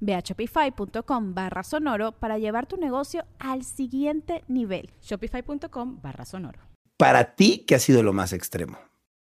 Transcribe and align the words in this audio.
Ve 0.00 0.14
a 0.14 0.20
shopify.com 0.20 1.34
barra 1.34 1.62
sonoro 1.62 2.12
para 2.12 2.38
llevar 2.38 2.66
tu 2.66 2.76
negocio 2.76 3.24
al 3.38 3.64
siguiente 3.64 4.44
nivel. 4.48 4.90
Shopify.com 5.02 6.00
barra 6.02 6.24
sonoro. 6.24 6.60
Para 6.96 7.34
ti, 7.34 7.64
¿qué 7.66 7.76
ha 7.76 7.78
sido 7.78 8.02
lo 8.02 8.12
más 8.12 8.32
extremo? 8.32 8.78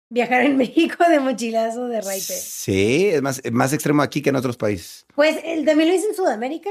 Viajar 0.08 0.42
en 0.42 0.56
México 0.58 1.04
de 1.08 1.20
mochilazo 1.20 1.88
de 1.88 2.00
raite. 2.00 2.34
Sí, 2.34 3.08
es 3.08 3.22
más, 3.22 3.42
más 3.52 3.72
extremo 3.72 4.02
aquí 4.02 4.22
que 4.22 4.30
en 4.30 4.36
otros 4.36 4.56
países. 4.56 5.06
Pues 5.14 5.38
el, 5.44 5.64
también 5.64 5.90
lo 5.90 5.94
hice 5.94 6.08
en 6.08 6.14
Sudamérica 6.14 6.70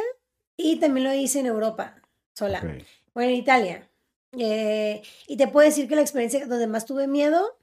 y 0.57 0.79
también 0.79 1.05
lo 1.05 1.13
hice 1.13 1.39
en 1.39 1.47
Europa, 1.47 1.95
sola. 2.33 2.59
Ok. 2.59 2.85
Bueno, 3.13 3.31
en 3.31 3.35
Italia. 3.37 3.89
Eh, 4.37 5.01
y 5.27 5.37
te 5.37 5.47
puedo 5.47 5.65
decir 5.65 5.87
que 5.87 5.95
la 5.95 6.01
experiencia 6.01 6.45
donde 6.45 6.67
más 6.67 6.85
tuve 6.85 7.07
miedo 7.07 7.57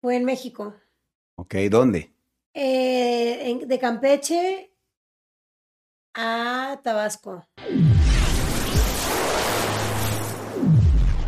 fue 0.00 0.16
en 0.16 0.24
México. 0.24 0.74
Ok, 1.36 1.54
¿dónde? 1.70 2.12
Eh, 2.52 3.64
de 3.66 3.78
Campeche 3.78 4.72
a 6.14 6.80
Tabasco. 6.82 7.46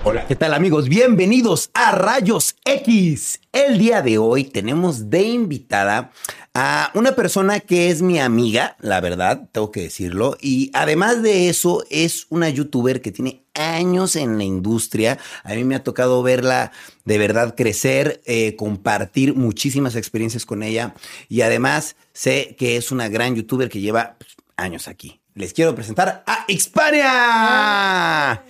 Hola, 0.05 0.27
¿qué 0.27 0.35
tal 0.35 0.53
amigos? 0.53 0.89
Bienvenidos 0.89 1.71
a 1.75 1.93
Rayos 1.93 2.57
X. 2.65 3.41
El 3.53 3.79
día 3.79 4.03
de 4.03 4.19
hoy 4.19 4.43
tenemos 4.43 5.11
de 5.11 5.23
invitada 5.23 6.11
a 6.55 6.91
una 6.95 7.13
persona 7.13 7.61
que 7.61 7.89
es 7.89 8.03
mi 8.03 8.19
amiga, 8.19 8.77
la 8.81 9.01
verdad, 9.01 9.49
tengo 9.53 9.71
que 9.71 9.83
decirlo, 9.83 10.37
y 10.41 10.73
además 10.75 11.23
de 11.23 11.49
eso 11.49 11.85
es 11.89 12.27
una 12.31 12.49
youtuber 12.49 13.01
que 13.01 13.13
tiene 13.13 13.45
años 13.55 14.17
en 14.17 14.39
la 14.39 14.45
industria. 14.45 15.21
A 15.45 15.55
mí 15.55 15.63
me 15.63 15.77
ha 15.77 15.85
tocado 15.85 16.21
verla 16.25 16.73
de 17.05 17.19
verdad 17.19 17.55
crecer, 17.57 18.23
eh, 18.25 18.57
compartir 18.57 19.37
muchísimas 19.37 19.95
experiencias 19.95 20.45
con 20.45 20.65
ella 20.65 20.97
y 21.29 21.43
además 21.43 21.95
sé 22.13 22.57
que 22.59 22.77
es 22.77 22.91
una 22.91 23.09
gran 23.09 23.37
youtuber 23.37 23.69
que 23.69 23.81
lleva 23.81 24.17
pues, 24.19 24.35
años 24.57 24.89
aquí. 24.89 25.22
Les 25.35 25.55
quiero 25.55 25.75
presentar 25.75 26.23
a 26.27 26.45
Xpania. 26.47 28.45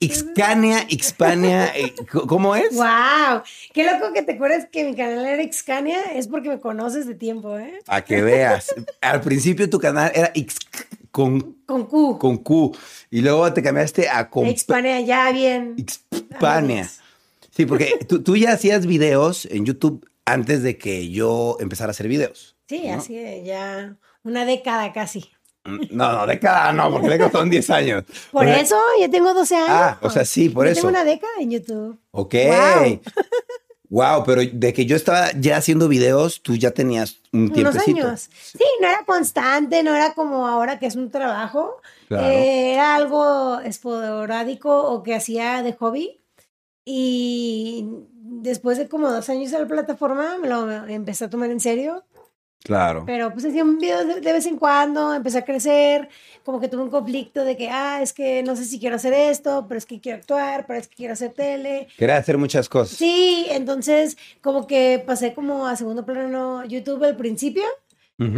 Xcania, 0.00 0.86
Xpania, 0.88 1.76
eh, 1.76 1.92
¿cómo 2.28 2.54
es? 2.54 2.72
¡Wow! 2.76 3.42
Qué 3.72 3.84
loco 3.84 4.12
que 4.12 4.22
te 4.22 4.34
acuerdas 4.34 4.68
que 4.70 4.84
mi 4.84 4.94
canal 4.94 5.26
era 5.26 5.42
Xcania. 5.42 6.00
Es 6.14 6.28
porque 6.28 6.50
me 6.50 6.60
conoces 6.60 7.08
de 7.08 7.16
tiempo, 7.16 7.58
¿eh? 7.58 7.80
A 7.88 8.02
que 8.02 8.22
veas. 8.22 8.72
Al 9.00 9.22
principio 9.22 9.68
tu 9.68 9.80
canal 9.80 10.12
era 10.14 10.30
X 10.34 10.56
con, 11.10 11.56
Con 11.66 11.86
Q. 11.86 12.18
con 12.18 12.38
Q 12.38 12.76
y 13.10 13.20
luego 13.20 13.52
te 13.52 13.62
cambiaste 13.62 14.08
a 14.08 14.30
con 14.30 14.46
Xpania, 14.56 15.00
ya 15.00 15.32
bien. 15.32 15.74
Xpania. 15.78 16.88
Sí, 17.50 17.66
porque 17.66 17.98
tú, 18.08 18.22
tú 18.22 18.36
ya 18.36 18.52
hacías 18.52 18.86
videos 18.86 19.46
en 19.46 19.64
YouTube 19.64 20.08
antes 20.24 20.62
de 20.62 20.78
que 20.78 21.10
yo 21.10 21.56
empezara 21.58 21.90
a 21.90 21.92
hacer 21.92 22.06
videos. 22.06 22.54
Sí, 22.68 22.82
¿no? 22.86 22.94
así 22.94 23.14
ya 23.44 23.96
una 24.22 24.44
década 24.44 24.92
casi. 24.92 25.30
No, 25.64 26.12
no, 26.12 26.26
década 26.26 26.72
no, 26.72 26.90
porque 26.90 27.08
década 27.08 27.30
son 27.30 27.48
10 27.48 27.70
años. 27.70 28.04
Por 28.30 28.44
O 28.44 28.48
sea, 28.48 28.60
eso 28.60 28.76
ya 29.00 29.08
tengo 29.08 29.32
12 29.32 29.56
años. 29.56 29.68
Ah, 29.70 29.98
o 30.02 30.10
sea, 30.10 30.24
sí, 30.24 30.50
por 30.50 30.66
Yo 30.66 30.72
eso. 30.72 30.80
Tengo 30.82 30.90
una 30.90 31.04
década 31.04 31.32
en 31.40 31.50
YouTube. 31.50 31.98
Ok. 32.10 32.34
Wow. 32.34 33.00
Wow, 33.88 34.24
pero 34.26 34.42
de 34.52 34.72
que 34.74 34.84
yo 34.84 34.94
estaba 34.96 35.30
ya 35.32 35.56
haciendo 35.56 35.88
videos, 35.88 36.42
tú 36.42 36.54
ya 36.56 36.72
tenías 36.72 37.16
un 37.32 37.44
Unos 37.44 37.52
tiempecito. 37.54 38.06
años. 38.08 38.28
Sí, 38.42 38.64
no 38.80 38.88
era 38.88 39.04
constante, 39.06 39.82
no 39.82 39.94
era 39.94 40.12
como 40.14 40.46
ahora 40.46 40.78
que 40.78 40.86
es 40.86 40.96
un 40.96 41.10
trabajo. 41.10 41.80
Claro. 42.08 42.26
Eh, 42.28 42.74
era 42.74 42.94
algo 42.94 43.60
esporádico 43.60 44.82
o 44.90 45.02
que 45.02 45.14
hacía 45.14 45.62
de 45.62 45.72
hobby. 45.72 46.20
Y 46.84 47.86
después 48.12 48.76
de 48.78 48.88
como 48.88 49.10
dos 49.10 49.28
años 49.30 49.52
en 49.52 49.62
la 49.62 49.66
plataforma, 49.66 50.36
me 50.38 50.48
lo 50.48 50.70
empecé 50.86 51.24
a 51.24 51.30
tomar 51.30 51.50
en 51.50 51.60
serio. 51.60 52.04
Claro. 52.64 53.04
Pero 53.04 53.30
pues 53.30 53.44
hacía 53.44 53.62
un 53.62 53.78
video 53.78 54.06
de, 54.06 54.22
de 54.22 54.32
vez 54.32 54.46
en 54.46 54.56
cuando, 54.56 55.12
empecé 55.12 55.36
a 55.36 55.44
crecer, 55.44 56.08
como 56.44 56.60
que 56.60 56.68
tuve 56.68 56.82
un 56.82 56.88
conflicto 56.88 57.44
de 57.44 57.58
que, 57.58 57.68
ah, 57.68 58.00
es 58.00 58.14
que 58.14 58.42
no 58.42 58.56
sé 58.56 58.64
si 58.64 58.80
quiero 58.80 58.96
hacer 58.96 59.12
esto, 59.12 59.66
pero 59.68 59.76
es 59.76 59.84
que 59.84 60.00
quiero 60.00 60.16
actuar, 60.16 60.64
pero 60.66 60.78
es 60.78 60.88
que 60.88 60.96
quiero 60.96 61.12
hacer 61.12 61.34
tele. 61.34 61.88
Quería 61.98 62.16
hacer 62.16 62.38
muchas 62.38 62.70
cosas. 62.70 62.96
Sí, 62.96 63.46
entonces 63.50 64.16
como 64.40 64.66
que 64.66 65.02
pasé 65.06 65.34
como 65.34 65.66
a 65.66 65.76
segundo 65.76 66.06
plano 66.06 66.64
YouTube 66.64 67.04
al 67.04 67.16
principio, 67.16 67.64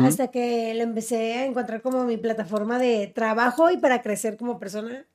hasta 0.03 0.29
que 0.29 0.75
lo 0.75 0.83
empecé 0.83 1.35
a 1.35 1.45
encontrar 1.45 1.81
como 1.83 2.05
mi 2.05 2.17
plataforma 2.17 2.81
de 2.81 3.07
trabajo 3.07 3.71
y 3.71 3.77
para 3.77 4.03
crecer 4.03 4.37
como 4.37 4.59
persona. 4.59 5.07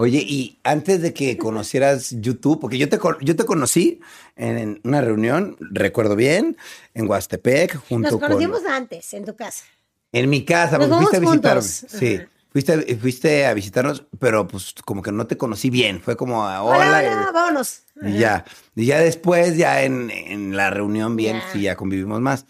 Oye, 0.00 0.24
y 0.26 0.58
antes 0.64 1.02
de 1.02 1.12
que 1.12 1.36
conocieras 1.36 2.14
YouTube, 2.20 2.58
porque 2.58 2.78
yo 2.78 2.88
te, 2.88 2.98
con- 2.98 3.18
yo 3.20 3.36
te 3.36 3.44
conocí 3.44 4.00
en, 4.34 4.80
una 4.82 5.02
reunión, 5.02 5.58
recuerdo 5.60 6.16
bien, 6.16 6.56
en 6.94 7.06
Huastepec, 7.06 7.76
junto 7.86 8.12
Nos 8.12 8.20
conocimos 8.20 8.62
con... 8.62 8.72
antes 8.72 9.12
en 9.12 9.26
tu 9.26 9.36
casa. 9.36 9.66
En 10.10 10.30
mi 10.30 10.42
casa, 10.46 10.78
Nos 10.78 10.88
porque 10.88 10.96
fuiste 10.96 11.16
a 11.16 11.20
visitarme. 11.20 11.60
juntos. 11.60 11.84
Sí, 11.98 12.14
Ajá. 12.16 12.28
fuiste, 12.50 12.96
fuiste 12.96 13.44
a 13.46 13.52
visitarnos, 13.52 14.04
pero 14.18 14.48
pues 14.48 14.74
como 14.86 15.02
que 15.02 15.12
no 15.12 15.26
te 15.26 15.36
conocí 15.36 15.68
bien. 15.68 16.00
Fue 16.00 16.16
como, 16.16 16.46
a, 16.46 16.62
Hola, 16.62 16.78
hola, 16.78 16.98
hola, 17.00 17.30
vámonos. 17.34 17.80
y 18.02 18.18
ya. 18.18 18.46
Y 18.74 18.86
ya 18.86 19.00
después, 19.00 19.58
ya 19.58 19.82
en, 19.82 20.10
en 20.10 20.56
la 20.56 20.70
reunión 20.70 21.14
bien, 21.14 21.36
Ya. 21.40 21.52
sí, 21.52 21.60
ya 21.60 21.76
convivimos 21.76 22.22
más. 22.22 22.46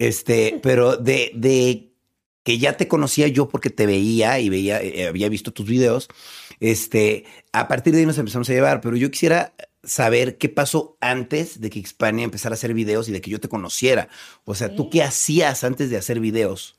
Este, 0.00 0.58
pero 0.60 0.96
de, 0.96 1.30
de 1.36 1.92
que 2.42 2.58
ya 2.58 2.76
te 2.76 2.88
conocía 2.88 3.28
yo 3.28 3.48
porque 3.48 3.70
te 3.70 3.86
veía 3.86 4.40
y 4.40 4.48
veía, 4.48 4.80
eh, 4.82 5.06
había 5.06 5.28
visto 5.28 5.52
tus 5.52 5.66
videos, 5.66 6.08
este, 6.60 7.24
a 7.52 7.66
partir 7.68 7.92
de 7.92 8.00
ahí 8.00 8.06
nos 8.06 8.18
empezamos 8.18 8.48
a 8.48 8.52
llevar, 8.52 8.80
pero 8.80 8.96
yo 8.96 9.10
quisiera 9.10 9.54
saber 9.82 10.36
qué 10.36 10.48
pasó 10.48 10.96
antes 11.00 11.60
de 11.60 11.70
que 11.70 11.84
Xpania 11.84 12.24
empezara 12.24 12.52
a 12.52 12.54
hacer 12.54 12.74
videos 12.74 13.08
y 13.08 13.12
de 13.12 13.20
que 13.20 13.30
yo 13.30 13.40
te 13.40 13.48
conociera. 13.48 14.08
O 14.44 14.54
sea, 14.54 14.74
¿tú 14.74 14.90
qué 14.90 15.02
hacías 15.02 15.64
antes 15.64 15.90
de 15.90 15.96
hacer 15.96 16.20
videos? 16.20 16.78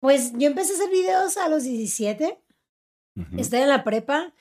Pues 0.00 0.32
yo 0.34 0.46
empecé 0.46 0.72
a 0.72 0.76
hacer 0.76 0.90
videos 0.90 1.36
a 1.36 1.48
los 1.48 1.64
17. 1.64 2.38
Ujú. 3.16 3.40
Estaba 3.40 3.62
en 3.62 3.68
la 3.68 3.84
prepa 3.84 4.32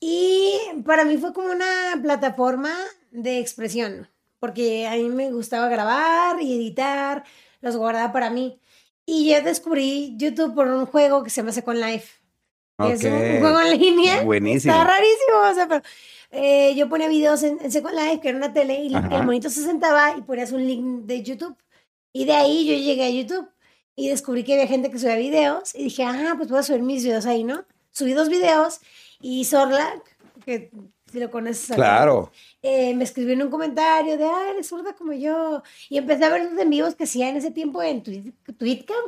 y 0.00 0.52
para 0.84 1.04
mí 1.04 1.16
fue 1.16 1.32
como 1.32 1.50
una 1.50 1.98
plataforma 2.00 2.72
de 3.10 3.38
expresión, 3.38 4.08
porque 4.38 4.86
a 4.86 4.92
mí 4.92 5.08
me 5.08 5.32
gustaba 5.32 5.68
grabar 5.68 6.40
y 6.40 6.54
editar, 6.54 7.24
los 7.60 7.76
guardaba 7.76 8.12
para 8.12 8.30
mí. 8.30 8.60
Y 9.06 9.30
yo 9.30 9.40
descubrí 9.42 10.14
YouTube 10.18 10.54
por 10.54 10.68
un 10.68 10.86
juego 10.86 11.24
que 11.24 11.30
se 11.30 11.40
llama 11.40 11.52
Second 11.52 11.80
Life. 11.82 12.17
Que 12.86 12.92
Es 12.92 13.04
un, 13.04 13.40
juego 13.40 13.60
en 13.60 13.78
línea. 13.78 14.22
Buenísimo. 14.22 14.72
Está 14.72 14.84
rarísimo, 14.84 15.50
o 15.50 15.54
sea, 15.54 15.66
pero 15.68 15.82
eh, 16.30 16.74
yo 16.76 16.88
ponía 16.88 17.08
videos 17.08 17.42
en, 17.42 17.58
en 17.60 17.72
Second 17.72 17.94
Life, 17.94 18.20
que 18.20 18.28
era 18.28 18.38
una 18.38 18.52
tele, 18.52 18.82
y 18.84 18.94
Ajá. 18.94 19.16
el 19.16 19.24
monito 19.24 19.50
se 19.50 19.62
sentaba 19.64 20.16
y 20.16 20.22
ponías 20.22 20.52
un 20.52 20.66
link 20.66 21.04
de 21.06 21.22
YouTube. 21.22 21.56
Y 22.12 22.24
de 22.24 22.32
ahí 22.32 22.66
yo 22.66 22.74
llegué 22.74 23.04
a 23.04 23.10
YouTube 23.10 23.48
y 23.96 24.08
descubrí 24.08 24.44
que 24.44 24.54
había 24.54 24.66
gente 24.66 24.90
que 24.90 24.98
subía 24.98 25.16
videos 25.16 25.74
y 25.74 25.84
dije, 25.84 26.04
ah, 26.04 26.34
pues 26.36 26.48
voy 26.48 26.60
a 26.60 26.62
subir 26.62 26.82
mis 26.82 27.02
videos 27.02 27.26
ahí, 27.26 27.44
¿no? 27.44 27.64
Subí 27.90 28.12
dos 28.12 28.28
videos 28.28 28.80
y 29.20 29.44
Sorla, 29.44 30.00
que 30.44 30.70
si 31.10 31.18
lo 31.20 31.30
conoces, 31.30 31.74
Claro. 31.74 32.30
eh, 32.62 32.94
me 32.94 33.02
escribió 33.04 33.32
en 33.34 33.42
un 33.42 33.50
comentario 33.50 34.16
de, 34.18 34.24
ah, 34.24 34.50
eres 34.52 34.68
zurda 34.68 34.92
como 34.94 35.12
yo. 35.12 35.62
Y 35.88 35.98
empecé 35.98 36.24
a 36.24 36.28
ver 36.30 36.44
los 36.50 36.58
en 36.60 36.70
vivos 36.70 36.94
que 36.94 37.04
hacía 37.04 37.28
en 37.28 37.36
ese 37.36 37.50
tiempo 37.50 37.82
en 37.82 38.02
Tweetcam, 38.02 38.30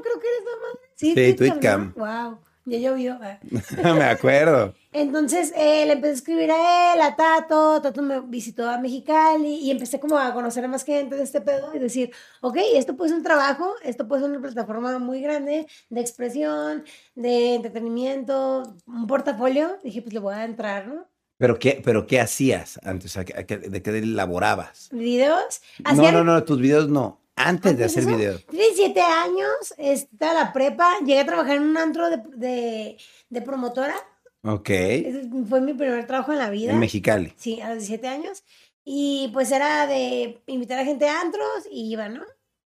creo 0.02 0.18
que 0.20 0.26
eres 0.28 0.44
nomás. 0.44 0.78
Sí, 0.96 1.14
Sí, 1.14 1.34
Tweetcam. 1.34 1.94
Wow, 1.96 2.38
ya 2.64 2.78
llovió. 2.78 3.18
Me 3.82 4.04
acuerdo. 4.04 4.74
Entonces 4.92 5.52
eh, 5.56 5.86
le 5.86 5.92
empecé 5.92 6.10
a 6.10 6.14
escribir 6.16 6.50
a 6.50 6.94
él, 6.94 7.00
a 7.00 7.14
Tato, 7.14 7.80
Tato 7.80 8.02
me 8.02 8.20
visitó 8.22 8.68
a 8.68 8.78
Mexicali 8.78 9.54
y 9.56 9.70
empecé 9.70 10.00
como 10.00 10.18
a 10.18 10.34
conocer 10.34 10.64
a 10.64 10.68
más 10.68 10.84
gente 10.84 11.14
de 11.16 11.22
este 11.22 11.40
pedo 11.40 11.72
y 11.74 11.78
decir, 11.78 12.10
ok, 12.40 12.56
esto 12.74 12.96
puede 12.96 13.10
ser 13.10 13.18
un 13.18 13.24
trabajo, 13.24 13.72
esto 13.84 14.08
puede 14.08 14.22
ser 14.22 14.30
una 14.32 14.40
plataforma 14.40 14.98
muy 14.98 15.20
grande 15.20 15.66
de 15.90 16.00
expresión, 16.00 16.84
de 17.14 17.54
entretenimiento, 17.54 18.76
un 18.86 19.06
portafolio. 19.06 19.78
Dije, 19.84 20.02
pues 20.02 20.12
le 20.12 20.20
voy 20.20 20.34
a 20.34 20.44
entrar, 20.44 20.88
¿no? 20.88 21.06
¿Pero 21.38 21.58
qué, 21.58 21.80
pero 21.82 22.06
qué 22.06 22.20
hacías 22.20 22.78
antes? 22.82 23.16
¿A 23.16 23.24
qué- 23.24 23.34
a 23.38 23.44
qué- 23.44 23.56
¿De 23.58 23.80
qué 23.82 23.90
elaborabas? 23.98 24.88
videos. 24.92 25.62
No, 25.94 26.10
no, 26.12 26.24
no, 26.24 26.44
tus 26.44 26.58
videos 26.60 26.88
no. 26.88 27.19
Antes 27.48 27.76
de 27.78 27.84
hacer 27.84 28.02
eso, 28.04 28.16
videos. 28.16 28.44
17 28.50 29.00
años, 29.00 29.74
estaba 29.78 30.34
la 30.34 30.52
prepa, 30.52 30.90
llegué 31.00 31.20
a 31.20 31.26
trabajar 31.26 31.56
en 31.56 31.62
un 31.64 31.76
antro 31.76 32.08
de, 32.10 32.18
de, 32.36 32.96
de 33.28 33.42
promotora. 33.42 33.94
Ok. 34.42 34.70
Ese 34.70 35.28
fue 35.48 35.60
mi 35.60 35.74
primer 35.74 36.06
trabajo 36.06 36.32
en 36.32 36.38
la 36.38 36.50
vida. 36.50 36.72
En 36.72 36.78
Mexicali. 36.78 37.32
Sí, 37.36 37.60
a 37.60 37.68
los 37.68 37.78
17 37.78 38.06
años. 38.08 38.44
Y 38.84 39.30
pues 39.32 39.52
era 39.52 39.86
de 39.86 40.40
invitar 40.46 40.78
a 40.78 40.84
gente 40.84 41.08
a 41.08 41.20
antros 41.20 41.44
y 41.70 41.92
iba, 41.92 42.08
¿no? 42.08 42.22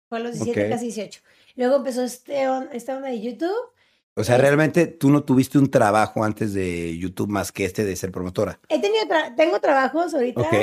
Fue 0.09 0.19
a 0.19 0.21
los 0.21 0.33
17, 0.35 0.65
Ok. 0.67 0.71
casi 0.71 0.85
18. 0.87 1.21
Luego 1.57 1.77
empezó 1.77 2.03
este 2.05 2.49
on- 2.49 2.69
esta 2.73 2.97
onda 2.97 3.09
de 3.09 3.21
YouTube. 3.21 3.55
O 4.17 4.23
sea, 4.23 4.37
realmente 4.39 4.87
tú 4.87 5.11
no 5.11 5.25
tuviste 5.25 5.59
un 5.59 5.71
trabajo 5.71 6.23
antes 6.23 6.53
de 6.55 6.97
YouTube 6.99 7.29
más 7.29 7.51
que 7.51 7.65
este 7.65 7.85
de 7.85 7.97
ser 7.97 8.13
promotora. 8.13 8.61
He 8.69 8.81
tenido, 8.81 9.05
tra- 9.07 9.35
tengo 9.35 9.59
trabajos 9.61 10.15
ahorita, 10.15 10.41
Ok. 10.43 10.55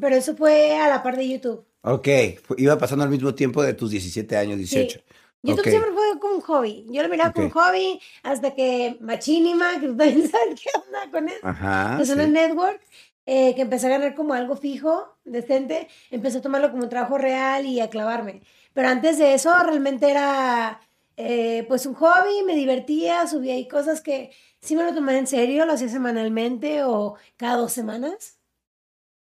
pero 0.00 0.16
eso 0.16 0.34
fue 0.36 0.76
a 0.76 0.88
la 0.88 1.02
par 1.02 1.16
de 1.16 1.28
YouTube. 1.28 1.64
Ok. 1.86 2.08
Iba 2.56 2.78
pasando 2.78 3.04
al 3.04 3.10
mismo 3.10 3.34
tiempo 3.34 3.62
de 3.62 3.72
tus 3.72 3.90
17 3.90 4.36
años, 4.36 4.58
18. 4.58 5.00
YouTube 5.42 5.60
Ok. 5.60 5.68
siempre 5.68 5.92
fue 5.92 6.18
como 6.18 6.34
un 6.34 6.40
hobby. 6.40 6.84
Yo 6.90 7.02
lo 7.02 7.08
miraba 7.08 7.32
como 7.32 7.46
un 7.46 7.52
hobby 7.52 8.00
hasta 8.24 8.54
que 8.54 8.96
Machinima, 9.00 9.78
que 9.80 9.86
tú 9.86 9.96
también 9.96 10.28
sabes 10.28 10.60
qué 10.60 10.68
onda 10.74 11.10
con 11.12 11.28
eso. 11.28 11.46
Ajá. 11.46 11.96
que 11.98 12.04
son 12.04 12.16
sí. 12.16 12.22
el 12.24 12.32
network, 12.32 12.80
eh, 13.26 13.54
que 13.54 13.62
empecé 13.62 13.86
a 13.86 13.90
ganar 13.90 14.16
como 14.16 14.34
algo 14.34 14.56
fijo, 14.56 15.16
decente, 15.24 15.88
empecé 16.10 16.38
a 16.38 16.42
tomarlo 16.42 16.72
como 16.72 16.82
un 16.82 16.88
trabajo 16.88 17.18
real 17.18 17.64
y 17.66 17.78
a 17.80 17.88
clavarme. 17.88 18.42
Pero 18.72 18.88
antes 18.88 19.18
de 19.18 19.34
eso 19.34 19.54
realmente 19.62 20.10
era 20.10 20.80
eh, 21.16 21.64
pues 21.68 21.86
un 21.86 21.94
hobby, 21.94 22.42
me 22.44 22.56
divertía, 22.56 23.28
subía 23.28 23.54
ahí 23.54 23.68
cosas 23.68 24.00
que 24.00 24.32
sí 24.60 24.74
me 24.74 24.82
lo 24.82 24.92
tomaba 24.92 25.16
en 25.18 25.28
serio, 25.28 25.64
lo 25.66 25.74
hacía 25.74 25.88
semanalmente 25.88 26.82
o 26.82 27.14
cada 27.36 27.56
dos 27.56 27.72
semanas. 27.72 28.38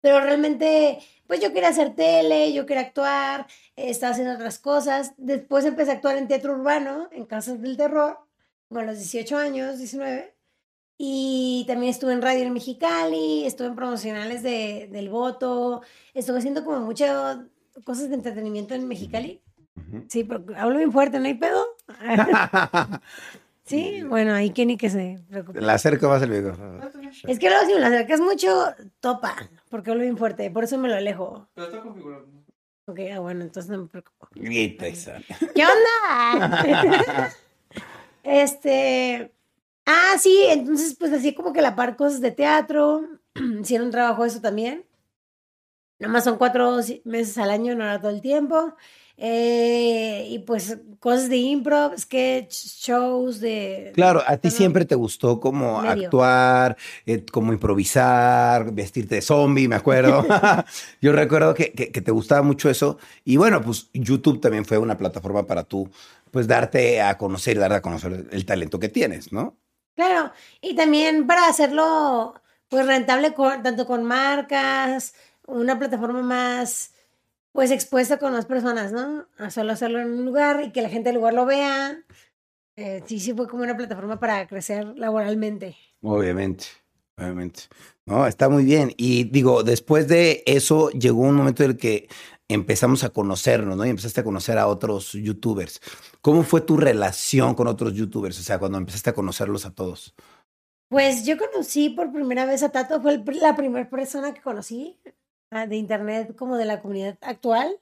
Pero 0.00 0.20
realmente, 0.20 1.00
pues 1.26 1.40
yo 1.40 1.52
quería 1.52 1.70
hacer 1.70 1.94
tele, 1.94 2.52
yo 2.52 2.67
quería 2.67 2.82
actuar, 2.82 3.46
estaba 3.76 4.12
haciendo 4.12 4.34
otras 4.34 4.58
cosas. 4.58 5.14
Después 5.17 5.64
empecé 5.64 5.90
a 5.90 5.94
actuar 5.94 6.17
en 6.17 6.28
teatro 6.28 6.55
urbano, 6.55 7.08
en 7.12 7.26
Casas 7.26 7.61
del 7.61 7.76
Terror, 7.76 8.19
como 8.69 8.81
a 8.81 8.84
los 8.84 8.96
18 8.96 9.37
años, 9.37 9.78
19. 9.78 10.34
Y 10.99 11.64
también 11.67 11.90
estuve 11.90 12.12
en 12.12 12.23
radio 12.23 12.44
en 12.44 12.52
Mexicali, 12.52 13.44
estuve 13.44 13.69
en 13.69 13.76
promocionales 13.76 14.43
de, 14.43 14.88
del 14.90 15.11
voto, 15.11 15.82
estuve 16.14 16.38
haciendo 16.38 16.64
como 16.64 16.81
muchas 16.81 17.38
cosas 17.84 18.08
de 18.08 18.14
entretenimiento 18.14 18.75
en 18.75 18.88
Mexicali. 18.88 19.43
Ujú. 19.76 20.05
Sí, 20.08 20.25
pero 20.25 20.44
hablo 20.56 20.78
bien 20.78 20.93
fuerte, 20.93 21.19
¿no 21.19 21.26
hay 21.26 21.34
pedo? 21.34 21.67
sí, 23.66 24.02
bueno, 24.04 24.32
ahí 24.32 24.50
que 24.50 24.64
ni 24.64 24.76
que 24.76 24.88
se 24.88 25.20
preocupe. 25.28 25.60
La 25.60 25.74
acerco 25.74 26.08
más 26.08 26.22
el 26.22 26.30
video. 26.30 26.56
Es 27.24 27.38
que 27.38 27.50
luego 27.50 27.66
si 27.66 27.74
me 27.74 27.80
lo 27.80 27.86
acercas 27.86 28.20
mucho, 28.20 28.74
topa, 29.00 29.36
porque 29.68 29.90
hablo 29.90 30.02
bien 30.02 30.16
fuerte, 30.16 30.50
por 30.50 30.64
eso 30.64 30.78
me 30.78 30.88
lo 30.88 30.94
alejo. 30.94 31.48
Pero 31.54 31.66
está 31.66 31.80
configurado. 31.80 32.26
Ok, 32.88 33.00
ah, 33.12 33.18
bueno, 33.18 33.42
entonces 33.42 33.70
no 33.70 33.82
me 33.82 33.88
preocupo. 33.88 34.28
Grita 34.36 34.86
esa. 34.86 35.20
¿Qué 35.54 35.64
onda? 35.64 37.34
este. 38.22 39.32
Ah, 39.84 40.14
sí, 40.20 40.46
entonces 40.48 40.96
pues 40.96 41.12
así 41.12 41.34
como 41.34 41.52
que 41.52 41.62
la 41.62 41.74
par 41.74 41.96
cosas 41.96 42.20
de 42.20 42.30
teatro. 42.30 43.02
Hicieron 43.60 43.86
un 43.86 43.92
trabajo 43.92 44.24
eso 44.24 44.40
también. 44.40 44.86
Nada 45.98 46.12
más 46.12 46.24
son 46.24 46.38
cuatro 46.38 46.78
meses 47.04 47.38
al 47.38 47.50
año, 47.50 47.74
no 47.74 47.82
era 47.82 48.00
todo 48.00 48.10
el 48.10 48.20
tiempo. 48.20 48.74
Eh, 49.18 50.26
y 50.28 50.38
pues 50.40 50.78
cosas 51.00 51.28
de 51.30 51.36
improv, 51.38 51.96
sketch, 51.98 52.52
shows 52.52 53.40
de... 53.40 53.92
Claro, 53.94 54.22
a 54.26 54.36
ti 54.36 54.50
siempre 54.50 54.84
te 54.84 54.94
gustó 54.94 55.40
como 55.40 55.80
Medio. 55.80 56.06
actuar, 56.06 56.76
eh, 57.06 57.24
como 57.32 57.52
improvisar, 57.52 58.72
vestirte 58.72 59.16
de 59.16 59.22
zombie, 59.22 59.68
me 59.68 59.76
acuerdo. 59.76 60.24
Yo 61.00 61.12
recuerdo 61.12 61.54
que, 61.54 61.72
que- 61.72 61.90
que 61.90 62.00
te 62.02 62.10
gustaba 62.10 62.42
mucho 62.42 62.68
eso. 62.68 62.98
Y 63.24 63.36
bueno, 63.36 63.62
pues 63.62 63.88
YouTube 63.94 64.40
también 64.40 64.64
fue 64.64 64.78
una 64.78 64.98
plataforma 64.98 65.46
para 65.46 65.64
tú, 65.64 65.88
pues 66.30 66.46
darte 66.46 67.00
a 67.00 67.16
conocer 67.16 67.56
y 67.56 67.60
darte 67.60 67.76
a 67.76 67.82
conocer 67.82 68.26
el 68.30 68.44
talento 68.44 68.78
que 68.78 68.88
tienes, 68.90 69.32
¿no? 69.32 69.56
Claro, 69.94 70.30
y 70.60 70.74
también 70.76 71.26
para 71.26 71.48
hacerlo 71.48 72.34
pues 72.68 72.84
rentable 72.86 73.32
con- 73.32 73.62
tanto 73.62 73.86
con 73.86 74.04
marcas, 74.04 75.14
una 75.46 75.78
plataforma 75.78 76.20
más 76.22 76.92
pues 77.56 77.70
expuesta 77.70 78.18
con 78.18 78.34
más 78.34 78.44
personas, 78.44 78.92
¿no? 78.92 79.26
A 79.38 79.50
solo 79.50 79.72
hacerlo 79.72 79.98
en 79.98 80.12
un 80.12 80.26
lugar 80.26 80.62
y 80.62 80.72
que 80.72 80.82
la 80.82 80.90
gente 80.90 81.08
del 81.08 81.16
lugar 81.16 81.32
lo 81.32 81.46
vea. 81.46 82.04
Eh, 82.76 83.02
sí, 83.06 83.18
sí 83.18 83.32
fue 83.32 83.48
como 83.48 83.62
una 83.62 83.74
plataforma 83.74 84.20
para 84.20 84.46
crecer 84.46 84.86
laboralmente. 84.98 85.74
Obviamente, 86.02 86.66
obviamente. 87.16 87.62
No, 88.04 88.26
está 88.26 88.50
muy 88.50 88.62
bien. 88.64 88.92
Y 88.98 89.24
digo, 89.24 89.62
después 89.62 90.06
de 90.06 90.42
eso 90.44 90.90
llegó 90.90 91.22
un 91.22 91.34
momento 91.34 91.64
en 91.64 91.70
el 91.70 91.76
que 91.78 92.08
empezamos 92.46 93.04
a 93.04 93.08
conocernos, 93.08 93.74
¿no? 93.74 93.86
Y 93.86 93.88
empezaste 93.88 94.20
a 94.20 94.24
conocer 94.24 94.58
a 94.58 94.66
otros 94.66 95.12
youtubers. 95.12 95.80
¿Cómo 96.20 96.42
fue 96.42 96.60
tu 96.60 96.76
relación 96.76 97.54
con 97.54 97.68
otros 97.68 97.94
youtubers? 97.94 98.38
O 98.38 98.42
sea, 98.42 98.58
cuando 98.58 98.76
empezaste 98.76 99.08
a 99.08 99.14
conocerlos 99.14 99.64
a 99.64 99.74
todos. 99.74 100.14
Pues 100.90 101.24
yo 101.24 101.38
conocí 101.38 101.88
por 101.88 102.12
primera 102.12 102.44
vez 102.44 102.62
a 102.62 102.68
Tato, 102.68 103.00
fue 103.00 103.24
la 103.40 103.56
primera 103.56 103.88
persona 103.88 104.34
que 104.34 104.42
conocí 104.42 105.00
de 105.66 105.76
internet 105.76 106.34
como 106.36 106.56
de 106.56 106.66
la 106.66 106.82
comunidad 106.82 107.16
actual. 107.22 107.78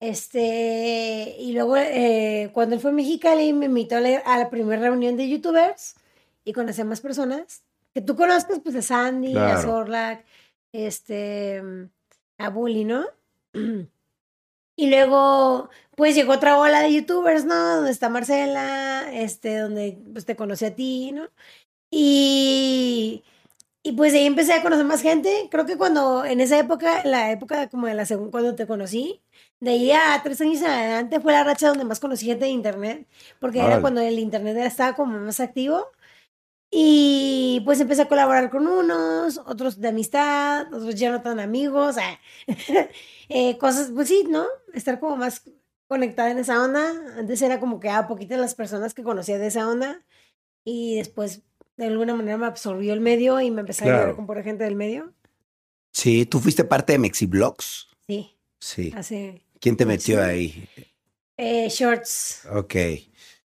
Este, 0.00 1.36
y 1.38 1.52
luego 1.52 1.76
eh, 1.76 2.50
cuando 2.52 2.74
él 2.74 2.80
fue 2.80 2.90
a 2.90 2.94
Mexicali 2.94 3.52
me 3.52 3.66
invitó 3.66 3.96
a 3.96 4.00
la, 4.00 4.18
a 4.18 4.38
la 4.38 4.50
primera 4.50 4.80
reunión 4.80 5.16
de 5.16 5.28
youtubers 5.28 5.96
y 6.44 6.52
conocí 6.52 6.82
a 6.82 6.84
más 6.84 7.00
personas 7.00 7.62
que 7.94 8.02
tú 8.02 8.16
conozcas, 8.16 8.60
pues 8.62 8.76
a 8.76 8.82
Sandy, 8.82 9.36
a. 9.36 9.60
Zorlak, 9.60 10.24
este, 10.72 11.62
a 12.38 12.50
Bully, 12.50 12.84
¿no? 12.84 13.06
Y 14.80 14.90
luego, 14.90 15.70
pues 15.96 16.14
llegó 16.14 16.34
otra 16.34 16.56
ola 16.56 16.82
de 16.82 16.94
youtubers, 16.94 17.44
¿no? 17.44 17.76
Donde 17.78 17.90
está 17.90 18.08
Marcela, 18.08 19.12
este, 19.12 19.58
donde 19.58 19.98
pues 20.12 20.24
te 20.24 20.36
conocí 20.36 20.66
a 20.66 20.76
ti, 20.76 21.10
¿no? 21.10 21.28
Y, 21.90 23.24
y 23.88 23.92
pues 23.92 24.12
ahí 24.12 24.26
empecé 24.26 24.52
a 24.52 24.62
conocer 24.62 24.84
más 24.84 25.00
gente. 25.00 25.48
Creo 25.50 25.64
que 25.64 25.78
cuando, 25.78 26.22
en 26.22 26.42
esa 26.42 26.58
época, 26.58 27.02
la 27.04 27.32
época 27.32 27.70
como 27.70 27.86
de 27.86 27.94
la 27.94 28.04
segunda, 28.04 28.30
cuando 28.30 28.54
te 28.54 28.66
conocí, 28.66 29.22
de 29.60 29.70
ahí 29.70 29.92
a 29.92 30.20
tres 30.22 30.38
años 30.42 30.60
adelante 30.62 31.20
fue 31.20 31.32
la 31.32 31.42
racha 31.42 31.68
donde 31.68 31.84
más 31.84 31.98
conocí 31.98 32.26
gente 32.26 32.44
de 32.44 32.50
internet, 32.50 33.06
porque 33.40 33.60
era 33.60 33.80
cuando 33.80 34.02
el 34.02 34.18
internet 34.18 34.58
estaba 34.58 34.94
como 34.94 35.18
más 35.18 35.40
activo. 35.40 35.86
Y 36.70 37.62
pues 37.64 37.80
empecé 37.80 38.02
a 38.02 38.08
colaborar 38.08 38.50
con 38.50 38.66
unos, 38.68 39.38
otros 39.38 39.80
de 39.80 39.88
amistad, 39.88 40.66
otros 40.74 40.94
ya 40.94 41.10
no 41.10 41.22
tan 41.22 41.40
amigos, 41.40 41.96
ah, 41.96 42.20
eh, 43.30 43.56
cosas, 43.56 43.90
pues 43.94 44.08
sí, 44.08 44.26
¿no? 44.28 44.44
Estar 44.74 45.00
como 45.00 45.16
más 45.16 45.44
conectada 45.88 46.30
en 46.30 46.38
esa 46.38 46.62
onda. 46.62 46.92
Antes 47.16 47.40
era 47.40 47.58
como 47.58 47.80
que 47.80 47.88
a 47.88 48.06
poquitas 48.06 48.38
las 48.38 48.54
personas 48.54 48.92
que 48.92 49.02
conocía 49.02 49.38
de 49.38 49.46
esa 49.46 49.66
onda 49.66 50.04
y 50.64 50.96
después 50.96 51.42
de 51.78 51.86
alguna 51.86 52.14
manera 52.14 52.36
me 52.36 52.46
absorbió 52.46 52.92
el 52.92 53.00
medio 53.00 53.40
y 53.40 53.50
me 53.50 53.60
empecé 53.60 53.84
a 53.84 53.94
ayudar 53.94 54.16
con 54.16 54.42
gente 54.44 54.64
del 54.64 54.74
medio. 54.74 55.12
Sí, 55.92 56.26
tú 56.26 56.38
fuiste 56.40 56.64
parte 56.64 56.92
de 56.92 56.98
Mexiblogs. 56.98 57.88
Sí, 58.06 58.36
Sí. 58.60 58.92
hace 58.96 59.42
¿Quién 59.60 59.76
te 59.76 59.86
metió 59.86 60.22
ahí? 60.22 60.68
eh, 61.36 61.68
shorts. 61.70 62.42
Ok. 62.52 62.74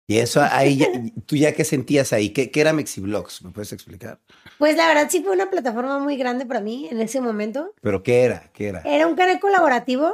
Y 0.07 0.17
eso 0.17 0.41
ahí, 0.41 0.77
ya- 0.77 0.87
¿tú 1.25 1.35
ya 1.35 1.53
qué 1.53 1.63
sentías 1.63 2.13
ahí? 2.13 2.31
¿Qué, 2.31 2.51
qué 2.51 2.61
era 2.61 2.73
Mexiblogs? 2.73 3.41
¿Me 3.43 3.51
puedes 3.51 3.71
explicar? 3.73 4.19
Pues 4.57 4.75
la 4.75 4.87
verdad 4.87 5.07
sí 5.09 5.21
fue 5.23 5.31
una 5.33 5.49
plataforma 5.49 5.99
muy 5.99 6.17
grande 6.17 6.45
para 6.45 6.59
mí 6.61 6.87
en 6.91 6.99
ese 6.99 7.21
momento. 7.21 7.73
¿Pero 7.81 8.03
qué 8.03 8.23
era? 8.23 8.49
¿Qué 8.53 8.67
era? 8.69 8.81
Era 8.81 9.07
un 9.07 9.15
canal 9.15 9.39
colaborativo, 9.39 10.13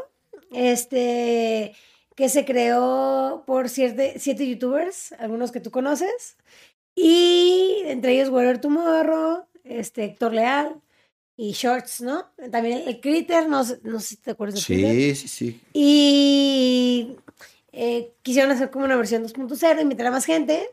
este, 0.52 1.74
que 2.16 2.30
se 2.30 2.46
creó 2.46 3.44
por 3.48 3.70
siete, 3.70 4.16
siete 4.20 4.48
youtubers, 4.48 5.14
algunos 5.14 5.52
que 5.52 5.60
tú 5.60 5.72
conoces, 5.72 6.38
y 6.96 7.82
entre 7.86 8.14
ellos 8.14 8.30
Weber 8.30 8.60
Tomorrow, 8.60 9.46
este, 9.64 10.06
Héctor 10.06 10.34
Leal 10.34 10.76
y 11.38 11.52
Shorts, 11.52 12.02
¿no? 12.02 12.28
También 12.52 12.84
el, 12.88 13.00
Critter, 13.02 13.48
no, 13.50 13.64
sé- 13.64 13.80
no 13.84 14.00
sé 14.00 14.08
si 14.08 14.16
te 14.18 14.32
acuerdas 14.32 14.56
de 14.60 14.66
Critter. 14.66 14.92
Sí, 14.94 15.16
sí, 15.16 15.28
sí. 15.28 15.62
Y 15.74 17.16
eh, 17.72 18.14
quisieron 18.22 18.52
hacer 18.52 18.70
como 18.70 18.86
una 18.86 18.96
versión 18.96 19.24
2.0, 19.24 19.82
invitar 19.82 20.08
a 20.08 20.12
más 20.12 20.26
gente. 20.26 20.70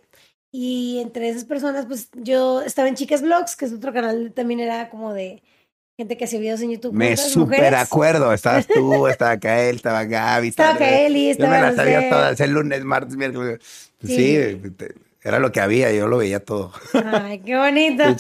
Y 0.55 0.99
entre 1.01 1.29
esas 1.31 1.45
personas, 1.45 1.87
pues 1.87 2.11
yo 2.15 2.61
estaba 2.63 2.87
en 2.89 2.95
Chicas 2.95 3.23
Vlogs, 3.23 3.57
que 3.57 3.65
es 3.65 3.73
otro 3.73 3.93
canal, 3.93 4.33
también 4.35 4.61
era 4.61 4.91
como 4.91 5.15
de 5.15 5.43
gente 5.99 6.17
que 6.19 6.27
hacía 6.27 6.39
videos 6.41 6.61
en 6.61 6.73
YouTube. 6.73 6.93
Me 6.93 7.17
mujeres. 7.37 7.73
acuerdo. 7.81 8.33
Estabas 8.33 8.67
tú, 8.67 9.07
estaba 9.09 9.39
Kael, 9.41 9.77
estaba 9.77 10.05
Gaby. 10.05 10.49
Estaba 10.49 10.77
Kaeli, 10.79 11.25
Yo 11.25 11.31
estaba 11.31 11.55
me 11.57 11.61
las 11.63 11.75
sabía 11.77 12.09
todas. 12.11 12.39
El 12.41 12.51
lunes, 12.53 12.85
martes, 12.85 13.17
miércoles. 13.17 13.61
Sí. 14.05 14.17
Sí, 14.17 14.61
era 15.25 15.39
lo 15.39 15.53
que 15.53 15.61
había. 15.61 15.93
Yo 15.93 16.09
lo 16.09 16.19
veía 16.19 16.41
todo. 16.45 16.73
Ay, 17.05 17.41
qué 17.41 17.57
bonito. 17.57 18.05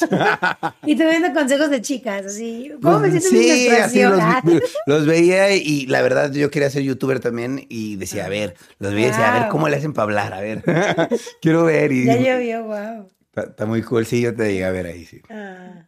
y 0.87 0.97
tú 0.97 1.02
viendo 1.04 1.32
consejos 1.32 1.71
de 1.71 1.80
chicas, 1.82 2.26
así. 2.26 2.73
¿Cómo 2.82 3.00
me 3.00 3.11
siento 3.11 3.28
en 3.28 3.35
sí, 3.35 3.50
así 3.71 3.99
menstruación? 4.00 4.42
los, 4.44 4.62
los 4.87 5.06
veía 5.06 5.54
y 5.56 5.87
la 5.87 6.02
verdad 6.02 6.32
yo 6.32 6.50
quería 6.50 6.71
ser 6.71 6.82
youtuber 6.82 7.21
también 7.21 7.66
y 7.68 7.97
decía, 7.97 8.26
a 8.26 8.28
ver, 8.28 8.54
los 8.78 8.92
veía 8.92 9.06
y 9.06 9.11
decía, 9.11 9.28
a 9.35 9.38
ver. 9.40 9.49
¿cómo 9.49 9.68
le 9.68 9.76
hacen 9.76 9.92
para 9.92 10.04
hablar? 10.04 10.32
A 10.35 10.40
ver, 10.40 10.62
quiero 11.40 11.64
ver. 11.64 11.92
Y 11.92 12.04
Ya 12.06 12.16
llovió, 12.16 12.64
wow. 12.64 13.09
está, 13.26 13.42
está 13.50 13.66
muy 13.66 13.82
cool, 13.82 14.06
sí, 14.06 14.21
yo 14.21 14.35
te 14.35 14.44
llegué 14.52 14.64
a 14.64 14.71
ver 14.71 14.87
ahí, 14.87 15.04
sí. 15.04 15.21
Ah. 15.30 15.87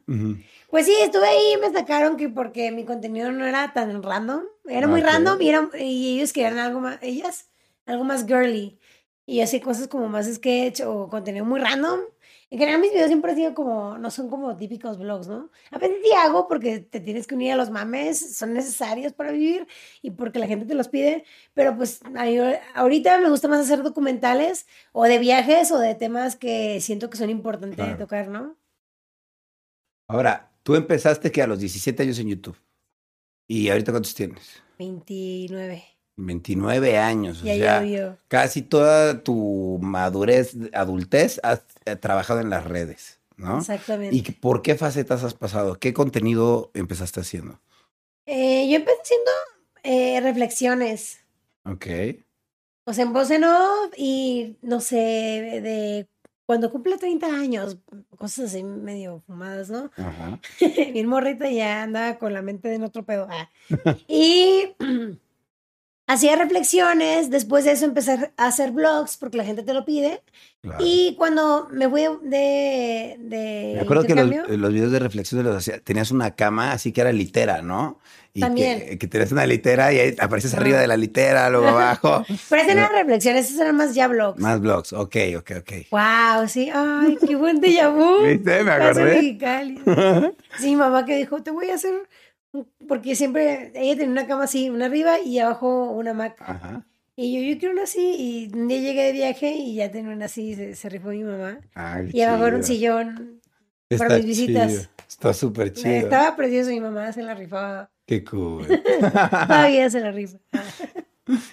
Pues 0.70 0.86
sí, 0.86 0.94
estuve 1.02 1.26
ahí 1.28 1.54
y 1.56 1.60
me 1.60 1.72
sacaron 1.72 2.16
que 2.16 2.28
porque 2.28 2.72
mi 2.72 2.84
contenido 2.84 3.30
no 3.30 3.46
era 3.46 3.72
tan 3.72 4.02
random. 4.02 4.42
Era 4.68 4.88
muy 4.88 5.00
random 5.02 5.40
y, 5.40 5.48
era- 5.48 5.68
y 5.78 6.16
ellos 6.16 6.32
querían 6.32 6.58
algo 6.58 6.80
más, 6.80 6.98
ellas, 7.00 7.46
algo 7.86 8.02
más 8.02 8.26
girly. 8.26 8.78
Y 9.26 9.38
yo 9.38 9.44
hacía 9.44 9.60
cosas 9.60 9.88
como 9.88 10.08
más 10.08 10.32
sketch 10.32 10.82
o 10.82 11.08
contenido 11.08 11.44
muy 11.44 11.60
random. 11.60 12.00
En 12.50 12.58
general 12.58 12.80
mis 12.80 12.92
videos 12.92 13.08
siempre 13.08 13.32
han 13.32 13.36
sido 13.36 13.54
como, 13.54 13.98
no 13.98 14.10
son 14.10 14.28
como 14.28 14.56
típicos 14.56 14.98
vlogs, 14.98 15.26
¿no? 15.26 15.50
A 15.70 15.78
veces 15.78 15.98
sí 16.04 16.12
hago 16.12 16.46
porque 16.46 16.78
te 16.80 17.00
tienes 17.00 17.26
que 17.26 17.34
unir 17.34 17.52
a 17.52 17.56
los 17.56 17.70
mames, 17.70 18.36
son 18.36 18.52
necesarios 18.52 19.12
para 19.12 19.32
vivir 19.32 19.66
y 20.02 20.10
porque 20.10 20.38
la 20.38 20.46
gente 20.46 20.66
te 20.66 20.74
los 20.74 20.88
pide. 20.88 21.24
Pero 21.54 21.76
pues 21.76 22.00
ahorita 22.74 23.18
me 23.18 23.30
gusta 23.30 23.48
más 23.48 23.60
hacer 23.60 23.82
documentales 23.82 24.66
o 24.92 25.04
de 25.04 25.18
viajes 25.18 25.72
o 25.72 25.78
de 25.78 25.94
temas 25.94 26.36
que 26.36 26.80
siento 26.80 27.10
que 27.10 27.16
son 27.16 27.30
importantes 27.30 27.84
de 27.84 27.94
tocar, 27.94 28.28
¿no? 28.28 28.56
Ahora, 30.06 30.52
tú 30.62 30.74
empezaste 30.74 31.32
que 31.32 31.42
a 31.42 31.46
los 31.46 31.58
17 31.58 32.02
años 32.02 32.18
en 32.18 32.28
YouTube. 32.28 32.60
¿Y 33.48 33.68
ahorita 33.68 33.90
cuántos 33.90 34.14
tienes? 34.14 34.62
29. 34.78 35.93
29 36.16 36.98
años. 36.98 37.42
O 37.42 37.44
sea, 37.44 38.16
casi 38.28 38.62
toda 38.62 39.22
tu 39.22 39.78
madurez, 39.82 40.56
adultez, 40.72 41.40
has 41.42 41.62
eh, 41.84 41.96
trabajado 41.96 42.40
en 42.40 42.50
las 42.50 42.64
redes, 42.64 43.20
¿no? 43.36 43.58
Exactamente. 43.58 44.14
¿Y 44.16 44.22
por 44.22 44.62
qué 44.62 44.74
facetas 44.76 45.24
has 45.24 45.34
pasado? 45.34 45.78
¿Qué 45.78 45.92
contenido 45.92 46.70
empezaste 46.74 47.20
haciendo? 47.20 47.60
Eh, 48.26 48.68
yo 48.70 48.76
empecé 48.76 49.00
haciendo 49.02 49.30
eh, 49.82 50.20
reflexiones, 50.20 51.18
Ok. 51.64 51.86
o 52.86 52.92
sea, 52.92 53.04
en 53.04 53.12
voz 53.12 53.30
en 53.30 53.44
off 53.44 53.92
y 53.96 54.56
no 54.62 54.80
sé, 54.80 54.96
de 54.96 56.08
cuando 56.46 56.70
cumple 56.70 56.98
30 56.98 57.26
años, 57.26 57.78
cosas 58.18 58.46
así 58.46 58.62
medio 58.62 59.22
fumadas, 59.26 59.70
¿no? 59.70 59.90
Ajá. 59.96 60.38
Bien 60.92 61.06
morrita 61.06 61.50
ya 61.50 61.82
andaba 61.82 62.18
con 62.18 62.32
la 62.32 62.42
mente 62.42 62.72
en 62.74 62.84
otro 62.84 63.04
pedo. 63.04 63.28
Ah. 63.30 63.48
Y 64.08 64.74
hacía 66.06 66.36
reflexiones, 66.36 67.30
después 67.30 67.64
de 67.64 67.72
eso 67.72 67.84
empecé 67.84 68.30
a 68.36 68.46
hacer 68.46 68.72
vlogs 68.72 69.16
porque 69.16 69.36
la 69.38 69.44
gente 69.44 69.62
te 69.62 69.74
lo 69.74 69.84
pide. 69.84 70.22
Claro. 70.62 70.78
Y 70.80 71.14
cuando 71.18 71.68
me 71.70 71.88
fui 71.88 72.02
de... 72.22 73.16
de 73.18 73.72
Me 73.76 73.80
acuerdo 73.82 74.04
que 74.04 74.14
los, 74.14 74.48
los 74.48 74.72
videos 74.72 74.92
de 74.92 74.98
reflexión 74.98 75.42
los 75.44 75.56
hacía, 75.56 75.78
tenías 75.80 76.10
una 76.10 76.34
cama 76.34 76.72
así 76.72 76.90
que 76.92 77.02
era 77.02 77.12
litera, 77.12 77.60
¿no? 77.62 77.98
Y 78.36 78.40
También. 78.40 78.80
Que, 78.80 78.98
que 78.98 79.06
tenías 79.06 79.30
una 79.30 79.46
litera 79.46 79.92
y 79.92 79.98
ahí 80.00 80.16
apareces 80.18 80.54
Ah. 80.54 80.56
arriba 80.56 80.80
de 80.80 80.88
la 80.88 80.96
litera, 80.96 81.48
luego 81.50 81.68
abajo. 81.68 82.24
Pero 82.48 82.62
esas 82.62 82.74
eran 82.74 82.92
reflexiones, 82.92 83.46
esas 83.46 83.60
eran 83.60 83.76
más 83.76 83.94
ya 83.94 84.08
vlogs. 84.08 84.40
Más 84.40 84.60
blogs. 84.60 84.92
Ok, 84.92 85.16
ok, 85.38 85.50
ok. 85.60 85.72
Wow, 85.92 86.48
sí. 86.48 86.68
Ay, 86.74 87.16
qué 87.24 87.36
buen 87.36 87.60
déjà 87.60 87.90
vu. 87.94 88.22
¿Viste? 88.26 88.64
Me 88.64 88.70
acordé. 88.72 89.38
Sí, 90.58 90.70
mi 90.70 90.76
mamá 90.76 91.04
que 91.04 91.16
dijo, 91.16 91.42
te 91.42 91.50
voy 91.50 91.70
a 91.70 91.74
hacer... 91.74 91.92
un-", 92.54 92.68
Porque 92.88 93.14
siempre 93.14 93.72
ella 93.74 93.96
tenía 93.96 94.12
una 94.12 94.26
cama 94.26 94.44
así, 94.44 94.70
una 94.70 94.86
arriba 94.86 95.20
y 95.20 95.38
abajo 95.38 95.90
una 95.90 96.12
hamaca. 96.12 96.44
Ajá. 96.46 96.86
Y 97.16 97.34
yo, 97.46 97.52
yo 97.52 97.58
quiero 97.60 97.74
una 97.74 97.84
así. 97.84 98.14
Y 98.50 98.56
un 98.56 98.66
día 98.68 98.80
llegué 98.80 99.02
de 99.04 99.12
viaje 99.12 99.50
y 99.52 99.74
ya 99.76 99.90
tenía 99.90 100.12
una 100.14 100.24
así, 100.26 100.54
se, 100.54 100.74
se 100.74 100.88
rifó 100.88 101.08
mi 101.08 101.22
mamá. 101.22 101.60
Ah, 101.74 102.00
qué 102.10 102.16
Y 102.18 102.22
abajo 102.22 102.46
era 102.46 102.56
un 102.56 102.64
sillón. 102.64 103.40
para 103.98 104.16
mis 104.16 104.26
visitas. 104.26 104.70
chido. 104.72 104.82
Está 105.08 105.32
súper 105.34 105.72
chido. 105.72 105.90
Estaba 105.94 106.34
precioso, 106.34 106.70
mi 106.70 106.80
mamá 106.80 107.12
se 107.12 107.22
la 107.22 107.34
rifaba. 107.34 107.90
Qué 108.06 108.24
cool. 108.24 108.66
Todavía 109.46 109.88
se 109.90 110.00
la 110.00 110.10
rifa. 110.10 110.38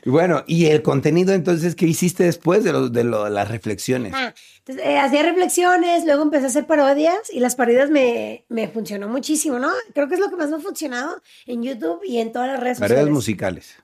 Y 0.03 0.09
bueno, 0.09 0.43
¿y 0.47 0.65
el 0.65 0.81
contenido 0.81 1.33
entonces 1.33 1.75
qué 1.75 1.85
hiciste 1.85 2.23
después 2.25 2.63
de, 2.63 2.73
lo- 2.73 2.89
de 2.89 3.03
lo- 3.05 3.29
las 3.29 3.47
reflexiones? 3.49 4.13
Ah, 4.15 4.33
entonces, 4.59 4.85
eh, 4.85 4.97
hacía 4.99 5.23
reflexiones, 5.23 6.03
luego 6.05 6.23
empecé 6.23 6.45
a 6.45 6.47
hacer 6.49 6.65
parodias 6.67 7.31
y 7.31 7.39
las 7.39 7.55
parodias 7.55 7.89
me, 7.89 8.43
me 8.49 8.67
funcionó 8.67 9.07
muchísimo, 9.07 9.59
¿no? 9.59 9.69
Creo 9.93 10.07
que 10.09 10.15
es 10.15 10.19
lo 10.19 10.29
que 10.29 10.35
más 10.35 10.49
me 10.49 10.57
ha 10.57 10.59
funcionado 10.59 11.21
en 11.45 11.63
YouTube 11.63 12.01
y 12.03 12.17
en 12.19 12.31
todas 12.31 12.49
las 12.49 12.59
redes 12.59 12.79
sociales. 12.79 13.13
musicales. 13.13 13.75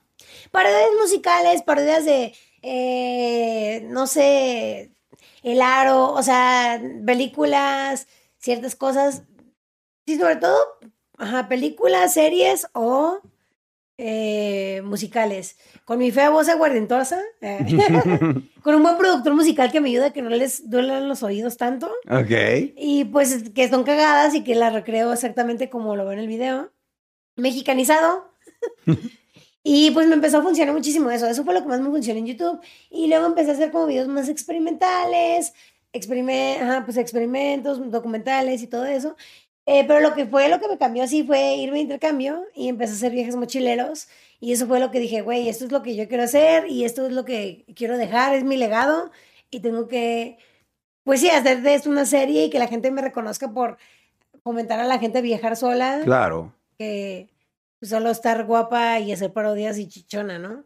Parodias 0.50 0.90
musicales, 1.00 1.62
parodias 1.62 2.04
de, 2.04 2.34
eh, 2.62 3.86
no 3.88 4.06
sé, 4.06 4.90
El 5.42 5.62
Aro, 5.62 6.12
o 6.12 6.22
sea, 6.22 6.80
películas, 7.06 8.06
ciertas 8.38 8.74
cosas. 8.76 9.22
Sí, 10.06 10.18
sobre 10.18 10.36
todo, 10.36 10.56
ajá, 11.18 11.48
películas, 11.48 12.14
series 12.14 12.66
o 12.72 13.20
eh, 13.98 14.80
musicales. 14.84 15.56
Con 15.84 15.98
mi 15.98 16.10
fea 16.10 16.30
voz 16.30 16.48
aguardentosa, 16.48 17.20
eh, 17.40 17.58
con 18.62 18.74
un 18.76 18.82
buen 18.82 18.96
productor 18.96 19.34
musical 19.34 19.70
que 19.72 19.80
me 19.80 19.88
ayuda 19.90 20.06
a 20.06 20.12
que 20.12 20.22
no 20.22 20.30
les 20.30 20.70
duelan 20.70 21.08
los 21.08 21.22
oídos 21.22 21.56
tanto. 21.56 21.90
Ok. 22.10 22.30
Y 22.76 23.04
pues 23.06 23.50
que 23.54 23.68
son 23.68 23.82
cagadas 23.84 24.34
y 24.34 24.44
que 24.44 24.54
las 24.54 24.72
recreo 24.72 25.12
exactamente 25.12 25.68
como 25.68 25.96
lo 25.96 26.04
veo 26.04 26.12
en 26.12 26.20
el 26.20 26.28
video. 26.28 26.72
Mexicanizado. 27.36 28.32
y 29.62 29.90
pues 29.90 30.06
me 30.06 30.14
empezó 30.14 30.38
a 30.38 30.42
funcionar 30.42 30.74
muchísimo 30.74 31.10
eso. 31.10 31.26
Eso 31.26 31.44
fue 31.44 31.54
lo 31.54 31.62
que 31.62 31.68
más 31.68 31.80
me 31.80 31.90
funcionó 31.90 32.18
en 32.20 32.26
YouTube. 32.26 32.60
Y 32.90 33.08
luego 33.08 33.26
empecé 33.26 33.50
a 33.50 33.54
hacer 33.54 33.70
como 33.70 33.86
videos 33.86 34.08
más 34.08 34.28
experimentales, 34.28 35.52
experime- 35.92 36.58
ajá, 36.60 36.84
pues 36.84 36.96
experimentos, 36.96 37.90
documentales 37.90 38.62
y 38.62 38.66
todo 38.66 38.84
eso. 38.86 39.16
Eh, 39.70 39.84
pero 39.86 40.00
lo 40.00 40.14
que 40.14 40.24
fue, 40.24 40.48
lo 40.48 40.58
que 40.60 40.66
me 40.66 40.78
cambió 40.78 41.02
así 41.02 41.22
fue 41.24 41.56
irme 41.56 41.74
de 41.76 41.82
intercambio 41.82 42.42
y 42.54 42.68
empecé 42.68 42.92
a 42.92 42.96
hacer 42.96 43.12
viajes 43.12 43.36
mochileros. 43.36 44.08
Y 44.40 44.52
eso 44.52 44.66
fue 44.66 44.80
lo 44.80 44.90
que 44.90 44.98
dije, 44.98 45.20
güey, 45.20 45.48
esto 45.48 45.66
es 45.66 45.72
lo 45.72 45.82
que 45.82 45.94
yo 45.94 46.08
quiero 46.08 46.22
hacer 46.22 46.66
y 46.68 46.86
esto 46.86 47.06
es 47.06 47.12
lo 47.12 47.26
que 47.26 47.66
quiero 47.76 47.98
dejar, 47.98 48.34
es 48.34 48.44
mi 48.44 48.56
legado. 48.56 49.10
Y 49.50 49.60
tengo 49.60 49.86
que, 49.86 50.38
pues 51.04 51.20
sí, 51.20 51.28
hacer 51.28 51.60
de 51.60 51.74
esto 51.74 51.90
una 51.90 52.06
serie 52.06 52.46
y 52.46 52.50
que 52.50 52.58
la 52.58 52.66
gente 52.66 52.90
me 52.90 53.02
reconozca 53.02 53.52
por 53.52 53.76
fomentar 54.42 54.80
a 54.80 54.84
la 54.84 54.98
gente 54.98 55.18
a 55.18 55.20
viajar 55.20 55.54
sola, 55.54 56.00
Claro. 56.02 56.54
que 56.78 57.28
pues, 57.78 57.90
solo 57.90 58.08
estar 58.10 58.44
guapa 58.46 58.98
y 59.00 59.12
hacer 59.12 59.34
parodias 59.34 59.76
y 59.76 59.86
chichona, 59.86 60.38
¿no? 60.38 60.64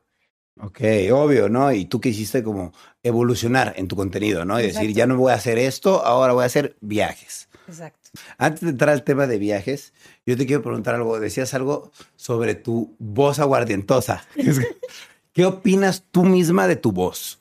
Ok, 0.61 0.80
obvio, 1.12 1.49
¿no? 1.49 1.73
Y 1.73 1.87
tú 1.87 2.00
que 2.00 2.11
hiciste 2.11 2.44
como 2.44 2.73
evolucionar 3.02 3.73
en 3.76 3.88
tu 3.88 3.97
contenido, 3.97 4.44
¿no? 4.44 4.61
Y 4.61 4.64
decir, 4.64 4.92
ya 4.92 5.06
no 5.06 5.16
voy 5.16 5.32
a 5.32 5.37
hacer 5.37 5.59
esto, 5.59 6.04
ahora 6.04 6.35
voy 6.35 6.44
a 6.44 6.47
hacer 6.47 6.76
viajes. 6.80 7.49
Exacto. 7.69 8.11
Antes 8.38 8.62
de 8.62 8.71
entrar 8.71 8.90
al 8.90 9.04
tema 9.04 9.26
de 9.26 9.38
viajes, 9.38 9.92
yo 10.26 10.37
te 10.37 10.47
quiero 10.47 10.62
preguntar 10.62 10.95
algo. 10.95 11.19
Decías 11.21 11.54
algo 11.54 11.90
sobre 12.16 12.54
tu 12.54 12.95
voz 12.99 13.38
aguardientosa. 13.38 14.25
¿Qué 15.33 15.47
opinas 15.47 16.04
tú 16.11 16.25
misma 16.25 16.69
de 16.69 16.76
tu 16.76 16.92
voz? 16.92 17.40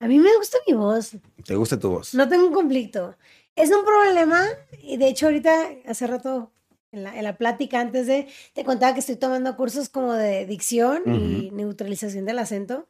A 0.00 0.08
mí 0.08 0.18
me 0.18 0.34
gusta 0.36 0.58
mi 0.66 0.74
voz, 0.74 1.12
¿Te 1.44 1.54
gusta 1.56 1.78
tu 1.78 1.90
voz? 1.90 2.14
no 2.14 2.28
tengo 2.28 2.46
un 2.46 2.54
conflicto. 2.54 3.16
Es 3.56 3.70
un 3.70 3.84
problema 3.84 4.46
y 4.82 4.96
de 4.96 5.08
hecho 5.08 5.26
ahorita, 5.26 5.68
hace 5.86 6.06
rato, 6.06 6.50
en 6.92 7.04
la, 7.04 7.16
en 7.16 7.24
la 7.24 7.36
plática 7.36 7.80
antes 7.80 8.06
de, 8.06 8.26
te 8.54 8.64
contaba 8.64 8.94
que 8.94 9.00
estoy 9.00 9.16
tomando 9.16 9.56
cursos 9.56 9.88
como 9.88 10.14
de 10.14 10.46
dicción 10.46 11.02
y 11.06 11.50
neutralización 11.52 12.24
del 12.24 12.38
acento 12.38 12.88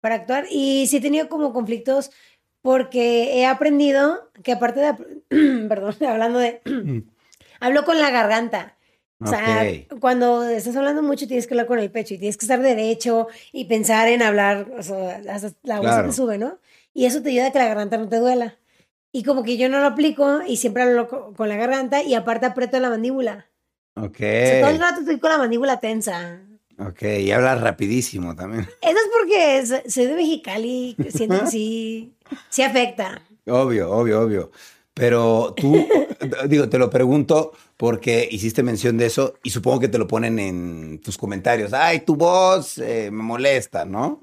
para 0.00 0.16
actuar 0.16 0.46
y 0.50 0.86
sí 0.88 0.96
he 0.96 1.00
tenido 1.00 1.28
como 1.28 1.52
conflictos 1.52 2.10
porque 2.62 3.38
he 3.40 3.46
aprendido 3.46 4.30
que 4.42 4.52
aparte 4.52 4.80
de, 4.80 4.94
perdón, 5.68 5.94
hablando 6.06 6.38
de, 6.38 6.60
hablo 7.60 7.84
con 7.84 7.98
la 8.00 8.10
garganta. 8.10 8.76
O 9.22 9.26
sea, 9.26 9.62
Ok. 9.90 9.98
cuando 10.00 10.48
estás 10.48 10.74
hablando 10.76 11.02
mucho 11.02 11.26
tienes 11.26 11.46
que 11.46 11.52
hablar 11.52 11.66
con 11.66 11.78
el 11.78 11.90
pecho 11.90 12.14
y 12.14 12.18
tienes 12.18 12.38
que 12.38 12.46
estar 12.46 12.60
derecho 12.62 13.28
y 13.52 13.66
pensar 13.66 14.08
en 14.08 14.22
hablar, 14.22 14.70
o 14.78 14.82
sea, 14.82 15.20
hasta 15.30 15.50
la 15.62 15.78
voz 15.80 15.88
se 15.90 15.92
Claro. 15.94 16.08
te 16.08 16.14
sube, 16.14 16.38
¿no? 16.38 16.58
Y 16.94 17.04
eso 17.04 17.22
te 17.22 17.28
ayuda 17.28 17.48
a 17.48 17.52
que 17.52 17.58
la 17.58 17.66
garganta 17.68 17.98
no 17.98 18.08
te 18.08 18.16
duela. 18.16 18.56
Y 19.12 19.22
como 19.24 19.42
que 19.42 19.58
yo 19.58 19.68
no 19.68 19.78
lo 19.80 19.86
aplico 19.86 20.40
y 20.46 20.56
siempre 20.56 20.84
hablo 20.84 21.06
co- 21.08 21.34
con 21.34 21.48
la 21.50 21.56
garganta 21.56 22.02
y 22.02 22.14
aparte 22.14 22.46
aprieto 22.46 22.80
la 22.80 22.88
mandíbula. 22.88 23.46
Ok. 23.96 24.16
O 24.20 24.46
sea, 24.46 24.60
todo 24.60 24.70
el 24.70 24.78
rato 24.78 25.00
estoy 25.00 25.18
con 25.20 25.30
la 25.32 25.38
mandíbula 25.38 25.80
tensa. 25.80 26.40
Ok, 26.88 27.02
y 27.02 27.30
hablas 27.30 27.60
rapidísimo 27.60 28.34
también. 28.34 28.62
Eso 28.80 28.96
es 28.96 29.10
porque 29.18 29.66
so- 29.66 29.90
soy 29.90 30.06
de 30.06 30.14
Mexicali, 30.14 30.96
que 31.00 31.10
siento 31.10 31.40
que 31.40 31.46
sí, 31.50 32.14
sí 32.48 32.62
afecta. 32.62 33.22
Obvio, 33.46 33.90
obvio, 33.90 34.20
obvio. 34.22 34.50
Pero 34.94 35.54
tú, 35.56 35.86
digo, 36.48 36.68
te 36.68 36.78
lo 36.78 36.90
pregunto 36.90 37.52
porque 37.76 38.28
hiciste 38.30 38.62
mención 38.62 38.98
de 38.98 39.06
eso 39.06 39.34
y 39.42 39.50
supongo 39.50 39.80
que 39.80 39.88
te 39.88 39.98
lo 39.98 40.06
ponen 40.06 40.38
en 40.38 41.00
tus 41.02 41.16
comentarios. 41.16 41.72
Ay, 41.72 42.00
tu 42.00 42.16
voz 42.16 42.78
eh, 42.78 43.10
me 43.10 43.22
molesta, 43.22 43.84
¿no? 43.84 44.22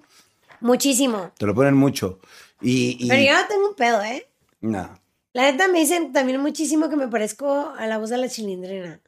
Muchísimo. 0.59 1.31
Te 1.37 1.45
lo 1.45 1.53
ponen 1.55 1.75
mucho. 1.75 2.19
Y, 2.61 2.97
y- 2.99 3.07
Pero 3.07 3.21
yo 3.23 3.33
no 3.41 3.47
tengo 3.47 3.69
un 3.69 3.75
pedo, 3.75 4.01
¿eh? 4.03 4.27
no. 4.61 4.99
La 5.33 5.51
neta 5.51 5.67
me 5.67 5.79
dicen 5.79 6.13
también 6.13 6.41
muchísimo 6.41 6.89
que 6.89 6.95
me 6.95 7.07
parezco 7.07 7.71
a 7.77 7.85
la 7.85 7.99
voz 7.99 8.09
de 8.09 8.17
la 8.17 8.27
chilindrina. 8.27 8.99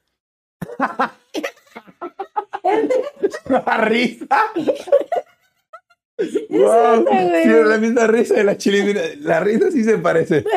La 3.49 3.77
risa. 3.77 4.27
Es 6.17 6.33
Wow, 6.49 7.01
otra, 7.01 7.23
güey. 7.23 7.43
sí, 7.43 7.49
es 7.49 7.65
la 7.65 7.77
misma 7.77 8.07
risa 8.07 8.33
de 8.35 8.43
la 8.43 8.57
chilindrina. 8.57 9.01
La 9.21 9.39
risa 9.39 9.71
sí 9.71 9.83
se 9.83 9.97
parece. 9.97 10.43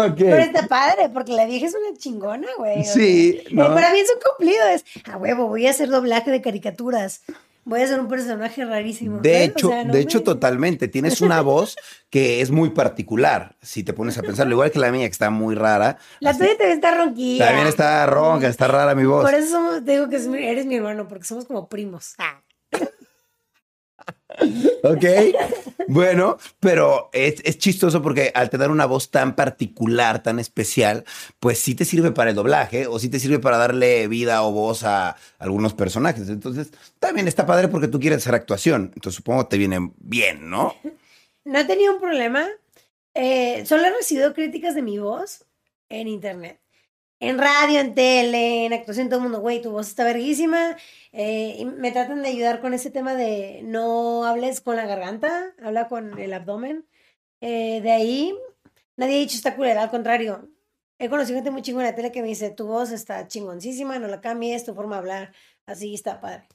Ok. 0.00 0.14
Pero 0.16 0.36
está 0.36 0.68
padre, 0.68 1.08
porque 1.12 1.32
la 1.32 1.44
vieja 1.44 1.66
es 1.66 1.74
una 1.74 1.98
chingona, 1.98 2.46
güey. 2.56 2.82
o 2.82 2.84
Sí, 2.84 3.32
sea, 3.42 3.42
¿no? 3.50 3.64
eh, 3.64 3.74
Para 3.74 3.92
mí 3.92 3.98
es 3.98 4.08
un 4.14 4.20
cumplido, 4.20 4.64
es, 4.68 4.84
a 5.12 5.16
huevo, 5.16 5.48
voy 5.48 5.66
a 5.66 5.70
hacer 5.70 5.88
doblaje 5.88 6.30
de 6.30 6.40
caricaturas. 6.40 7.22
Voy 7.68 7.82
a 7.82 7.86
ser 7.86 8.00
un 8.00 8.08
personaje 8.08 8.64
rarísimo. 8.64 9.20
De 9.20 9.44
hecho, 9.44 9.68
sea, 9.68 9.84
no 9.84 9.92
de 9.92 10.00
hecho, 10.00 10.18
me- 10.18 10.24
totalmente. 10.24 10.88
Tienes 10.88 11.20
una 11.20 11.42
voz 11.42 11.76
que 12.10 12.40
es 12.40 12.50
muy 12.50 12.70
particular, 12.70 13.56
si 13.60 13.84
te 13.84 13.92
pones 13.92 14.16
a 14.16 14.22
pensarlo. 14.22 14.52
Igual 14.54 14.70
que 14.70 14.78
la 14.78 14.90
mía, 14.90 15.06
que 15.06 15.12
está 15.12 15.28
muy 15.28 15.54
rara. 15.54 15.98
La 16.20 16.32
tuya 16.32 16.56
también 16.56 16.72
está 16.72 16.96
ronquilla. 16.96 17.46
También 17.46 17.66
está 17.66 18.06
ronca, 18.06 18.48
está 18.48 18.68
rara 18.68 18.94
mi 18.94 19.04
voz. 19.04 19.22
Por 19.22 19.34
eso 19.34 19.82
te 19.84 19.92
digo 19.92 20.08
que 20.08 20.16
eres 20.16 20.64
mi 20.64 20.76
hermano, 20.76 21.06
porque 21.06 21.24
somos 21.24 21.44
como 21.44 21.68
primos. 21.68 22.14
Ah. 22.18 22.40
Ok. 24.82 25.04
Bueno, 25.88 26.36
pero 26.60 27.08
es, 27.12 27.40
es 27.44 27.58
chistoso 27.58 28.02
porque 28.02 28.30
al 28.34 28.50
tener 28.50 28.70
una 28.70 28.84
voz 28.84 29.10
tan 29.10 29.34
particular, 29.34 30.22
tan 30.22 30.38
especial, 30.38 31.04
pues 31.40 31.58
sí 31.58 31.74
te 31.74 31.84
sirve 31.86 32.12
para 32.12 32.30
el 32.30 32.36
doblaje 32.36 32.86
o 32.86 32.98
sí 32.98 33.08
te 33.08 33.18
sirve 33.18 33.38
para 33.38 33.56
darle 33.56 34.06
vida 34.06 34.42
o 34.42 34.52
voz 34.52 34.84
a 34.84 35.16
algunos 35.38 35.72
personajes. 35.72 36.28
Entonces, 36.28 36.72
también 36.98 37.26
está 37.26 37.46
padre 37.46 37.68
porque 37.68 37.88
tú 37.88 37.98
quieres 37.98 38.18
hacer 38.18 38.34
actuación. 38.34 38.92
Entonces, 38.94 39.14
supongo 39.16 39.44
que 39.44 39.50
te 39.50 39.58
viene 39.58 39.90
bien, 39.98 40.50
¿no? 40.50 40.74
No 41.44 41.58
he 41.58 41.64
tenido 41.64 41.94
un 41.94 42.00
problema. 42.00 42.46
Eh, 43.14 43.64
solo 43.64 43.84
he 43.86 43.90
recibido 43.90 44.34
críticas 44.34 44.74
de 44.74 44.82
mi 44.82 44.98
voz 44.98 45.46
en 45.88 46.06
internet. 46.06 46.60
En 47.20 47.38
radio, 47.38 47.80
en 47.80 47.94
tele, 47.94 48.66
en 48.66 48.72
actuación, 48.72 49.08
todo 49.08 49.18
el 49.18 49.24
mundo, 49.24 49.40
güey, 49.40 49.60
tu 49.60 49.72
voz 49.72 49.88
está 49.88 50.04
verguísima. 50.04 50.76
Eh, 51.12 51.56
y 51.58 51.64
me 51.64 51.90
tratan 51.90 52.22
de 52.22 52.28
ayudar 52.28 52.60
con 52.60 52.74
ese 52.74 52.90
tema 52.90 53.14
de 53.14 53.60
no 53.64 54.24
hables 54.24 54.60
con 54.60 54.76
la 54.76 54.86
garganta, 54.86 55.52
habla 55.62 55.88
con 55.88 56.18
el 56.18 56.32
abdomen. 56.32 56.86
Eh, 57.40 57.80
de 57.82 57.90
ahí, 57.90 58.34
nadie 58.96 59.16
ha 59.16 59.18
dicho 59.18 59.36
está 59.36 59.56
culera, 59.56 59.82
al 59.82 59.90
contrario. 59.90 60.48
He 61.00 61.08
conocido 61.08 61.36
gente 61.36 61.50
muy 61.50 61.62
chingona 61.62 61.88
de 61.88 61.92
tele 61.92 62.12
que 62.12 62.22
me 62.22 62.28
dice, 62.28 62.50
tu 62.50 62.66
voz 62.66 62.90
está 62.92 63.26
chingoncísima, 63.26 63.98
no 63.98 64.06
la 64.06 64.20
cambies, 64.20 64.64
tu 64.64 64.74
forma 64.74 64.96
de 64.96 64.98
hablar, 65.00 65.32
así 65.66 65.94
está 65.94 66.20
padre. 66.20 66.46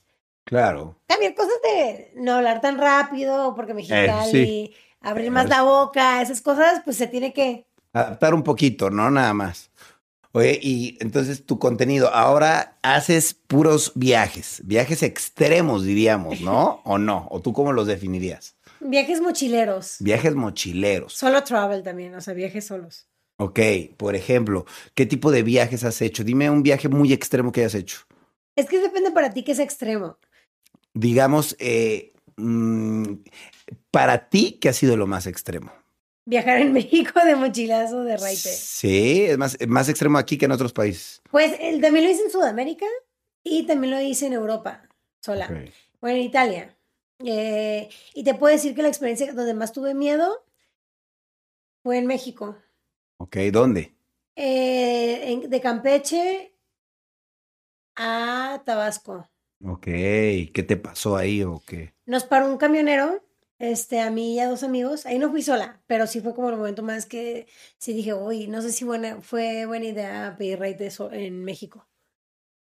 Claro. 0.46 0.98
Cambiar 1.08 1.34
cosas 1.36 1.60
de 1.64 2.12
no 2.16 2.34
hablar 2.34 2.62
tan 2.62 2.78
rápido, 2.78 3.54
porque 3.56 3.74
Mexicali, 3.74 4.32
sí. 4.32 4.76
abrir 5.02 5.32
más 5.32 5.50
la 5.50 5.64
boca, 5.64 6.22
esas 6.22 6.42
cosas, 6.42 6.82
pues 6.84 6.98
se 6.98 7.08
tiene 7.08 7.34
que. 7.34 7.66
Adaptar 7.94 8.34
un 8.34 8.44
poquito, 8.44 8.90
¿no? 8.90 9.10
Nada 9.12 9.34
más. 9.34 9.70
Oye, 10.36 10.60
y 10.60 10.98
entonces 11.00 11.46
tu 11.46 11.60
contenido, 11.60 12.10
ahora 12.10 12.80
haces 12.82 13.36
puros 13.36 13.92
viajes, 13.94 14.62
viajes 14.66 15.04
extremos, 15.04 15.84
diríamos, 15.84 16.42
¿no? 16.42 16.82
¿O 16.86 16.98
no? 16.98 17.28
¿O 17.30 17.40
tú 17.40 17.54
cómo 17.54 17.72
los 17.72 17.86
definirías? 17.86 18.56
Viajes 18.80 19.22
mochileros. 19.22 19.98
Viajes 20.00 20.34
mochileros. 20.34 21.14
Solo 21.14 21.44
travel 21.44 21.84
también, 21.84 22.16
o 22.16 22.22
sea, 22.22 22.34
viajes 22.34 22.66
solos. 22.66 23.08
Ok, 23.38 23.60
por 23.96 24.16
ejemplo, 24.16 24.66
¿qué 24.96 25.06
tipo 25.06 25.32
de 25.32 25.44
viajes 25.44 25.84
has 25.84 26.02
hecho? 26.02 26.24
Dime 26.24 26.50
un 26.50 26.64
viaje 26.64 26.90
muy 26.90 27.14
extremo 27.14 27.52
que 27.52 27.62
hayas 27.62 27.76
hecho. 27.76 28.00
Es 28.56 28.68
que 28.68 28.80
depende 28.80 29.12
para 29.12 29.34
ti 29.34 29.44
que 29.44 29.52
es 29.52 29.60
extremo. 29.60 30.18
Digamos, 30.96 31.56
eh, 31.60 32.12
mm, 32.38 33.06
para 33.92 34.30
ti, 34.30 34.58
¿qué 34.60 34.70
ha 34.70 34.74
sido 34.74 34.98
lo 34.98 35.06
más 35.06 35.28
extremo? 35.28 35.72
Viajar 36.26 36.60
en 36.60 36.72
México 36.74 37.20
de 37.26 37.36
mochilazo 37.36 38.04
de 38.04 38.18
raite. 38.18 38.50
Sí, 38.50 39.24
es 39.24 39.38
más, 39.38 39.58
más 39.68 39.90
extremo 39.90 40.18
aquí 40.18 40.38
que 40.38 40.46
en 40.46 40.52
otros 40.52 40.74
países. 40.74 41.22
Pues 41.30 41.56
el, 41.60 41.82
también 41.82 42.06
lo 42.06 42.12
hice 42.12 42.24
en 42.24 42.32
Sudamérica 42.32 42.86
y 43.44 43.66
también 43.66 43.92
lo 43.92 44.02
hice 44.02 44.28
en 44.28 44.34
Europa, 44.34 44.88
sola. 45.20 45.46
Ok. 45.48 45.70
Bueno, 46.02 46.18
en 46.18 46.24
Italia. 46.24 46.78
Eh, 47.20 47.90
y 48.14 48.24
te 48.24 48.36
puedo 48.36 48.54
decir 48.54 48.74
que 48.76 48.82
la 48.82 48.88
experiencia 48.90 49.32
donde 49.34 49.54
más 49.54 49.72
tuve 49.72 49.94
miedo 49.94 50.46
fue 51.84 51.98
en 51.98 52.08
México. 52.08 52.58
Ok, 53.18 53.38
¿dónde? 53.52 53.94
Eh, 54.36 55.32
en- 55.32 55.50
de 55.50 55.62
Campeche 55.62 56.54
a 57.96 58.62
Tabasco. 58.66 59.30
Ok, 59.64 59.84
¿qué 59.86 60.66
te 60.68 60.76
pasó 60.78 61.16
ahí 61.16 61.44
o 61.44 61.62
qué? 61.66 61.94
Nos 62.06 62.26
paró 62.26 62.48
un 62.48 62.58
camionero, 62.58 63.24
este, 63.60 64.00
a 64.02 64.10
mí 64.12 64.36
y 64.36 64.40
a 64.40 64.48
dos 64.50 64.64
amigos. 64.64 65.06
Ahí 65.06 65.20
no 65.20 65.30
fui 65.32 65.42
sola, 65.42 65.82
pero 65.88 66.08
sí 66.08 66.20
fue 66.22 66.34
como 66.34 66.50
el 66.50 66.58
momento 66.58 66.84
más 66.84 67.06
que 67.06 67.48
sí 67.78 67.94
dije, 67.94 68.14
uy, 68.14 68.48
no 68.48 68.62
sé 68.62 68.72
si 68.72 68.84
buena, 68.86 69.22
fue 69.22 69.66
buena 69.66 69.86
idea 69.86 70.36
pedir 70.38 70.60
raite 70.60 70.90
so- 70.92 71.12
en 71.12 71.44
México. 71.44 71.88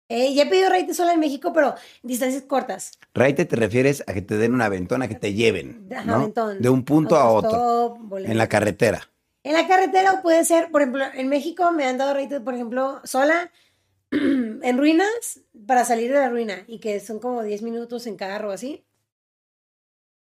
Eh, 0.08 0.34
ya 0.34 0.42
he 0.42 0.46
pedido 0.46 0.68
raite 0.68 0.92
sola 0.92 1.14
en 1.14 1.20
México, 1.20 1.52
pero 1.54 1.74
distancias 2.02 2.42
cortas. 2.42 2.98
Raite 3.14 3.46
te 3.46 3.56
refieres 3.56 4.04
a 4.06 4.12
que 4.12 4.20
te 4.20 4.36
den 4.36 4.52
una 4.52 4.68
ventona, 4.68 5.08
que 5.08 5.14
te 5.14 5.32
lleven, 5.32 5.88
Ajá, 5.90 6.04
¿no? 6.04 6.14
aventón. 6.16 6.60
De 6.60 6.68
un 6.68 6.84
punto 6.84 7.16
a 7.16 7.30
otro, 7.30 7.96
boleto. 7.98 8.30
en 8.30 8.36
la 8.36 8.48
carretera. 8.48 9.08
En 9.42 9.54
la 9.54 9.66
carretera 9.66 10.12
o 10.12 10.22
puede 10.22 10.44
ser, 10.44 10.70
por 10.70 10.82
ejemplo, 10.82 11.04
en 11.14 11.28
México 11.28 11.72
me 11.72 11.84
han 11.86 11.96
dado 11.98 12.12
raite, 12.14 12.40
por 12.40 12.54
ejemplo, 12.54 13.00
sola 13.04 13.50
en 14.10 14.76
ruinas 14.78 15.40
para 15.66 15.84
salir 15.86 16.12
de 16.12 16.18
la 16.18 16.28
ruina 16.28 16.62
y 16.66 16.78
que 16.78 17.00
son 17.00 17.18
como 17.18 17.42
10 17.42 17.62
minutos 17.62 18.06
en 18.06 18.16
carro 18.16 18.50
así. 18.52 18.84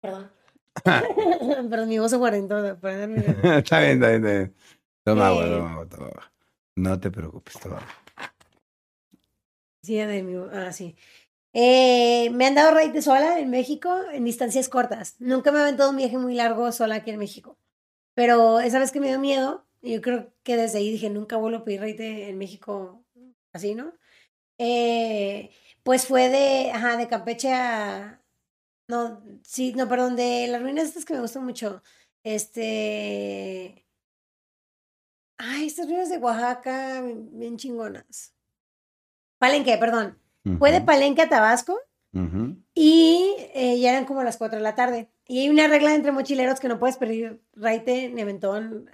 Perdón. 0.01 0.31
Perdón, 1.69 1.89
mi 1.89 1.99
voz 1.99 2.11
se 2.11 2.17
cuarentó. 2.17 2.77
perdón. 2.79 3.15
está 3.43 3.79
bien, 3.79 3.93
está 4.03 4.09
bien, 4.09 4.25
está 4.25 4.31
bien. 4.31 4.55
Toma 5.03 5.27
agua, 5.27 5.45
Eh. 5.45 5.49
toma 5.49 5.71
agua, 5.71 5.89
toma 5.89 6.07
agua. 6.07 6.31
No 6.75 6.99
te 6.99 7.11
preocupes, 7.11 7.59
toma 7.59 7.77
agua. 7.77 7.87
Sí, 9.83 9.95
de 9.95 10.23
mi, 10.23 10.35
ah, 10.51 10.71
sí. 10.71 10.95
Eh, 11.53 12.29
me 12.31 12.47
han 12.47 12.55
dado 12.55 12.71
raite 12.73 13.01
sola 13.01 13.39
en 13.39 13.49
México 13.49 13.95
en 14.11 14.25
distancias 14.25 14.67
cortas. 14.67 15.15
Nunca 15.19 15.51
me 15.51 15.59
he 15.59 15.61
aventado 15.61 15.91
un 15.91 15.97
viaje 15.97 16.17
muy 16.17 16.33
largo 16.35 16.71
sola 16.71 16.95
aquí 16.95 17.11
en 17.11 17.19
México. 17.19 17.57
Pero 18.15 18.59
esa 18.59 18.79
vez 18.79 18.91
que 18.91 18.99
me 18.99 19.07
dio 19.07 19.19
miedo, 19.19 19.65
yo 19.81 20.01
creo 20.01 20.33
que 20.43 20.57
desde 20.57 20.79
ahí 20.79 20.91
dije, 20.91 21.09
nunca 21.09 21.37
vuelvo 21.37 21.59
a 21.59 21.63
pedir 21.63 21.81
raite 21.81 22.29
en 22.29 22.37
México 22.37 23.03
así, 23.53 23.75
¿no? 23.75 23.93
Eh, 24.57 25.51
pues 25.83 26.07
fue 26.07 26.29
de, 26.29 26.71
ajá, 26.71 26.97
de 26.97 27.07
Campeche 27.07 27.53
a... 27.53 28.21
No, 28.87 29.23
sí, 29.43 29.73
no, 29.73 29.87
perdón, 29.87 30.15
de 30.15 30.47
las 30.47 30.61
ruinas 30.61 30.85
estas 30.85 31.05
que 31.05 31.13
me 31.13 31.21
gustan 31.21 31.45
mucho. 31.45 31.81
Este... 32.23 33.85
Ay, 35.37 35.67
estas 35.67 35.87
ruinas 35.87 36.09
de 36.09 36.17
Oaxaca, 36.17 37.01
bien 37.01 37.57
chingonas. 37.57 38.33
Palenque, 39.37 39.77
perdón. 39.77 40.19
Fue 40.59 40.71
de 40.71 40.81
Palenque 40.81 41.23
a 41.23 41.29
Tabasco 41.29 41.79
y 42.73 43.35
eh, 43.53 43.77
ya 43.79 43.91
eran 43.91 44.05
como 44.05 44.23
las 44.23 44.37
4 44.37 44.57
de 44.57 44.63
la 44.63 44.75
tarde. 44.75 45.09
Y 45.27 45.39
hay 45.39 45.49
una 45.49 45.67
regla 45.67 45.93
entre 45.93 46.11
mochileros 46.11 46.59
que 46.59 46.67
no 46.67 46.79
puedes 46.79 46.97
pedir 46.97 47.41
raite 47.53 48.09
ni 48.09 48.21
aventón 48.21 48.89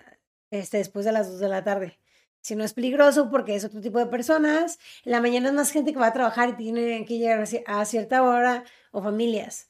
este, 0.50 0.78
después 0.78 1.06
de 1.06 1.12
las 1.12 1.30
2 1.30 1.40
de 1.40 1.50
la 1.50 1.64
tarde. 1.64 2.00
Si 2.42 2.56
no 2.56 2.64
es 2.64 2.74
peligroso 2.74 3.30
porque 3.30 3.56
es 3.56 3.64
otro 3.64 3.82
tipo 3.82 4.00
de 4.00 4.08
personas. 4.08 4.80
En 5.06 5.12
la 5.12 5.22
mañana 5.22 5.50
es 5.50 5.54
más 5.54 5.72
gente 5.72 5.94
que 5.94 6.00
va 6.00 6.08
a 6.08 6.14
trabajar 6.14 6.50
y 6.50 6.54
tiene 6.54 7.06
que 7.06 7.20
llegar 7.20 7.46
a 7.68 7.86
cierta 7.86 8.24
hora 8.24 8.64
o 8.92 9.04
familias. 9.04 9.70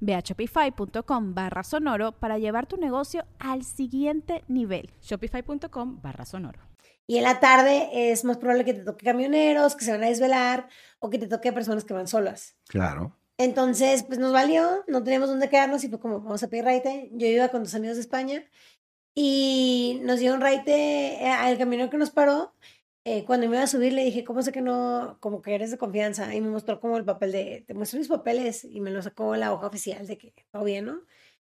Ve 0.00 0.14
a 0.14 0.20
shopify.com 0.20 1.34
barra 1.34 1.62
sonoro 1.62 2.12
para 2.12 2.38
llevar 2.38 2.66
tu 2.66 2.76
negocio 2.76 3.24
al 3.38 3.64
siguiente 3.64 4.44
nivel. 4.48 4.90
Shopify.com 5.00 6.00
barra 6.02 6.24
sonoro. 6.24 6.60
Y 7.06 7.18
en 7.18 7.24
la 7.24 7.40
tarde 7.40 7.88
es 7.92 8.24
más 8.24 8.38
probable 8.38 8.64
que 8.64 8.74
te 8.74 8.84
toque 8.84 9.04
camioneros 9.04 9.76
que 9.76 9.84
se 9.84 9.92
van 9.92 10.04
a 10.04 10.08
desvelar 10.08 10.68
o 11.00 11.10
que 11.10 11.18
te 11.18 11.26
toque 11.26 11.52
personas 11.52 11.84
que 11.84 11.94
van 11.94 12.06
solas. 12.06 12.56
Claro. 12.68 13.16
Entonces, 13.38 14.04
pues 14.04 14.18
nos 14.18 14.32
valió, 14.32 14.84
no 14.86 15.02
teníamos 15.02 15.28
dónde 15.28 15.48
quedarnos 15.48 15.82
y 15.84 15.88
fue 15.88 15.98
como, 15.98 16.20
vamos 16.20 16.42
a 16.42 16.48
pedir 16.48 16.64
raite. 16.64 17.10
Yo 17.12 17.26
iba 17.26 17.48
con 17.48 17.64
dos 17.64 17.74
amigos 17.74 17.96
de 17.96 18.02
España 18.02 18.44
y 19.14 20.00
nos 20.04 20.20
dio 20.20 20.34
un 20.34 20.40
raite 20.40 21.22
eh, 21.22 21.30
al 21.30 21.58
camionero 21.58 21.90
que 21.90 21.98
nos 21.98 22.10
paró. 22.10 22.54
Eh, 23.04 23.24
cuando 23.24 23.48
me 23.48 23.56
iba 23.56 23.64
a 23.64 23.66
subir 23.66 23.92
le 23.92 24.04
dije, 24.04 24.24
¿cómo 24.24 24.42
sé 24.42 24.52
que 24.52 24.60
no, 24.60 25.18
como 25.20 25.42
que 25.42 25.54
eres 25.54 25.70
de 25.70 25.78
confianza? 25.78 26.34
Y 26.34 26.40
me 26.40 26.50
mostró 26.50 26.80
como 26.80 26.96
el 26.96 27.04
papel 27.04 27.32
de, 27.32 27.64
te 27.66 27.74
muestro 27.74 27.98
mis 27.98 28.08
papeles 28.08 28.64
y 28.64 28.80
me 28.80 28.90
lo 28.90 29.02
sacó 29.02 29.34
la 29.36 29.52
hoja 29.52 29.66
oficial 29.66 30.06
de 30.06 30.18
que 30.18 30.34
todo 30.52 30.64
bien, 30.64 30.86
¿no? 30.86 31.00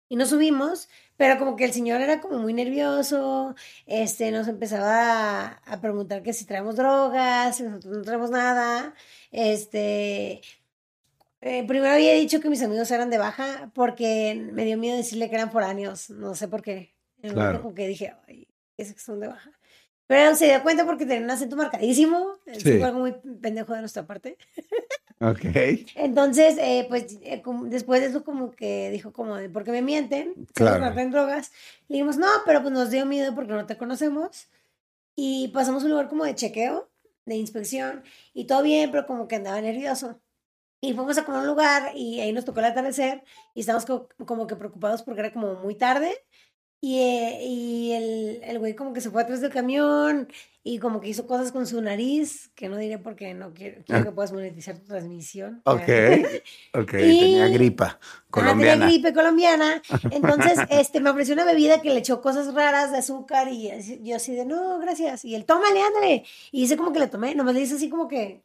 y 0.09 0.15
nos 0.15 0.29
subimos, 0.29 0.89
pero 1.17 1.39
como 1.39 1.55
que 1.55 1.65
el 1.65 1.73
señor 1.73 1.99
era 2.01 2.21
como 2.21 2.37
muy 2.37 2.53
nervioso, 2.53 3.55
este, 3.87 4.29
nos 4.31 4.47
empezaba 4.47 5.47
a, 5.47 5.47
a 5.65 5.81
preguntar 5.81 6.21
que 6.21 6.33
si 6.33 6.45
traemos 6.45 6.75
drogas, 6.75 7.59
y 7.59 7.63
nosotros 7.63 7.97
no 7.97 8.03
traemos 8.03 8.29
nada, 8.29 8.93
este, 9.31 10.41
eh, 11.41 11.65
primero 11.67 11.93
había 11.93 12.13
dicho 12.13 12.39
que 12.39 12.49
mis 12.49 12.61
amigos 12.63 12.89
eran 12.91 13.09
de 13.09 13.17
baja 13.17 13.71
porque 13.73 14.35
me 14.53 14.65
dio 14.65 14.77
miedo 14.77 14.97
decirle 14.97 15.29
que 15.29 15.35
eran 15.35 15.51
foráneos, 15.51 16.09
no 16.09 16.35
sé 16.35 16.47
por 16.47 16.61
qué. 16.61 16.95
En 17.21 17.31
el 17.31 17.35
momento 17.35 17.59
Claro. 17.59 17.61
como 17.61 17.75
que 17.75 17.87
dije, 17.87 18.13
ay, 18.27 18.47
es 18.77 18.93
que 18.93 18.99
son 18.99 19.19
de 19.19 19.27
baja. 19.27 19.52
Pero 20.07 20.35
se 20.35 20.47
dio 20.47 20.61
cuenta 20.63 20.85
porque 20.85 21.05
tenía 21.05 21.23
un 21.23 21.31
acento 21.31 21.55
marcadísimo, 21.55 22.37
Sí. 22.53 22.77
fue 22.77 22.83
algo 22.83 22.99
muy 22.99 23.13
pendejo 23.41 23.73
de 23.73 23.79
nuestra 23.79 24.05
parte. 24.05 24.37
Ok. 25.21 25.39
Entonces, 25.95 26.57
eh, 26.59 26.85
pues 26.89 27.17
eh, 27.21 27.41
como- 27.41 27.65
después 27.65 28.01
de 28.01 28.07
eso 28.07 28.23
como 28.25 28.51
que 28.51 28.89
dijo 28.91 29.13
como 29.13 29.37
¿por 29.53 29.63
qué 29.63 29.71
me 29.71 29.81
mienten? 29.81 30.33
Se 30.47 30.53
Claro. 30.53 30.83
nos 30.85 30.97
en 30.97 31.11
drogas. 31.11 31.51
Le 31.87 31.95
dijimos, 31.95 32.17
no, 32.17 32.27
pero 32.45 32.61
pues 32.61 32.73
nos 32.73 32.89
dio 32.91 33.05
miedo 33.05 33.33
porque 33.33 33.53
no 33.53 33.65
te 33.65 33.77
conocemos. 33.77 34.49
Y 35.15 35.49
pasamos 35.49 35.83
a 35.83 35.85
un 35.85 35.91
lugar 35.91 36.09
como 36.09 36.25
de 36.25 36.35
chequeo, 36.35 36.89
de 37.25 37.35
inspección, 37.35 38.03
y 38.33 38.45
todo 38.45 38.63
bien, 38.63 38.91
pero 38.91 39.05
como 39.05 39.27
que 39.27 39.35
andaba 39.37 39.61
nervioso. 39.61 40.19
Y 40.81 40.93
fuimos 40.93 41.17
a 41.17 41.23
comer 41.23 41.41
un 41.41 41.47
lugar 41.47 41.91
y 41.95 42.19
ahí 42.19 42.33
nos 42.33 42.43
tocó 42.43 42.59
el 42.59 42.65
atardecer 42.65 43.23
y 43.53 43.61
estábamos 43.61 43.85
co- 43.85 44.09
como 44.25 44.47
que 44.47 44.57
preocupados 44.57 45.03
porque 45.03 45.21
era 45.21 45.31
como 45.31 45.53
muy 45.55 45.75
tarde. 45.75 46.11
Y, 46.85 46.99
eh, 46.99 47.39
y 47.45 47.91
el, 47.93 48.41
el 48.43 48.59
güey 48.59 48.75
como 48.75 48.91
que 48.91 48.99
se 48.99 49.09
fue 49.09 49.21
atrás 49.21 49.39
del 49.39 49.51
camión 49.53 50.27
y 50.65 50.79
como 50.79 50.99
que 50.99 51.07
hizo 51.07 51.25
cosas 51.25 51.53
con 51.53 51.65
su 51.65 51.81
nariz, 51.81 52.49
que 52.55 52.67
no 52.67 52.75
diré 52.75 52.97
porque 52.97 53.33
no 53.33 53.53
quiero, 53.53 53.81
quiero 53.85 54.01
Ah. 54.01 54.03
que 54.03 54.11
puedas 54.11 54.33
monetizar 54.33 54.77
tu 54.77 54.87
transmisión. 54.87 55.61
Ok. 55.63 55.79
Ok, 56.73 56.93
Y- 56.95 57.19
tenía 57.21 57.47
gripa 57.47 57.99
tenía 58.01 58.19
colombiana. 58.31 58.85
gripe 58.87 59.13
colombiana. 59.13 59.81
Entonces, 60.11 60.59
este, 60.71 60.99
me 60.99 61.09
ofreció 61.09 61.35
una 61.35 61.45
bebida 61.45 61.81
que 61.81 61.89
le 61.89 61.99
echó 61.99 62.21
cosas 62.21 62.53
raras 62.53 62.91
de 62.91 62.97
azúcar 62.97 63.47
y 63.49 63.71
yo 64.01 64.17
así 64.17 64.35
de, 64.35 64.45
no, 64.45 64.77
gracias. 64.79 65.23
Y 65.23 65.35
él, 65.35 65.45
tómale, 65.45 65.81
ándale. 65.81 66.25
Y 66.51 66.63
hice 66.63 66.75
como 66.75 66.91
que 66.91 66.99
le 66.99 67.07
tomé, 67.07 67.33
nomás 67.33 67.55
le 67.55 67.61
hice 67.61 67.75
así 67.75 67.87
como 67.89 68.09
que, 68.09 68.43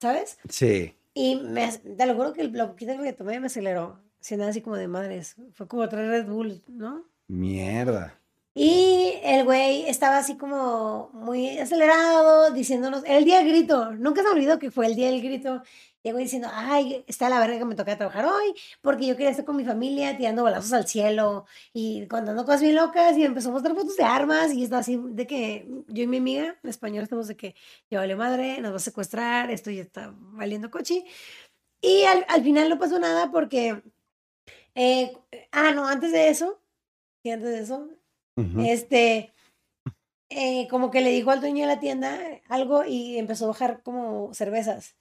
¿sabes? 0.00 0.38
Sí. 0.48 0.94
Y 1.14 1.34
me, 1.34 1.68
te 1.72 2.06
lo 2.06 2.14
juro 2.14 2.32
que 2.32 2.42
el- 2.42 2.52
lo 2.52 2.68
poquito 2.68 2.92
que 2.96 3.02
le 3.02 3.12
tomé 3.12 3.40
me 3.40 3.46
aceleró. 3.46 3.98
Siendo 4.20 4.46
así 4.46 4.60
como 4.60 4.76
de 4.76 4.86
madres. 4.86 5.34
Fue 5.54 5.66
como 5.66 5.88
tres 5.88 6.06
Red 6.06 6.26
Bull, 6.26 6.62
¿no? 6.68 7.09
Mierda. 7.30 8.20
Y 8.54 9.14
el 9.22 9.44
güey 9.44 9.88
estaba 9.88 10.18
así 10.18 10.36
como 10.36 11.10
muy 11.12 11.58
acelerado, 11.58 12.50
diciéndonos, 12.50 13.04
el 13.06 13.24
día 13.24 13.38
del 13.38 13.48
grito, 13.48 13.92
nunca 13.92 14.22
se 14.22 14.28
olvidó 14.28 14.58
que 14.58 14.72
fue 14.72 14.86
el 14.86 14.96
día 14.96 15.06
del 15.10 15.22
grito. 15.22 15.62
Llegó 16.02 16.18
diciendo, 16.18 16.48
ay, 16.52 17.04
está 17.06 17.28
la 17.28 17.38
verga 17.38 17.58
que 17.58 17.64
me 17.66 17.76
toca 17.76 17.96
trabajar 17.96 18.24
hoy, 18.24 18.54
porque 18.80 19.06
yo 19.06 19.14
quería 19.16 19.30
estar 19.30 19.44
con 19.44 19.56
mi 19.56 19.64
familia 19.64 20.16
tirando 20.16 20.42
balazos 20.42 20.72
al 20.72 20.88
cielo 20.88 21.44
y 21.72 22.08
contando 22.08 22.44
cosas 22.44 22.62
bien 22.62 22.74
locas 22.74 23.16
y 23.16 23.24
empezó 23.24 23.50
a 23.50 23.52
mostrar 23.52 23.76
fotos 23.76 23.96
de 23.96 24.04
armas 24.04 24.52
y 24.52 24.64
estaba 24.64 24.80
así 24.80 25.00
de 25.00 25.26
que 25.26 25.68
yo 25.86 26.02
y 26.02 26.06
mi 26.08 26.16
amiga 26.16 26.58
en 26.62 26.70
español 26.70 27.04
estamos 27.04 27.28
de 27.28 27.36
que 27.36 27.54
ya 27.90 28.00
vale 28.00 28.16
madre, 28.16 28.60
nos 28.60 28.72
va 28.72 28.76
a 28.76 28.80
secuestrar, 28.80 29.50
esto 29.50 29.70
ya 29.70 29.82
está 29.82 30.12
valiendo 30.16 30.70
coche. 30.70 31.04
Y 31.80 32.02
al, 32.04 32.24
al 32.28 32.42
final 32.42 32.68
no 32.68 32.78
pasó 32.78 32.98
nada 32.98 33.30
porque, 33.30 33.82
eh, 34.74 35.12
ah, 35.52 35.72
no, 35.72 35.86
antes 35.86 36.12
de 36.12 36.28
eso, 36.28 36.60
de 37.24 37.60
eso, 37.60 37.88
este, 38.66 39.32
eh, 40.30 40.68
como 40.68 40.90
que 40.90 41.00
le 41.00 41.10
dijo 41.10 41.30
al 41.30 41.40
dueño 41.40 41.62
de 41.66 41.74
la 41.74 41.80
tienda 41.80 42.18
algo 42.48 42.84
y 42.84 43.18
empezó 43.18 43.44
a 43.44 43.48
bajar 43.48 43.82
como 43.82 44.32
cervezas. 44.32 44.96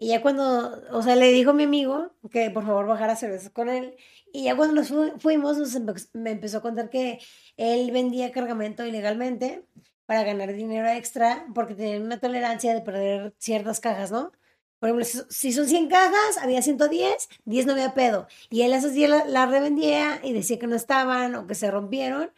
Y 0.00 0.08
ya 0.08 0.22
cuando, 0.22 0.80
o 0.92 1.02
sea, 1.02 1.16
le 1.16 1.32
dijo 1.32 1.50
a 1.50 1.54
mi 1.54 1.64
amigo 1.64 2.12
que 2.30 2.50
por 2.50 2.64
favor 2.64 2.86
bajara 2.86 3.16
cervezas 3.16 3.50
con 3.50 3.68
él. 3.68 3.96
Y 4.32 4.44
ya 4.44 4.54
cuando 4.56 4.74
nos 4.76 4.88
fu- 4.88 5.18
fuimos, 5.18 5.58
nos 5.58 5.74
empe- 5.74 6.08
me 6.12 6.30
empezó 6.30 6.58
a 6.58 6.62
contar 6.62 6.88
que 6.90 7.18
él 7.56 7.90
vendía 7.90 8.30
cargamento 8.30 8.86
ilegalmente 8.86 9.64
para 10.06 10.22
ganar 10.22 10.52
dinero 10.52 10.88
extra 10.88 11.46
porque 11.54 11.74
tenían 11.74 12.02
una 12.02 12.20
tolerancia 12.20 12.72
de 12.74 12.80
perder 12.82 13.34
ciertas 13.38 13.80
cajas, 13.80 14.12
¿no? 14.12 14.30
Por 14.78 14.88
ejemplo, 14.90 15.24
si- 15.30 15.52
son 15.52 15.66
100 15.68 15.88
cajas, 15.88 16.38
había 16.40 16.62
110, 16.62 17.28
10 17.44 17.66
no 17.66 17.72
había 17.72 17.94
pedo. 17.94 18.28
Y 18.50 18.62
él 18.62 18.72
esas 18.72 18.92
10 18.94 19.10
la- 19.10 19.24
las 19.24 19.50
revendía 19.50 20.20
y 20.22 20.32
decía 20.32 20.58
que 20.58 20.66
no 20.66 20.76
estaban 20.76 21.34
o 21.34 21.46
que 21.46 21.54
se 21.54 21.70
rompieron 21.70 22.30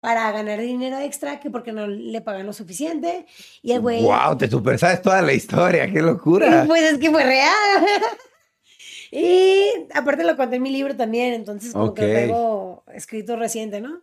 para 0.00 0.30
ganar 0.32 0.60
dinero 0.60 0.98
extra, 0.98 1.40
que 1.40 1.50
porque 1.50 1.72
no 1.72 1.86
le 1.86 2.20
pagan 2.20 2.44
lo 2.46 2.52
suficiente. 2.52 3.24
Y 3.62 3.72
el 3.72 3.80
güey... 3.80 4.02
Wow, 4.02 4.36
te 4.36 4.50
super 4.50 4.78
sabes 4.78 5.00
toda 5.00 5.22
la 5.22 5.32
historia, 5.32 5.90
qué 5.90 6.02
locura. 6.02 6.64
Pues 6.68 6.82
es 6.82 6.98
que 6.98 7.10
fue 7.10 7.24
real. 7.24 7.86
y 9.10 9.68
aparte 9.94 10.24
lo 10.24 10.36
conté 10.36 10.56
en 10.56 10.62
mi 10.62 10.70
libro 10.70 10.96
también, 10.96 11.34
entonces 11.34 11.72
como 11.72 11.94
que 11.94 12.02
lo 12.02 12.14
tengo 12.14 12.84
escrito 12.92 13.36
reciente, 13.36 13.80
¿no? 13.80 14.02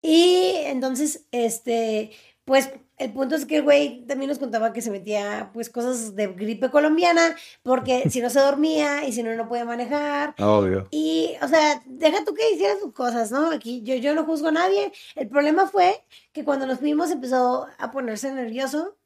Y 0.00 0.52
entonces, 0.66 1.26
este, 1.32 2.12
pues 2.44 2.70
el 2.98 3.12
punto 3.12 3.36
es 3.36 3.46
que 3.46 3.56
el 3.56 3.62
güey 3.62 4.04
también 4.06 4.28
nos 4.28 4.38
contaba 4.38 4.72
que 4.72 4.82
se 4.82 4.90
metía 4.90 5.50
pues 5.52 5.70
cosas 5.70 6.16
de 6.16 6.28
gripe 6.28 6.70
colombiana, 6.70 7.36
porque 7.62 8.04
si 8.10 8.20
no 8.20 8.30
se 8.30 8.40
dormía 8.40 9.06
y 9.06 9.12
si 9.12 9.22
no, 9.22 9.34
no 9.34 9.48
podía 9.48 9.64
manejar. 9.64 10.34
Obvio. 10.38 10.88
Y, 10.90 11.34
o 11.40 11.48
sea, 11.48 11.82
deja 11.86 12.24
tú 12.24 12.34
que 12.34 12.50
hicieras 12.52 12.80
tus 12.80 12.92
cosas, 12.92 13.30
¿no? 13.30 13.50
Aquí 13.50 13.82
yo, 13.82 13.94
yo 13.94 14.14
no 14.14 14.24
juzgo 14.24 14.48
a 14.48 14.52
nadie. 14.52 14.92
El 15.14 15.28
problema 15.28 15.66
fue 15.68 16.04
que 16.32 16.44
cuando 16.44 16.66
nos 16.66 16.80
fuimos 16.80 17.10
empezó 17.10 17.66
a 17.78 17.90
ponerse 17.90 18.32
nervioso 18.32 18.96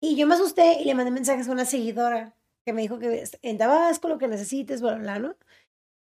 y 0.00 0.16
yo 0.16 0.26
me 0.26 0.34
asusté 0.34 0.80
y 0.80 0.84
le 0.84 0.94
mandé 0.94 1.10
mensajes 1.10 1.48
a 1.48 1.52
una 1.52 1.64
seguidora 1.64 2.34
que 2.64 2.72
me 2.72 2.82
dijo 2.82 2.98
que 2.98 3.24
en 3.42 3.58
Tabasco 3.58 4.08
lo 4.08 4.18
que 4.18 4.28
necesites, 4.28 4.80
bla, 4.80 4.94
bla, 4.94 5.02
bla, 5.02 5.18
¿no? 5.18 5.36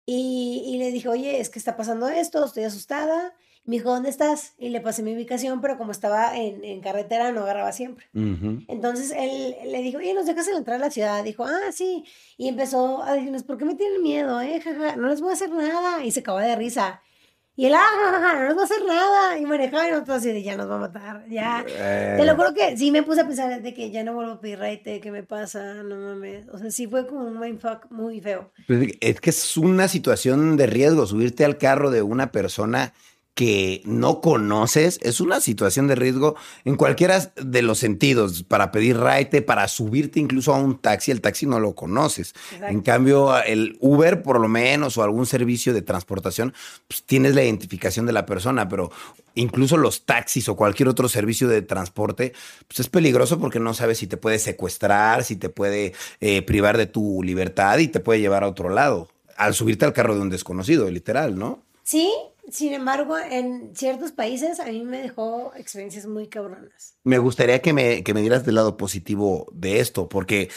Y, 0.06 0.62
y 0.66 0.78
le 0.78 0.90
dije, 0.90 1.08
oye, 1.08 1.40
es 1.40 1.48
que 1.50 1.58
está 1.58 1.76
pasando 1.76 2.08
esto, 2.08 2.44
estoy 2.44 2.64
asustada. 2.64 3.34
Me 3.64 3.76
dijo, 3.76 3.90
¿dónde 3.90 4.10
estás? 4.10 4.54
Y 4.58 4.70
le 4.70 4.80
pasé 4.80 5.04
mi 5.04 5.14
ubicación, 5.14 5.60
pero 5.60 5.78
como 5.78 5.92
estaba 5.92 6.36
en, 6.36 6.64
en 6.64 6.80
carretera 6.80 7.30
no 7.30 7.42
agarraba 7.42 7.70
siempre. 7.72 8.06
Ujú. 8.12 8.62
Entonces 8.66 9.14
él 9.16 9.54
le 9.70 9.82
dijo, 9.82 9.98
oye, 9.98 10.14
¿nos 10.14 10.26
dejas 10.26 10.48
entrar 10.48 10.76
a 10.78 10.80
la 10.80 10.90
ciudad? 10.90 11.22
Dijo, 11.22 11.44
ah, 11.44 11.70
sí. 11.72 12.04
Y 12.36 12.48
empezó 12.48 13.04
a 13.04 13.12
decirnos, 13.12 13.44
¿por 13.44 13.58
qué 13.58 13.64
me 13.64 13.76
tienen 13.76 14.02
miedo? 14.02 14.40
Eh? 14.40 14.60
Jaja, 14.60 14.96
no 14.96 15.06
les 15.08 15.20
voy 15.20 15.30
a 15.30 15.34
hacer 15.34 15.50
nada. 15.50 16.04
Y 16.04 16.10
se 16.10 16.20
acabó 16.20 16.38
de 16.38 16.56
risa. 16.56 17.00
Y 17.54 17.66
él, 17.66 17.74
ah, 17.74 17.80
jajaja, 18.02 18.34
no 18.40 18.44
les 18.46 18.54
voy 18.54 18.62
a 18.62 18.64
hacer 18.64 18.84
nada. 18.84 19.38
Y 19.38 19.44
manejaba 19.46 19.86
y 19.86 19.90
nosotros 19.92 20.16
así 20.16 20.32
de, 20.32 20.42
ya 20.42 20.56
nos 20.56 20.68
va 20.68 20.74
a 20.76 20.78
matar, 20.78 21.24
ya. 21.28 21.64
Eh, 21.68 22.14
Te 22.18 22.24
lo 22.24 22.34
juro 22.34 22.54
que 22.54 22.76
sí 22.76 22.90
me 22.90 23.04
puse 23.04 23.20
a 23.20 23.26
pensar 23.26 23.62
de 23.62 23.74
que 23.74 23.90
ya 23.92 24.02
no 24.02 24.14
vuelvo 24.14 24.32
a 24.32 24.40
pedir 24.40 24.58
raite, 24.58 25.00
¿qué 25.00 25.12
me 25.12 25.22
pasa? 25.22 25.74
No 25.84 25.94
mames. 25.96 26.48
O 26.48 26.58
sea, 26.58 26.70
sí 26.72 26.88
fue 26.88 27.06
como 27.06 27.26
un 27.26 27.38
mindfuck 27.38 27.90
muy 27.90 28.20
feo. 28.20 28.50
pues, 28.66 28.88
es 29.00 29.20
que 29.20 29.30
es 29.30 29.56
una 29.56 29.86
situación 29.86 30.56
de 30.56 30.66
riesgo. 30.66 31.06
Subirte 31.06 31.44
al 31.44 31.58
carro 31.58 31.90
de 31.90 32.02
una 32.02 32.32
persona 32.32 32.92
que 33.34 33.80
no 33.86 34.20
conoces 34.20 34.98
es 35.02 35.20
una 35.20 35.40
situación 35.40 35.86
de 35.86 35.94
riesgo 35.94 36.36
en 36.64 36.76
cualquiera 36.76 37.32
de 37.36 37.62
los 37.62 37.78
sentidos. 37.78 38.42
Para 38.42 38.70
pedir 38.70 38.98
raite, 38.98 39.40
para 39.40 39.68
subirte 39.68 40.20
incluso 40.20 40.52
a 40.54 40.58
un 40.58 40.78
taxi, 40.78 41.10
el 41.10 41.22
taxi 41.22 41.46
no 41.46 41.58
lo 41.58 41.74
conoces. 41.74 42.34
Exacto. 42.52 42.66
En 42.66 42.80
cambio, 42.82 43.42
el 43.42 43.78
Uber, 43.80 44.22
por 44.22 44.38
lo 44.38 44.48
menos, 44.48 44.98
o 44.98 45.02
algún 45.02 45.24
servicio 45.24 45.72
de 45.72 45.82
transportación, 45.82 46.52
pues 46.88 47.04
tienes 47.04 47.34
la 47.34 47.42
identificación 47.42 48.04
de 48.04 48.12
la 48.12 48.26
persona, 48.26 48.68
pero 48.68 48.90
incluso 49.34 49.78
los 49.78 50.04
taxis 50.04 50.48
o 50.50 50.56
cualquier 50.56 50.88
otro 50.88 51.08
servicio 51.08 51.48
de 51.48 51.62
transporte, 51.62 52.34
pues 52.68 52.80
es 52.80 52.88
peligroso 52.88 53.38
porque 53.40 53.60
no 53.60 53.72
sabes 53.72 53.98
si 53.98 54.06
te 54.06 54.18
puede 54.18 54.38
secuestrar, 54.38 55.24
si 55.24 55.36
te 55.36 55.48
puede 55.48 55.94
eh, 56.20 56.42
privar 56.42 56.76
de 56.76 56.86
tu 56.86 57.22
libertad 57.22 57.78
y 57.78 57.88
te 57.88 58.00
puede 58.00 58.20
llevar 58.20 58.44
a 58.44 58.48
otro 58.48 58.68
lado. 58.68 59.08
Al 59.38 59.54
subirte 59.54 59.86
al 59.86 59.94
carro 59.94 60.14
de 60.14 60.20
un 60.20 60.28
desconocido, 60.28 60.90
literal, 60.90 61.38
¿no? 61.38 61.62
Sí, 61.82 62.12
sin 62.50 62.72
embargo, 62.74 63.16
en 63.18 63.70
ciertos 63.74 64.12
países 64.12 64.60
a 64.60 64.64
mí 64.66 64.82
me 64.84 65.00
dejó 65.02 65.52
experiencias 65.56 66.06
muy 66.06 66.28
cabronas. 66.28 66.94
Me 67.04 67.18
gustaría 67.18 67.60
que 67.62 67.72
me, 67.72 68.02
que 68.02 68.14
me 68.14 68.20
dieras 68.20 68.44
del 68.44 68.56
lado 68.56 68.76
positivo 68.76 69.46
de 69.52 69.80
esto, 69.80 70.08
porque 70.08 70.50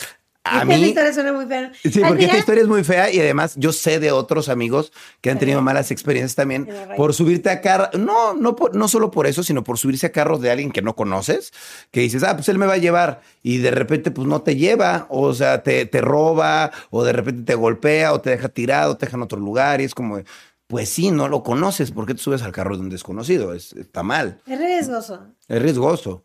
a 0.43 0.61
Esta 0.61 0.65
mí... 0.65 0.75
historia 0.75 1.13
suena 1.13 1.33
muy 1.33 1.45
fea. 1.47 1.71
Sí, 1.83 2.01
porque 2.07 2.25
esta 2.25 2.37
historia 2.37 2.61
es 2.61 2.67
muy 2.67 2.83
fea 2.83 3.11
y 3.11 3.19
además 3.19 3.55
yo 3.57 3.71
sé 3.73 3.99
de 3.99 4.11
otros 4.11 4.47
amigos 4.49 4.91
que 5.21 5.31
han 5.31 5.39
tenido 5.39 5.61
malas 5.63 5.89
experiencias 5.89 6.35
también 6.35 6.67
por 6.97 7.15
subirte 7.15 7.49
a 7.49 7.61
carro, 7.61 7.89
no, 7.97 8.35
no, 8.35 8.55
por- 8.55 8.75
no 8.75 8.87
solo 8.87 9.09
por 9.09 9.25
eso, 9.25 9.41
sino 9.41 9.63
por 9.63 9.79
subirse 9.79 10.05
a 10.05 10.11
carros 10.11 10.41
de 10.41 10.51
alguien 10.51 10.71
que 10.71 10.83
no 10.83 10.95
conoces, 10.95 11.51
que 11.91 12.01
dices, 12.01 12.21
ah, 12.23 12.35
pues 12.35 12.47
él 12.49 12.59
me 12.59 12.67
va 12.67 12.73
a 12.73 12.77
llevar 12.77 13.21
y 13.41 13.57
de 13.57 13.71
repente 13.71 14.11
pues 14.11 14.27
no 14.27 14.41
te 14.43 14.55
lleva, 14.55 15.07
o 15.09 15.33
sea, 15.33 15.63
te, 15.63 15.85
te 15.87 16.01
roba 16.01 16.71
o 16.91 17.03
de 17.03 17.13
repente 17.13 17.41
te 17.43 17.55
golpea 17.55 18.13
o 18.13 18.21
te 18.21 18.29
deja 18.31 18.49
tirado, 18.49 18.97
te 18.97 19.07
deja 19.07 19.17
en 19.17 19.23
otro 19.23 19.39
lugar 19.39 19.81
y 19.81 19.85
es 19.85 19.95
como, 19.95 20.19
pues 20.67 20.89
sí, 20.89 21.11
no 21.11 21.27
lo 21.27 21.43
conoces, 21.43 21.91
¿por 21.91 22.05
qué 22.05 22.13
te 22.15 22.21
subes 22.21 22.41
al 22.43 22.51
carro 22.51 22.75
de 22.75 22.81
un 22.83 22.89
desconocido? 22.89 23.53
Es, 23.53 23.73
está 23.73 24.03
mal, 24.03 24.41
Es 24.47 24.57
riesgoso. 24.59 25.27
es 25.47 25.61
riesgoso. 25.61 26.23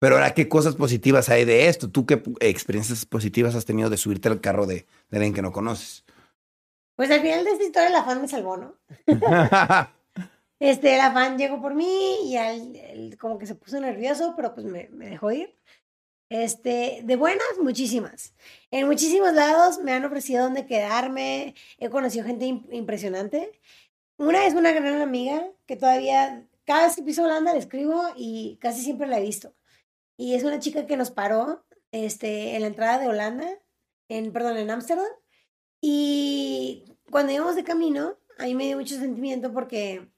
Pero 0.00 0.14
ahora, 0.16 0.32
¿qué 0.34 0.48
cosas 0.48 0.76
positivas 0.76 1.28
hay 1.28 1.44
de 1.44 1.66
esto? 1.68 1.90
¿Tú 1.90 2.06
qué 2.06 2.22
experiencias 2.40 3.04
positivas 3.06 3.54
has 3.56 3.64
tenido 3.64 3.90
de 3.90 3.96
subirte 3.96 4.28
al 4.28 4.40
carro 4.40 4.66
de, 4.66 4.86
de 5.10 5.16
alguien 5.16 5.34
que 5.34 5.42
no 5.42 5.50
conoces? 5.52 6.04
Pues 6.96 7.10
al 7.10 7.20
final 7.20 7.44
de 7.44 7.50
esta 7.52 7.64
historia 7.64 7.90
la 7.90 8.04
fan 8.04 8.20
me 8.20 8.28
salvó, 8.28 8.56
¿no? 8.56 8.74
Este, 10.60 10.96
la 10.96 11.12
fan 11.12 11.38
llegó 11.38 11.60
por 11.62 11.74
mí 11.76 12.16
y 12.24 12.36
al- 12.36 12.74
él 12.74 13.16
como 13.18 13.38
que 13.38 13.46
se 13.46 13.54
puso 13.54 13.78
nervioso, 13.80 14.34
pero 14.36 14.54
pues 14.54 14.66
me, 14.66 14.88
me 14.92 15.08
dejó 15.08 15.30
ir. 15.30 15.54
Este, 16.30 17.00
de 17.04 17.16
buenas, 17.16 17.46
muchísimas. 17.62 18.34
En 18.70 18.86
muchísimos 18.86 19.32
lados 19.32 19.78
me 19.78 19.92
han 19.92 20.04
ofrecido 20.04 20.44
dónde 20.44 20.66
quedarme. 20.66 21.54
He 21.78 21.88
conocido 21.88 22.26
gente 22.26 22.44
im- 22.46 22.66
impresionante. 22.70 23.58
Una 24.18 24.46
es 24.46 24.54
una 24.54 24.72
gran 24.72 25.00
amiga 25.00 25.50
que 25.66 25.76
todavía, 25.76 26.46
cada 26.66 26.86
vez 26.86 26.96
que 26.96 27.02
piso 27.02 27.24
Holanda 27.24 27.52
le 27.52 27.60
escribo 27.60 28.02
y 28.16 28.58
casi 28.60 28.82
siempre 28.82 29.06
la 29.06 29.18
he 29.18 29.22
visto. 29.22 29.54
Y 30.18 30.34
es 30.34 30.44
una 30.44 30.58
chica 30.58 30.86
que 30.86 30.96
nos 30.96 31.10
paró 31.10 31.64
este, 31.92 32.56
en 32.56 32.62
la 32.62 32.66
entrada 32.66 32.98
de 32.98 33.08
Holanda, 33.08 33.48
en, 34.08 34.32
perdón, 34.32 34.58
en 34.58 34.70
Ámsterdam. 34.70 35.06
Y 35.80 36.84
cuando 37.10 37.32
íbamos 37.32 37.54
de 37.56 37.64
camino, 37.64 38.18
a 38.36 38.44
mí 38.44 38.54
me 38.54 38.66
dio 38.66 38.76
mucho 38.76 38.96
sentimiento 38.96 39.52
porque, 39.52 40.10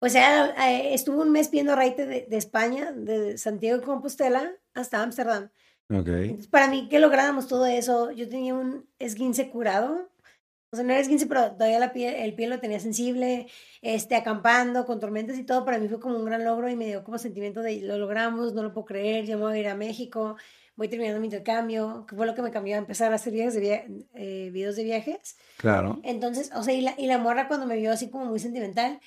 o 0.00 0.08
sea, 0.08 0.54
eh, 0.68 0.94
estuvo 0.94 1.22
un 1.22 1.30
mes 1.30 1.50
viendo 1.50 1.76
Raite 1.76 2.06
de, 2.06 2.26
de 2.28 2.36
España, 2.36 2.92
de 2.92 3.38
Santiago 3.38 3.78
de 3.78 3.84
Compostela 3.84 4.52
hasta 4.74 5.02
Ámsterdam. 5.02 5.50
Ok. 5.92 6.08
Entonces, 6.08 6.46
para 6.48 6.68
mí 6.68 6.88
que 6.88 6.98
lográramos 6.98 7.46
todo 7.48 7.66
eso, 7.66 8.10
yo 8.12 8.28
tenía 8.28 8.54
un 8.54 8.88
esguince 8.98 9.50
curado. 9.50 10.08
O 10.72 10.76
sea, 10.76 10.84
no 10.84 10.92
era 10.92 11.00
esguince, 11.00 11.26
pero 11.26 11.50
todavía 11.52 11.80
la 11.80 11.92
piel, 11.92 12.14
el 12.14 12.34
piel 12.34 12.50
lo 12.50 12.60
tenía 12.60 12.78
sensible, 12.78 13.48
este, 13.82 14.14
acampando, 14.14 14.86
con 14.86 15.00
tormentas 15.00 15.36
y 15.36 15.42
todo. 15.42 15.64
Para 15.64 15.78
mí 15.78 15.88
fue 15.88 15.98
como 15.98 16.16
un 16.16 16.24
gran 16.24 16.44
logro 16.44 16.68
y 16.70 16.76
me 16.76 16.86
dio 16.86 17.02
como 17.02 17.18
sentimiento 17.18 17.60
de 17.60 17.80
lo 17.80 17.98
logramos, 17.98 18.54
no 18.54 18.62
lo 18.62 18.72
puedo 18.72 18.84
creer, 18.86 19.24
ya 19.24 19.36
me 19.36 19.42
voy 19.42 19.56
a 19.56 19.60
ir 19.60 19.68
a 19.68 19.74
México, 19.74 20.36
voy 20.76 20.86
terminando 20.86 21.18
mi 21.20 21.26
intercambio, 21.26 22.06
que 22.06 22.14
fue 22.14 22.24
lo 22.24 22.36
que 22.36 22.42
me 22.42 22.52
cambió 22.52 22.76
a 22.76 22.78
empezar 22.78 23.10
a 23.10 23.16
hacer 23.16 23.32
viajes 23.32 23.54
de 23.54 23.60
via- 23.60 23.84
eh, 24.14 24.50
videos 24.52 24.76
de 24.76 24.84
viajes. 24.84 25.36
Claro. 25.56 25.98
Entonces, 26.04 26.52
o 26.54 26.62
sea, 26.62 26.72
y 26.72 26.82
la, 26.82 26.94
y 26.96 27.06
la 27.08 27.18
morra 27.18 27.48
cuando 27.48 27.66
me 27.66 27.74
vio 27.74 27.90
así 27.90 28.08
como 28.08 28.26
muy 28.26 28.38
sentimental, 28.38 29.00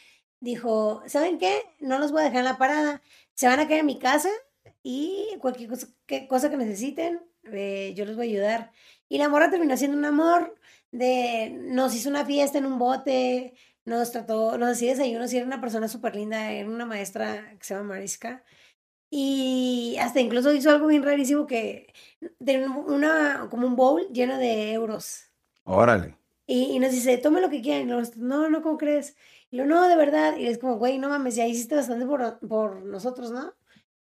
dijo, 0.44 1.02
¿saben 1.08 1.40
qué? 1.40 1.64
No 1.80 2.00
los 2.00 2.12
voy 2.12 2.22
a 2.22 2.26
dejar 2.26 2.40
en 2.40 2.46
la 2.46 2.58
parada, 2.58 3.02
se 3.34 3.48
van 3.48 3.60
a 3.60 3.68
quedar 3.68 3.80
en 3.80 3.86
mi 3.86 3.98
casa 3.98 4.30
y 4.84 5.38
cualquier 5.40 5.70
cosa 5.70 5.88
que, 6.06 6.28
cosa 6.28 6.50
que 6.50 6.58
necesiten, 6.58 7.22
eh, 7.52 7.94
yo 7.96 8.04
les 8.06 8.18
voy 8.18 8.28
a 8.28 8.30
ayudar. 8.30 8.72
Y 9.08 9.18
la 9.20 9.30
morra 9.30 9.50
terminó 9.50 9.78
siendo 9.78 9.98
un 9.98 10.06
amor, 10.06 10.56
de, 10.92 11.50
nos 11.62 11.96
hizo 11.96 12.10
una 12.10 12.26
fiesta 12.26 12.58
en 12.58 12.66
un 12.66 12.78
bote, 12.78 13.54
nos 13.86 14.12
trató, 14.12 14.58
nos 14.58 14.72
hacía 14.72 14.92
desayunos 14.92 15.32
y 15.32 15.38
era 15.38 15.46
una 15.46 15.62
persona 15.62 15.88
súper 15.88 16.16
linda, 16.16 16.52
era 16.52 16.70
una 16.70 16.86
maestra 16.86 17.56
que 17.58 17.66
se 17.66 17.74
llama 17.74 17.96
Mariska. 17.96 18.44
Y 19.10 19.96
hasta 20.02 20.20
incluso 20.20 20.54
hizo 20.54 20.72
algo 20.72 20.88
bien 20.88 21.04
rarísimo 21.04 21.48
que 21.48 21.94
tenía 22.44 22.70
una, 22.70 23.48
como 23.50 23.66
un 23.66 23.78
bowl 23.78 24.10
lleno 24.12 24.38
de 24.38 24.74
euros. 24.74 25.30
Órale. 25.64 26.18
Y, 26.48 26.72
y 26.74 26.80
nos 26.80 26.92
dice, 26.92 27.18
tome 27.18 27.40
lo 27.40 27.50
que 27.50 27.62
quieran. 27.62 27.84
Y 27.84 27.86
nosotros, 27.86 28.24
no, 28.24 28.50
no, 28.50 28.62
¿cómo 28.62 28.78
crees? 28.78 29.16
Y 29.54 29.58
lo, 29.58 29.66
no, 29.68 29.88
de 29.88 29.96
verdad. 29.96 30.36
Y 30.38 30.48
es 30.48 30.58
como, 30.58 30.78
güey, 30.78 30.98
no 30.98 31.10
mames, 31.10 31.36
ya 31.36 31.46
hiciste 31.46 31.76
bastante 31.76 32.08
por, 32.08 32.40
por 32.48 32.84
nosotros, 32.84 33.32
¿no? 33.32 33.54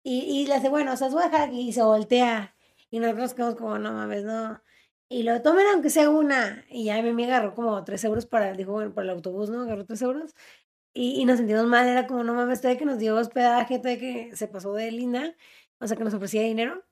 Y, 0.03 0.19
y 0.19 0.45
le 0.45 0.53
hace, 0.53 0.69
bueno, 0.69 0.93
o 0.93 0.97
sea, 0.97 1.07
os 1.07 1.13
voy 1.13 1.23
a 1.23 1.29
dejar 1.29 1.49
aquí. 1.49 1.61
Y 1.69 1.73
se 1.73 1.81
voltea. 1.81 2.55
Y 2.91 2.99
nosotros 2.99 3.23
nos 3.23 3.33
quedamos 3.33 3.55
como, 3.55 3.79
no 3.79 3.91
mames, 3.91 4.23
no. 4.23 4.61
Y 5.09 5.23
lo 5.23 5.41
tomen 5.41 5.65
aunque 5.73 5.89
sea 5.89 6.11
una. 6.11 6.63
Y 6.69 6.85
ya 6.85 7.01
mi 7.01 7.09
amiga 7.09 7.37
agarró 7.37 7.55
como 7.55 7.83
tres 7.83 8.03
euros 8.03 8.27
para, 8.27 8.53
dijo, 8.53 8.73
bueno, 8.73 8.93
para 8.93 9.05
el 9.05 9.11
autobús, 9.17 9.49
¿no? 9.49 9.63
Agarró 9.63 9.83
tres 9.85 10.03
euros. 10.03 10.35
Y, 10.93 11.19
y 11.19 11.25
nos 11.25 11.37
sentimos 11.37 11.65
mal, 11.65 11.87
era 11.87 12.05
como, 12.05 12.23
no 12.23 12.35
mames, 12.35 12.61
todavía 12.61 12.77
que 12.79 12.85
nos 12.85 12.99
dio 12.99 13.15
hospedaje, 13.15 13.79
todavía 13.79 13.99
que 13.99 14.35
se 14.35 14.47
pasó 14.47 14.73
de 14.75 14.91
linda, 14.91 15.35
o 15.79 15.87
sea, 15.87 15.97
que 15.97 16.03
nos 16.03 16.13
ofrecía 16.13 16.43
dinero. 16.43 16.83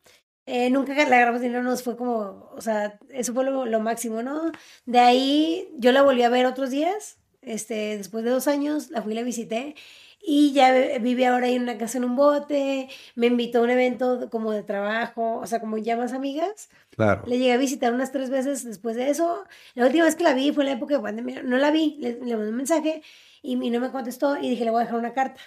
Eh, 0.48 0.72
nunca 0.72 0.94
le 0.96 1.04
agarramos 1.04 1.42
dinero, 1.42 1.62
nos 1.62 1.84
fue 1.84 1.96
como, 1.96 2.50
o 2.56 2.62
sea, 2.62 2.98
eso 3.10 3.34
fue 3.36 3.44
lo, 3.44 3.68
lo 3.68 3.80
máximo, 3.80 4.24
¿no? 4.24 4.52
De 4.86 5.00
ahí 5.00 5.70
yo 5.78 5.92
la 5.92 6.02
volví 6.02 6.24
a 6.24 6.30
ver 6.30 6.48
otros 6.48 6.72
días, 6.72 7.19
este, 7.42 7.98
después 7.98 8.24
de 8.24 8.32
dos 8.32 8.48
años, 8.48 8.90
la 8.92 9.02
fui 9.02 9.14
y 9.14 9.16
la 9.16 9.24
visité. 9.24 9.76
Y 10.22 10.52
ya 10.52 10.72
ve- 10.74 11.00
vive 11.00 11.28
ahora 11.28 11.48
en 11.48 11.62
una 11.62 11.78
casa 11.78 11.98
en 11.98 12.04
un 12.04 12.18
bote, 12.18 12.90
me 13.16 13.28
invitó 13.28 13.60
a 13.60 13.62
un 13.62 13.70
evento 13.70 14.30
como 14.30 14.52
de 14.52 14.64
trabajo, 14.64 15.38
o 15.38 15.48
sea, 15.48 15.62
como 15.62 15.78
ya 15.78 15.96
más 15.96 16.12
amigas. 16.12 16.70
Claro. 16.90 17.24
Le 17.26 17.38
llegué 17.38 17.54
a 17.54 17.58
visitar 17.58 17.94
unas 17.94 18.12
tres 18.12 18.30
veces 18.30 18.66
después 18.66 18.98
de 18.98 19.10
eso. 19.10 19.46
La 19.76 19.86
última 19.86 20.04
vez 20.04 20.16
que 20.16 20.26
la 20.26 20.34
vi 20.34 20.52
fue 20.52 20.64
en 20.64 20.72
la 20.72 20.76
época 20.76 20.96
de 20.98 21.02
pandemia. 21.02 21.42
No 21.44 21.58
la 21.58 21.72
vi, 21.72 21.96
le, 22.00 22.20
le 22.20 22.36
mandé 22.36 22.50
un 22.50 22.58
mensaje 22.58 23.02
y, 23.42 23.54
y 23.54 23.70
no 23.70 23.80
me 23.80 23.92
contestó 23.92 24.38
y 24.38 24.50
dije, 24.50 24.66
le 24.66 24.72
voy 24.72 24.82
a 24.82 24.84
dejar 24.84 25.00
una 25.00 25.14
carta. 25.14 25.40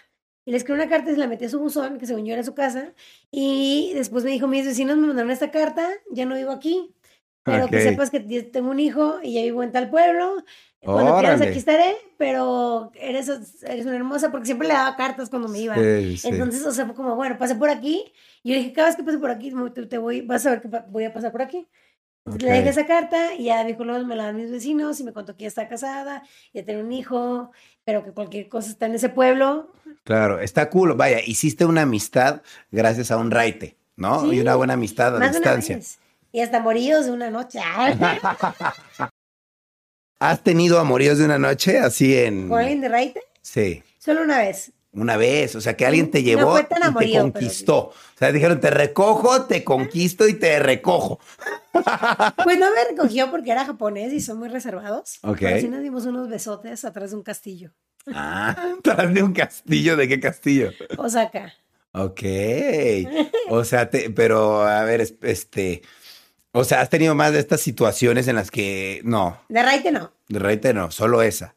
Y 0.46 0.50
le 0.50 0.56
escribí 0.56 0.80
una 0.80 0.88
carta 0.88 1.10
y 1.10 1.14
se 1.14 1.20
la 1.20 1.28
metí 1.28 1.44
a 1.44 1.48
su 1.50 1.60
buzón, 1.60 1.98
que 1.98 2.06
según 2.06 2.24
yo 2.24 2.32
era 2.32 2.42
su 2.42 2.54
casa. 2.54 2.94
Y 3.30 3.92
después 3.94 4.24
me 4.24 4.30
dijo, 4.30 4.48
mis 4.48 4.64
vecinos 4.64 4.96
me 4.96 5.06
mandaron 5.06 5.30
esta 5.30 5.50
carta, 5.50 5.86
ya 6.10 6.24
no 6.24 6.34
vivo 6.34 6.50
aquí, 6.50 6.94
pero 7.42 7.68
que 7.68 7.80
sepas 7.80 8.10
que 8.10 8.20
tengo 8.20 8.70
un 8.70 8.80
hijo 8.80 9.18
y 9.22 9.34
ya 9.34 9.42
vivo 9.42 9.62
en 9.62 9.72
tal 9.72 9.90
pueblo. 9.90 10.44
Cuando 10.80 11.18
quieras 11.18 11.36
Órale. 11.36 11.50
aquí 11.50 11.58
estaré, 11.58 11.94
pero 12.18 12.90
eres, 12.96 13.28
eres 13.62 13.86
una 13.86 13.94
hermosa, 13.94 14.32
porque 14.32 14.46
siempre 14.46 14.66
le 14.66 14.74
daba 14.74 14.96
cartas 14.96 15.30
cuando 15.30 15.46
me 15.48 15.60
iba. 15.60 15.76
Sí, 15.76 16.16
sí. 16.18 16.28
Entonces, 16.28 16.66
o 16.66 16.72
sea, 16.72 16.86
fue 16.86 16.94
como, 16.94 17.14
bueno, 17.14 17.38
pasé 17.38 17.54
por 17.54 17.70
aquí. 17.70 18.12
Y 18.42 18.50
yo 18.50 18.56
dije, 18.56 18.72
cada 18.72 18.88
vez 18.88 18.96
que 18.96 19.04
pase 19.04 19.18
por 19.18 19.30
aquí, 19.30 19.52
te, 19.74 19.86
te 19.86 19.98
voy, 19.98 20.22
vas 20.22 20.44
a 20.44 20.50
ver 20.50 20.60
que 20.60 20.68
voy 20.88 21.04
a 21.04 21.12
pasar 21.12 21.30
por 21.30 21.42
aquí. 21.42 21.68
Entonces, 22.24 22.48
Le 22.48 22.56
dejé 22.56 22.68
esa 22.68 22.86
carta 22.86 23.34
y 23.34 23.44
ya 23.44 23.64
dijo, 23.64 23.84
luego 23.84 24.04
me 24.06 24.14
la 24.16 24.26
dan 24.26 24.36
mis 24.36 24.50
vecinos 24.50 24.98
y 25.00 25.04
me 25.04 25.12
contó 25.12 25.36
que 25.36 25.42
ya 25.42 25.48
está 25.48 25.68
casada, 25.68 26.22
ya 26.52 26.64
tiene 26.64 26.82
un 26.82 26.92
hijo, 26.92 27.50
pero 27.84 28.04
que 28.04 28.12
cualquier 28.12 28.48
cosa 28.48 28.70
está 28.70 28.86
en 28.86 28.94
ese 28.94 29.08
pueblo. 29.08 29.72
Claro, 30.04 30.40
está 30.40 30.70
cool. 30.70 30.94
Vaya, 30.94 31.18
hiciste 31.24 31.64
una 31.64 31.82
amistad 31.82 32.42
gracias 32.70 33.10
a 33.10 33.16
un 33.16 33.30
raite, 33.30 33.76
¿no? 33.96 34.22
Sí, 34.22 34.36
y 34.36 34.40
una 34.40 34.54
buena 34.54 34.74
amistad 34.74 35.08
a 35.08 35.10
de 35.12 35.16
una 35.18 35.28
distancia. 35.30 35.76
vez. 35.76 35.98
Y 36.32 36.40
hasta 36.40 36.60
moríos 36.60 37.04
de 37.06 37.12
una 37.12 37.30
noche. 37.30 37.60
¿Has 40.18 40.42
tenido 40.44 40.78
amoríos 40.78 41.18
de 41.18 41.24
una 41.24 41.38
noche 41.38 41.78
así 41.78 42.16
en... 42.16 42.48
¿Con 42.48 42.60
alguien 42.60 42.80
de 42.80 42.88
Raite? 42.88 43.20
Sí, 43.40 43.82
Solo 43.98 44.22
una 44.22 44.38
vez. 44.38 44.72
una 44.92 45.16
vez. 45.16 45.56
O 45.56 45.60
sea, 45.60 45.76
que 45.76 45.84
alguien 45.84 46.10
te 46.12 46.20
No 46.20 46.24
llevó 46.24 46.54
tan 46.54 46.64
y 46.64 46.66
te 46.68 46.74
amorío, 46.86 47.10
pero 47.12 47.22
conquistó. 47.32 47.76
O 47.88 47.94
sea, 48.18 48.30
dijeron, 48.30 48.60
te 48.60 48.70
recojo, 48.70 49.46
te 49.46 49.64
conquisto 49.64 50.28
y 50.28 50.34
te 50.34 50.58
recojo. 50.58 51.18
Pues 52.44 52.58
no 52.58 52.66
me 52.72 52.84
recogió 52.90 53.30
porque 53.30 53.50
era 53.50 53.64
japonés 53.64 54.12
y 54.12 54.20
son 54.20 54.38
muy 54.38 54.48
reservados. 54.48 55.18
Ok. 55.22 55.38
Pero 55.40 55.60
sí 55.60 55.68
nos 55.68 55.82
dimos 55.82 56.04
unos 56.04 56.28
besotes 56.28 56.84
atrás 56.84 57.10
de 57.10 57.16
un 57.16 57.22
castillo. 57.22 57.72
Ah, 58.12 58.54
tras 58.82 59.12
de 59.12 59.22
un 59.22 59.32
castillo. 59.32 59.96
¿De 59.96 60.06
qué 60.06 60.20
castillo? 60.20 60.70
Osaka. 60.98 61.52
Ok. 61.92 62.22
O 63.48 63.64
sea, 63.64 63.88
te- 63.90 64.10
pero 64.10 64.62
a 64.62 64.84
ver, 64.84 65.00
es- 65.00 65.14
este... 65.22 65.82
O 66.52 66.64
sea, 66.64 66.80
has 66.82 66.90
tenido 66.90 67.14
más 67.14 67.32
de 67.32 67.38
estas 67.38 67.60
situaciones 67.60 68.28
en 68.28 68.36
las 68.36 68.50
que... 68.50 69.00
No, 69.04 69.40
De 69.48 69.62
Raite 69.62 69.90
no. 69.90 70.12
de 70.28 70.38
raite 70.38 70.74
no, 70.74 70.90
solo 70.90 71.22
esa. 71.22 71.54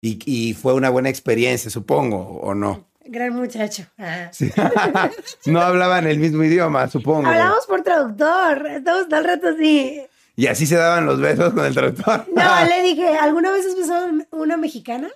Y, 0.00 0.18
y 0.26 0.54
fue 0.54 0.74
una 0.74 0.90
buena 0.90 1.08
experiencia, 1.08 1.70
supongo, 1.70 2.40
¿o 2.42 2.54
no? 2.54 2.86
Gran 3.04 3.34
muchacho. 3.34 3.84
Ah. 3.98 4.28
Sí. 4.32 4.50
no 5.46 5.60
hablaban 5.60 6.06
el 6.06 6.18
mismo 6.18 6.42
idioma, 6.42 6.88
supongo. 6.88 7.28
Hablamos 7.28 7.66
por 7.66 7.82
traductor. 7.82 8.66
Estamos 8.66 9.08
todo 9.08 9.20
el 9.20 9.24
rato 9.26 9.48
así. 9.48 10.02
Y 10.34 10.48
así 10.48 10.66
se 10.66 10.76
daban 10.76 11.06
los 11.06 11.20
besos 11.20 11.54
con 11.54 11.64
el 11.64 11.72
traductor. 11.74 12.26
No, 12.34 12.64
le 12.68 12.82
dije, 12.82 13.16
¿alguna 13.16 13.52
vez 13.52 13.64
has 13.66 13.76
besado 13.76 14.08
una 14.32 14.56
mexicana? 14.56 15.08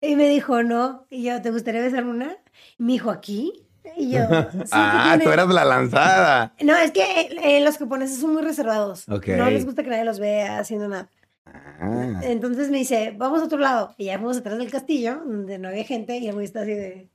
Y 0.00 0.16
me 0.16 0.28
dijo, 0.28 0.62
no. 0.62 1.06
Y 1.10 1.24
yo, 1.24 1.42
¿te 1.42 1.50
gustaría 1.50 1.82
besar 1.82 2.04
una? 2.04 2.36
Y 2.78 2.82
me 2.84 2.92
dijo, 2.92 3.10
¿aquí? 3.10 3.63
Y 3.96 4.10
yo, 4.12 4.20
sí, 4.52 4.58
¿qué 4.58 4.68
ah, 4.72 5.10
tiene?". 5.10 5.24
tú 5.24 5.30
eras 5.30 5.48
la 5.48 5.64
lanzada. 5.64 6.54
No, 6.62 6.76
es 6.76 6.90
que 6.90 7.28
eh, 7.42 7.60
los 7.62 7.78
japoneses 7.78 8.18
son 8.18 8.32
muy 8.32 8.42
reservados. 8.42 9.06
No 9.08 9.50
les 9.50 9.64
gusta 9.64 9.82
que 9.82 9.90
nadie 9.90 10.04
los 10.04 10.18
vea 10.18 10.58
haciendo 10.58 10.88
nada. 10.88 11.08
Ah, 11.46 12.20
Entonces 12.22 12.70
me 12.70 12.78
dice, 12.78 13.14
vamos 13.16 13.42
a 13.42 13.44
otro 13.44 13.58
lado. 13.58 13.94
Y 13.98 14.06
ya 14.06 14.18
fuimos 14.18 14.38
atrás 14.38 14.58
del 14.58 14.70
castillo, 14.70 15.22
donde 15.24 15.58
no 15.58 15.68
había 15.68 15.84
gente, 15.84 16.18
y 16.18 16.28
el 16.28 16.34
güey 16.34 16.46
está 16.46 16.62
así 16.62 16.72
de... 16.72 17.08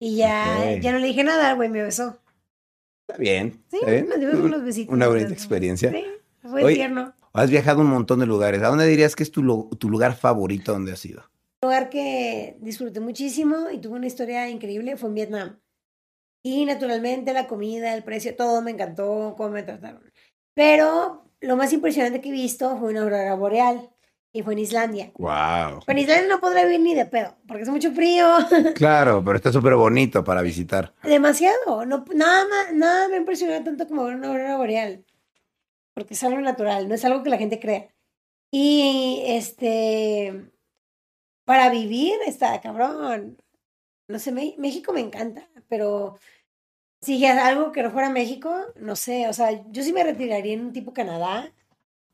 Y 0.00 0.16
ya, 0.16 0.78
ya 0.80 0.92
no 0.92 0.98
le 0.98 1.06
dije 1.06 1.24
nada, 1.24 1.50
el 1.50 1.56
güey 1.56 1.68
me 1.68 1.82
besó. 1.82 2.18
está 3.06 3.18
bien. 3.18 3.62
Sí, 3.70 3.76
está 3.76 3.90
bien. 3.90 4.08
nos 4.08 4.20
dimos 4.20 4.34
unos 4.36 4.64
besitos. 4.64 4.92
Una 4.92 5.06
bonita 5.06 5.26
Entonces, 5.26 5.44
experiencia. 5.44 5.90
Sí, 5.90 6.04
fue 6.42 6.74
tierno. 6.74 7.14
Has 7.32 7.50
viajado 7.50 7.80
a 7.80 7.84
un 7.84 7.90
montón 7.90 8.20
de 8.20 8.26
lugares. 8.26 8.62
¿A 8.62 8.68
dónde 8.68 8.86
dirías 8.86 9.16
que 9.16 9.22
es 9.22 9.30
tu 9.30 9.42
lugar 9.42 10.14
favorito 10.14 10.72
donde 10.72 10.92
has 10.92 11.04
ido? 11.04 11.22
Un 11.62 11.70
lugar 11.70 11.88
que 11.88 12.56
disfruté 12.60 13.00
muchísimo 13.00 13.70
y 13.72 13.78
tuvo 13.78 13.94
una 13.94 14.06
historia 14.06 14.48
increíble 14.48 14.96
fue 14.96 15.08
en 15.08 15.14
Vietnam. 15.14 15.56
Y 16.46 16.66
naturalmente 16.66 17.32
la 17.32 17.46
comida, 17.46 17.94
el 17.94 18.04
precio, 18.04 18.36
todo 18.36 18.60
me 18.60 18.70
encantó, 18.70 19.34
cómo 19.36 19.48
me 19.48 19.62
trataron. 19.62 20.02
Pero 20.52 21.24
lo 21.40 21.56
más 21.56 21.72
impresionante 21.72 22.20
que 22.20 22.28
he 22.28 22.32
visto 22.32 22.76
fue 22.78 22.90
una 22.90 23.00
aurora 23.02 23.34
boreal 23.34 23.90
y 24.30 24.42
fue 24.42 24.52
en 24.52 24.58
Islandia. 24.58 25.10
Wow. 25.16 25.80
Pero 25.86 25.98
en 25.98 26.04
Islandia 26.04 26.28
no 26.28 26.40
podré 26.40 26.64
vivir 26.64 26.80
ni 26.80 26.94
de 26.94 27.06
pedo, 27.06 27.34
porque 27.48 27.62
hace 27.62 27.70
mucho 27.72 27.92
frío, 27.92 28.26
Claro, 28.74 29.22
pero 29.24 29.36
está 29.36 29.50
súper 29.52 29.74
bonito 29.74 30.22
para 30.22 30.42
visitar. 30.42 30.92
demasiado. 31.02 31.86
No, 31.86 32.04
nada, 32.14 32.44
más, 32.46 32.74
nada 32.74 33.08
me 33.08 33.16
impresionó 33.16 33.64
tanto 33.64 33.88
como 33.88 34.04
ver 34.04 34.16
una 34.16 34.28
aurora 34.28 34.58
boreal, 34.58 35.02
porque 35.94 36.12
es 36.12 36.22
algo 36.24 36.40
natural, 36.42 36.88
no 36.88 36.94
es 36.94 37.04
algo 37.06 37.22
que 37.22 37.30
la 37.30 37.38
gente 37.38 37.58
crea. 37.58 37.88
Y 38.50 39.22
este, 39.28 40.50
para 41.46 41.70
vivir 41.70 42.14
está 42.26 42.60
cabrón. 42.60 43.38
No 44.08 44.18
sé, 44.18 44.32
México 44.32 44.92
me 44.92 45.00
encanta, 45.00 45.48
pero 45.68 46.18
si 47.00 47.24
es 47.24 47.36
algo 47.36 47.72
que 47.72 47.82
no 47.82 47.90
fuera 47.90 48.10
México, 48.10 48.54
no 48.76 48.96
sé, 48.96 49.28
o 49.28 49.32
sea, 49.32 49.64
yo 49.70 49.82
sí 49.82 49.92
me 49.92 50.04
retiraría 50.04 50.54
en 50.54 50.66
un 50.66 50.72
tipo 50.72 50.92
Canadá. 50.92 51.52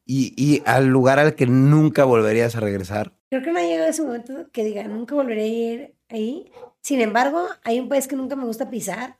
Y, 0.06 0.34
y 0.36 0.62
al 0.66 0.86
lugar 0.86 1.18
al 1.18 1.34
que 1.34 1.46
nunca 1.46 2.04
volverías 2.04 2.56
a 2.56 2.60
regresar. 2.60 3.12
Creo 3.28 3.42
que 3.42 3.52
no 3.52 3.58
ha 3.58 3.62
llegado 3.62 3.88
ese 3.88 4.02
momento 4.02 4.50
que 4.50 4.64
diga, 4.64 4.82
nunca 4.84 5.14
volveré 5.14 5.42
a 5.42 5.46
ir 5.46 5.94
ahí. 6.08 6.50
Sin 6.80 7.00
embargo, 7.00 7.46
hay 7.62 7.78
un 7.78 7.88
país 7.88 8.08
que 8.08 8.16
nunca 8.16 8.34
me 8.34 8.44
gusta 8.44 8.70
pisar 8.70 9.18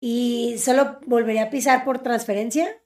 y 0.00 0.56
solo 0.58 0.98
volvería 1.06 1.44
a 1.44 1.50
pisar 1.50 1.84
por 1.84 2.00
transferencia 2.00 2.82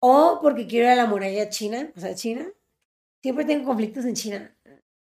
o 0.00 0.40
porque 0.42 0.66
quiero 0.66 0.86
ir 0.86 0.92
a 0.92 0.96
la 0.96 1.06
muralla 1.06 1.48
china, 1.48 1.92
o 1.96 2.00
sea, 2.00 2.14
China. 2.14 2.46
Siempre 3.22 3.44
tengo 3.44 3.64
conflictos 3.64 4.04
en 4.04 4.14
China. 4.14 4.56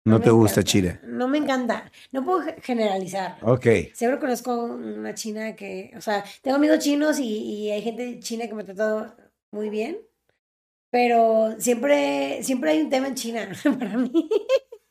No 0.05 0.19
te 0.19 0.31
gusta 0.31 0.61
encanta. 0.61 0.71
China. 0.71 1.01
No 1.05 1.27
me 1.27 1.37
encanta. 1.37 1.91
No 2.11 2.23
puedo 2.25 2.41
ge- 2.41 2.55
generalizar. 2.61 3.37
Ok. 3.41 3.65
Seguro 3.93 4.19
conozco 4.19 4.53
una 4.63 5.13
china 5.13 5.55
que, 5.55 5.91
o 5.97 6.01
sea, 6.01 6.23
tengo 6.41 6.57
amigos 6.57 6.79
chinos 6.79 7.19
y, 7.19 7.25
y 7.25 7.71
hay 7.71 7.81
gente 7.81 8.19
china 8.19 8.47
que 8.47 8.53
me 8.53 8.63
ha 8.63 8.65
tratado 8.65 9.15
muy 9.51 9.69
bien, 9.69 9.97
pero 10.89 11.55
siempre, 11.59 12.43
siempre 12.43 12.71
hay 12.71 12.81
un 12.81 12.89
tema 12.89 13.07
en 13.07 13.15
China 13.15 13.49
para 13.79 13.97
mí. 13.97 14.29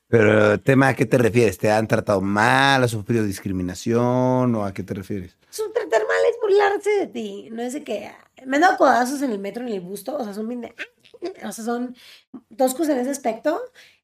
Pero, 0.09 0.61
tema, 0.61 0.89
¿a 0.89 0.95
qué 0.95 1.07
te 1.07 1.17
refieres? 1.19 1.57
¿Te 1.59 1.71
han 1.71 1.89
tratado 1.89 2.21
mal? 2.21 2.83
¿Has 2.85 2.91
sufrido 2.91 3.25
discriminación? 3.25 4.55
¿O 4.55 4.65
a 4.65 4.75
qué 4.75 4.83
te 4.83 4.95
refieres? 4.95 5.37
Su 5.49 5.71
tratar 5.73 6.03
mal 6.07 6.19
es 6.31 6.37
burlarse 6.41 6.91
de 7.01 7.07
ti, 7.07 7.49
no 7.51 7.63
es 7.63 7.73
de 7.75 7.83
que 7.85 8.11
me 8.47 8.57
han 8.57 8.63
dado 8.63 8.77
codazos 8.77 9.23
en 9.23 9.31
el 9.31 9.39
metro, 9.39 9.63
en 9.67 9.73
el 9.73 9.81
busto, 9.81 10.17
o 10.17 10.25
sea, 10.25 10.35
son 10.35 10.49
bien 10.49 10.63
de- 10.63 10.75
o 11.45 11.53
sea, 11.53 11.65
son 11.65 11.95
toscos 12.57 12.89
en 12.89 12.99
ese 12.99 13.11
aspecto. 13.11 13.61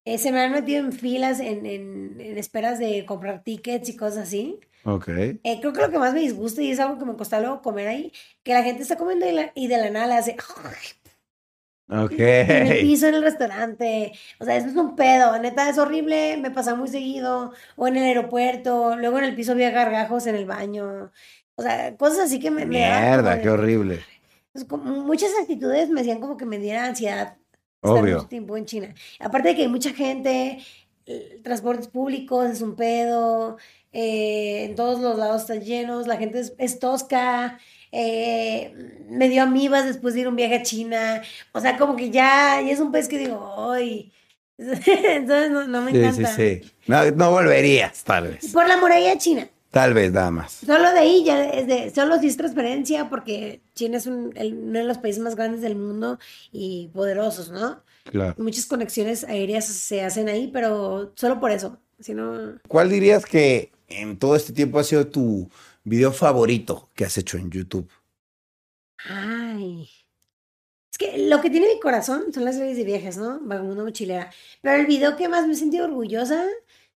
Eh, 0.09 0.18
se 0.18 0.33
me 0.33 0.40
han 0.40 0.53
metido 0.53 0.81
en 0.81 0.92
filas, 0.92 1.38
en, 1.40 1.66
en, 1.66 2.16
en 2.21 2.38
esperas 2.38 2.79
de 2.79 3.05
comprar 3.05 3.42
tickets 3.44 3.88
y 3.90 3.97
cosas 3.97 4.29
así. 4.29 4.59
Ok. 4.85 5.09
Eh, 5.09 5.40
creo 5.61 5.73
que 5.73 5.81
lo 5.83 5.90
que 5.90 5.99
más 5.99 6.14
me 6.14 6.21
disgusta 6.21 6.62
y 6.62 6.71
es 6.71 6.81
algo 6.81 6.99
que 6.99 7.05
me 7.05 7.14
costó 7.16 7.38
luego 7.40 7.61
comer 7.61 7.88
ahí, 7.88 8.12
que 8.42 8.55
la 8.55 8.62
gente 8.62 8.83
está 8.83 8.97
comiendo 8.97 9.29
y, 9.29 9.33
la- 9.33 9.53
y 9.55 9.66
de 9.66 9.77
la 9.77 9.90
nada 9.90 10.07
le 10.07 10.14
hace 10.14 10.37
Ok. 11.90 12.12
en 12.18 12.66
el 12.68 12.81
piso 12.81 13.07
en 13.09 13.14
el 13.16 13.23
restaurante. 13.23 14.12
O 14.40 14.44
sea, 14.44 14.57
eso 14.57 14.68
es 14.68 14.77
un 14.77 14.94
pedo. 14.97 15.38
Neta, 15.38 15.68
es 15.68 15.79
horrible. 15.79 16.37
Me 16.38 16.51
pasa 16.51 16.75
muy 16.75 16.88
seguido. 16.88 17.53
O 17.77 17.87
en 17.88 17.97
el 17.97 18.05
aeropuerto. 18.05 18.97
Luego 18.97 19.18
en 19.18 19.25
el 19.25 19.35
piso 19.35 19.53
había 19.53 19.71
gargajos 19.71 20.27
en 20.27 20.35
el 20.37 20.47
baño. 20.47 21.11
O 21.55 21.62
sea, 21.62 21.97
cosas 21.97 22.21
así 22.27 22.38
que 22.40 22.51
me. 22.51 22.66
Mierda, 22.66 23.40
qué 23.40 23.51
horrible. 23.51 24.01
pues, 24.53 24.64
como 24.64 25.03
muchas 25.03 25.31
actitudes 25.40 25.88
me 25.90 26.01
hacían 26.03 26.21
como 26.21 26.37
que 26.37 26.47
me 26.47 26.59
diera 26.59 26.85
ansiedad 26.87 27.37
estar 27.83 28.03
Obvio. 28.03 28.17
mucho 28.17 28.29
tiempo 28.29 28.57
en 28.57 28.64
China. 28.67 28.95
Aparte 29.21 29.49
de 29.49 29.57
que 29.57 29.62
hay 29.62 29.69
mucha 29.69 29.93
gente, 29.93 30.59
transportes 31.43 31.88
públicos 31.88 32.51
es 32.51 32.61
un 32.62 32.75
pedo, 32.77 33.57
eh, 33.93 34.64
en 34.64 34.75
todos 34.75 35.01
los 35.01 35.17
lados 35.19 35.43
están 35.43 35.61
llenos, 35.62 36.07
la 36.07 36.17
gente 36.17 36.41
es, 36.41 36.53
es 36.59 36.79
tosca, 36.79 37.59
eh, 37.93 38.75
me 39.09 39.29
dio 39.29 39.43
amibas 39.43 39.87
después 39.87 40.12
de 40.14 40.21
ir 40.21 40.29
un 40.29 40.37
viaje 40.37 40.57
a 40.57 40.62
China, 40.62 41.23
o 41.53 41.61
sea, 41.61 41.79
como 41.79 41.97
que 41.97 42.11
ya, 42.11 42.61
ya 42.61 42.71
es 42.73 42.81
un 42.81 42.93
pez 42.93 43.09
que 43.09 43.19
digo, 43.19 43.73
¡ay! 43.73 44.12
Entonces 44.59 45.51
no, 45.51 45.67
no 45.67 45.83
me 45.83 45.93
Sí, 45.93 45.99
sí, 45.99 46.05
encanta. 46.05 46.37
sí. 46.37 46.61
No, 46.87 47.11
no 47.12 47.31
volverías, 47.31 48.03
tal 48.05 48.29
vez. 48.29 48.53
Por 48.53 48.67
la 48.69 48.77
muralla 48.77 49.17
china. 49.17 49.49
Tal 49.70 49.92
vez 49.94 50.12
nada 50.12 50.31
más. 50.31 50.52
Solo 50.64 50.90
de 50.92 50.98
ahí 50.98 51.24
ya 51.24 51.44
es 51.50 51.66
de, 51.66 51.90
solo 51.94 52.18
si 52.18 52.26
es 52.28 52.37
transparencia, 52.38 53.11
porque 53.11 53.61
China 53.74 53.98
es 53.98 54.07
un- 54.07 54.33
el- 54.37 54.54
uno 54.54 54.78
de 54.78 54.85
los 54.87 54.98
países 54.98 55.22
más 55.22 55.37
grandes 55.37 55.61
del 55.61 55.76
mundo 55.76 56.18
y 56.52 56.88
poderosos, 56.88 57.50
¿no? 57.50 57.83
Claro. 58.04 58.35
Muchas 58.38 58.64
conexiones 58.66 59.24
aéreas 59.24 59.66
se 59.66 60.02
hacen 60.02 60.28
ahí, 60.28 60.48
pero 60.52 61.12
solo 61.16 61.38
por 61.38 61.50
eso. 61.50 61.78
Si 62.00 62.14
no, 62.14 62.59
¿Cuál 62.68 62.88
dirías 62.90 63.26
que 63.26 63.72
en 63.88 64.18
todo 64.18 64.37
este 64.37 64.52
tiempo 64.52 64.78
ha 64.78 64.85
sido 64.85 65.07
tu 65.09 65.50
video 65.85 66.12
favorito 66.12 66.88
que 66.94 67.04
has 67.04 67.18
hecho 67.18 67.37
en 67.37 67.50
YouTube? 67.50 67.90
ay. 69.04 69.88
Es 70.90 70.98
que 70.98 71.18
lo 71.28 71.40
que 71.40 71.50
tiene 71.50 71.72
mi 71.74 71.81
corazón 71.81 72.33
son 72.33 72.44
las 72.44 72.57
series 72.57 72.76
de 72.76 72.85
viajes, 72.85 73.16
¿no? 73.18 73.38
Vagamundo 73.42 73.85
mochilera. 73.85 74.31
Pero 74.62 74.76
el 74.81 74.87
video 74.87 75.16
que 75.16 75.28
más 75.28 75.46
me 75.46 75.52
he 75.52 75.57
sentido 75.57 75.85
orgullosa, 75.85 76.44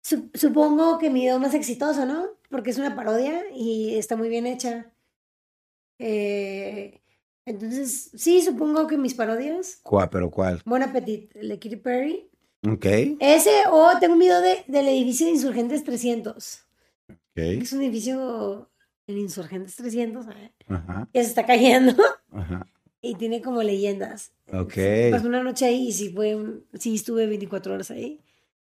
su- 0.01 0.29
supongo 0.33 0.97
que 0.97 1.09
mi 1.09 1.21
video 1.21 1.39
más 1.39 1.53
exitoso, 1.53 2.05
¿no? 2.05 2.29
Porque 2.51 2.69
es 2.69 2.77
una 2.77 2.95
parodia 2.95 3.41
y 3.55 3.95
está 3.95 4.15
muy 4.15 4.29
bien 4.29 4.45
hecha. 4.45 4.91
Eh, 5.99 7.01
entonces, 7.45 8.11
sí, 8.15 8.41
supongo 8.41 8.87
que 8.87 8.97
mis 8.97 9.13
parodias. 9.13 9.79
¿Cuál? 9.83 10.09
¿Pero 10.09 10.29
cuál? 10.29 10.61
Bon 10.65 10.81
Appetit, 10.83 11.35
el 11.35 11.49
de 11.49 11.59
Katy 11.59 11.75
Perry. 11.77 12.29
Ok. 12.67 12.85
Ese, 13.19 13.51
o 13.71 13.89
tengo 13.99 14.13
un 14.13 14.19
video 14.19 14.39
de, 14.41 14.63
del 14.67 14.87
edificio 14.87 15.25
de 15.25 15.33
Insurgentes 15.33 15.83
300. 15.83 16.63
Ok. 17.09 17.15
Es 17.37 17.73
un 17.73 17.81
edificio 17.81 18.69
en 19.07 19.17
Insurgentes 19.17 19.75
300, 19.75 20.27
¿eh? 20.27 20.53
Ajá. 20.67 21.09
que 21.11 21.23
se 21.23 21.29
está 21.29 21.45
cayendo 21.45 21.95
Ajá. 22.31 22.67
y 23.01 23.15
tiene 23.15 23.41
como 23.41 23.63
leyendas. 23.63 24.33
Ok. 24.53 24.73
Pasé 25.11 25.25
una 25.27 25.41
noche 25.43 25.65
ahí 25.65 25.87
y 25.87 25.91
sí, 25.93 26.09
fue, 26.09 26.35
un- 26.35 26.65
sí 26.73 26.95
estuve 26.95 27.25
24 27.27 27.73
horas 27.73 27.89
ahí. 27.91 28.21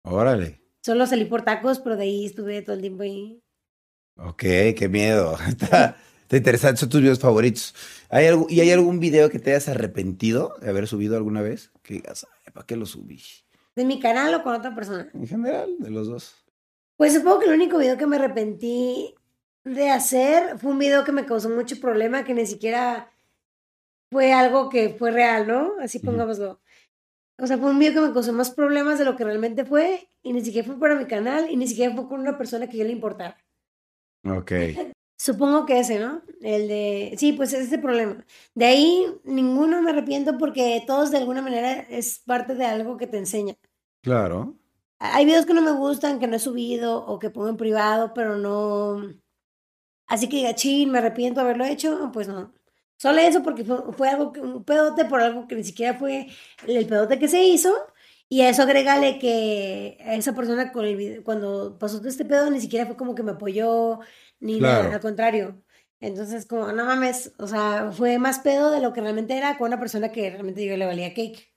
Órale. 0.03 0.61
Solo 0.81 1.05
salí 1.05 1.25
por 1.25 1.43
tacos, 1.43 1.79
pero 1.79 1.95
de 1.97 2.03
ahí 2.03 2.25
estuve 2.25 2.61
todo 2.61 2.75
el 2.75 2.81
tiempo 2.81 3.03
ahí. 3.03 3.41
Ok, 4.23 4.43
qué 4.77 4.87
miedo. 4.89 5.37
Está, 5.47 5.97
está 6.21 6.37
interesante. 6.37 6.79
Son 6.79 6.89
tus 6.89 7.01
videos 7.01 7.19
favoritos. 7.19 7.73
¿Hay 8.09 8.27
algo, 8.27 8.45
¿Y 8.49 8.59
hay 8.61 8.71
algún 8.71 8.99
video 8.99 9.29
que 9.29 9.39
te 9.39 9.51
hayas 9.51 9.67
arrepentido 9.69 10.55
de 10.61 10.69
haber 10.69 10.87
subido 10.87 11.17
alguna 11.17 11.41
vez? 11.41 11.71
Que 11.81 11.95
digas, 11.95 12.27
"Ay, 12.45 12.51
¿para 12.53 12.65
qué 12.65 12.75
lo 12.75 12.85
subí? 12.85 13.21
¿De 13.75 13.85
mi 13.85 13.99
canal 13.99 14.33
o 14.35 14.43
con 14.43 14.53
otra 14.53 14.75
persona? 14.75 15.09
En 15.13 15.27
general, 15.27 15.75
de 15.79 15.89
los 15.89 16.07
dos. 16.07 16.35
Pues 16.97 17.13
supongo 17.13 17.39
que 17.39 17.45
el 17.45 17.53
único 17.53 17.77
video 17.77 17.97
que 17.97 18.05
me 18.05 18.17
arrepentí 18.17 19.15
de 19.63 19.89
hacer 19.89 20.57
fue 20.59 20.71
un 20.71 20.79
video 20.79 21.03
que 21.03 21.11
me 21.11 21.25
causó 21.25 21.49
mucho 21.49 21.79
problema, 21.79 22.23
que 22.23 22.33
ni 22.33 22.45
siquiera 22.45 23.11
fue 24.11 24.33
algo 24.33 24.69
que 24.69 24.89
fue 24.89 25.11
real, 25.11 25.47
¿no? 25.47 25.73
Así 25.81 25.99
pongámoslo. 25.99 26.59
O 27.37 27.47
sea, 27.47 27.57
fue 27.57 27.71
un 27.71 27.79
video 27.79 27.93
que 27.93 28.07
me 28.09 28.13
causó 28.13 28.33
más 28.33 28.51
problemas 28.51 28.99
de 28.99 29.05
lo 29.05 29.15
que 29.15 29.23
realmente 29.23 29.65
fue, 29.65 30.09
y 30.21 30.33
ni 30.33 30.43
siquiera 30.43 30.67
fue 30.67 30.79
para 30.79 30.95
mi 30.95 31.05
canal, 31.05 31.49
y 31.49 31.55
ni 31.55 31.67
siquiera 31.67 31.95
fue 31.95 32.07
con 32.07 32.19
una 32.19 32.37
persona 32.37 32.67
que 32.67 32.77
yo 32.77 32.83
le 32.83 32.91
importara. 32.91 33.37
Ok. 34.23 34.51
Supongo 35.17 35.67
que 35.67 35.79
ese, 35.79 35.99
¿no? 35.99 36.23
El 36.41 36.67
de... 36.67 37.15
Sí, 37.17 37.33
pues 37.33 37.53
ese 37.53 37.77
problema. 37.77 38.25
De 38.55 38.65
ahí 38.65 39.05
ninguno 39.23 39.81
me 39.81 39.91
arrepiento 39.91 40.37
porque 40.37 40.83
todos 40.87 41.11
de 41.11 41.19
alguna 41.19 41.43
manera 41.43 41.73
es 41.89 42.19
parte 42.25 42.55
de 42.55 42.65
algo 42.65 42.97
que 42.97 43.05
te 43.05 43.19
enseña. 43.19 43.55
Claro. 44.01 44.55
Hay 44.97 45.25
videos 45.25 45.45
que 45.45 45.53
no 45.53 45.61
me 45.61 45.73
gustan, 45.73 46.19
que 46.19 46.27
no 46.27 46.35
he 46.35 46.39
subido 46.39 47.05
o 47.05 47.19
que 47.19 47.29
pongo 47.29 47.49
en 47.49 47.57
privado, 47.57 48.13
pero 48.15 48.35
no... 48.35 49.13
Así 50.07 50.27
que 50.27 50.37
diga, 50.37 50.55
chin, 50.55 50.91
me 50.91 50.97
arrepiento 50.97 51.39
de 51.39 51.45
haberlo 51.45 51.65
hecho, 51.65 52.09
pues 52.11 52.27
no. 52.27 52.51
Solo 52.97 53.19
eso 53.21 53.41
porque 53.43 53.63
fue, 53.63 53.93
fue 53.93 54.09
algo, 54.09 54.31
que, 54.33 54.41
un 54.41 54.63
pedote 54.63 55.05
por 55.05 55.21
algo 55.21 55.47
que 55.47 55.55
ni 55.55 55.63
siquiera 55.63 55.97
fue 55.97 56.27
el 56.67 56.85
pedote 56.85 57.17
que 57.17 57.27
se 57.27 57.43
hizo. 57.43 57.73
Y 58.33 58.43
a 58.43 58.49
eso 58.49 58.61
agrégale 58.63 59.19
que 59.19 59.97
esa 60.05 60.33
persona 60.33 60.71
con 60.71 60.85
el 60.85 60.95
video- 60.95 61.21
cuando 61.21 61.77
pasó 61.77 61.97
todo 61.99 62.07
este 62.07 62.23
pedo 62.23 62.49
ni 62.49 62.61
siquiera 62.61 62.85
fue 62.85 62.95
como 62.95 63.13
que 63.13 63.23
me 63.23 63.31
apoyó, 63.31 63.99
ni 64.39 64.57
Claro. 64.57 64.83
nada, 64.83 64.95
al 64.95 65.01
contrario. 65.01 65.61
Entonces, 65.99 66.45
como, 66.45 66.71
no 66.71 66.85
mames, 66.85 67.33
o 67.37 67.45
sea, 67.45 67.91
fue 67.91 68.19
más 68.19 68.39
pedo 68.39 68.71
de 68.71 68.79
lo 68.79 68.93
que 68.93 69.01
realmente 69.01 69.35
era 69.35 69.57
con 69.57 69.67
una 69.67 69.81
persona 69.81 70.13
que 70.13 70.29
realmente 70.29 70.65
yo 70.65 70.77
le 70.77 70.85
valía 70.85 71.13
cake. 71.13 71.53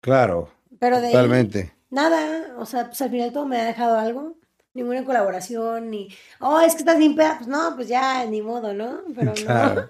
Claro. 0.00 0.50
Pero 0.80 1.00
de 1.00 1.06
ahí, 1.06 1.12
Totalmente. 1.12 1.72
Nada, 1.88 2.52
o 2.58 2.66
sea, 2.66 2.86
pues 2.86 3.00
al 3.00 3.10
final 3.10 3.32
todo 3.32 3.46
me 3.46 3.60
ha 3.60 3.64
dejado 3.64 3.96
algo. 3.96 4.36
Ninguna 4.74 5.04
colaboración, 5.04 5.88
ni, 5.88 6.08
oh, 6.40 6.58
es 6.60 6.72
que 6.72 6.80
estás 6.80 6.98
bien 6.98 7.14
peda. 7.14 7.36
Pues 7.38 7.46
no, 7.46 7.76
pues 7.76 7.86
ya, 7.86 8.26
ni 8.26 8.42
modo, 8.42 8.74
¿no? 8.74 9.02
Pero 9.14 9.34
Claro. 9.34 9.88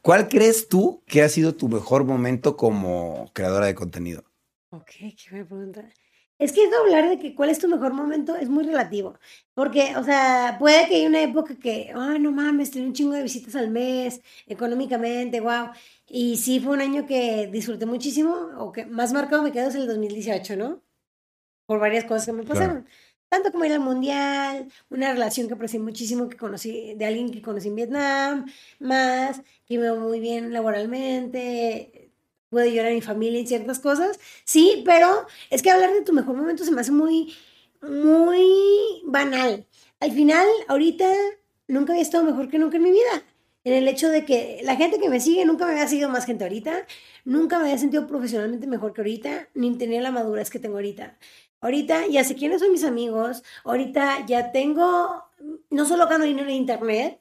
¿Cuál 0.00 0.28
crees 0.28 0.68
tú 0.68 1.02
que 1.06 1.22
ha 1.22 1.28
sido 1.28 1.56
tu 1.56 1.68
mejor 1.68 2.04
momento 2.04 2.56
como 2.56 3.30
creadora 3.34 3.66
de 3.66 3.74
contenido? 3.74 4.22
Ok, 4.80 4.90
qué 4.98 5.30
buena 5.30 5.46
pregunta. 5.46 5.88
Es 6.38 6.52
que 6.52 6.64
eso 6.64 6.78
hablar 6.80 7.08
de 7.10 7.18
que 7.18 7.34
cuál 7.34 7.50
es 7.50 7.58
tu 7.58 7.68
mejor 7.68 7.92
momento 7.92 8.34
es 8.36 8.48
muy 8.48 8.64
relativo. 8.64 9.18
Porque, 9.52 9.94
o 9.96 10.02
sea, 10.04 10.56
puede 10.58 10.88
que 10.88 10.96
haya 10.96 11.08
una 11.08 11.20
época 11.22 11.54
que, 11.58 11.92
oh, 11.94 12.18
no 12.18 12.32
mames, 12.32 12.70
tenía 12.70 12.88
un 12.88 12.94
chingo 12.94 13.12
de 13.12 13.22
visitas 13.22 13.54
al 13.56 13.70
mes, 13.70 14.22
económicamente, 14.46 15.40
wow. 15.40 15.68
Y 16.06 16.36
sí 16.38 16.58
fue 16.60 16.72
un 16.72 16.80
año 16.80 17.06
que 17.06 17.48
disfruté 17.52 17.84
muchísimo, 17.84 18.32
o 18.58 18.72
que 18.72 18.86
más 18.86 19.12
marcado 19.12 19.42
me 19.42 19.52
quedó 19.52 19.68
es 19.68 19.74
el 19.74 19.86
2018, 19.86 20.56
¿no? 20.56 20.82
Por 21.66 21.80
varias 21.80 22.04
cosas 22.04 22.26
que 22.26 22.32
me 22.32 22.44
Claro. 22.44 22.84
pasaron. 22.84 22.86
Tanto 23.28 23.52
como 23.52 23.64
ir 23.66 23.72
al 23.72 23.80
mundial, 23.80 24.68
una 24.90 25.12
relación 25.12 25.48
que 25.48 25.54
aprecié 25.54 25.80
muchísimo 25.80 26.28
que 26.28 26.36
conocí, 26.36 26.94
de 26.96 27.04
alguien 27.06 27.30
que 27.30 27.42
conocí 27.42 27.68
en 27.68 27.76
Vietnam, 27.76 28.46
más, 28.80 29.42
que 29.66 29.78
me 29.78 29.90
va 29.90 29.98
muy 30.00 30.20
bien 30.20 30.52
laboralmente, 30.52 31.99
pude 32.50 32.72
llorar 32.72 32.92
a 32.92 32.94
mi 32.94 33.00
familia 33.00 33.40
en 33.40 33.46
ciertas 33.46 33.78
cosas. 33.78 34.18
Sí, 34.44 34.82
pero 34.84 35.26
es 35.50 35.62
que 35.62 35.70
hablar 35.70 35.92
de 35.92 36.02
tu 36.02 36.12
mejor 36.12 36.36
momento 36.36 36.64
se 36.64 36.72
me 36.72 36.80
hace 36.80 36.92
muy, 36.92 37.34
muy 37.82 39.02
banal. 39.04 39.66
Al 40.00 40.12
final, 40.12 40.46
ahorita 40.68 41.10
nunca 41.68 41.92
había 41.92 42.02
estado 42.02 42.24
mejor 42.24 42.50
que 42.50 42.58
nunca 42.58 42.76
en 42.76 42.82
mi 42.82 42.90
vida. 42.90 43.24
En 43.62 43.74
el 43.74 43.88
hecho 43.88 44.08
de 44.08 44.24
que 44.24 44.60
la 44.64 44.76
gente 44.76 44.98
que 44.98 45.10
me 45.10 45.20
sigue 45.20 45.44
nunca 45.44 45.66
me 45.66 45.72
había 45.72 45.86
seguido 45.86 46.08
más 46.08 46.24
gente 46.26 46.44
ahorita, 46.44 46.86
nunca 47.24 47.58
me 47.58 47.64
había 47.64 47.78
sentido 47.78 48.06
profesionalmente 48.06 48.66
mejor 48.66 48.94
que 48.94 49.02
ahorita, 49.02 49.48
ni 49.54 49.76
tenía 49.76 50.00
la 50.00 50.10
madurez 50.10 50.50
que 50.50 50.58
tengo 50.58 50.76
ahorita. 50.76 51.18
Ahorita 51.60 52.06
ya 52.06 52.24
sé 52.24 52.36
quiénes 52.36 52.60
son 52.60 52.72
mis 52.72 52.84
amigos, 52.84 53.42
ahorita 53.64 54.24
ya 54.26 54.50
tengo, 54.50 55.24
no 55.68 55.84
solo 55.84 56.08
gano 56.08 56.24
dinero 56.24 56.48
en 56.48 56.56
internet 56.56 57.20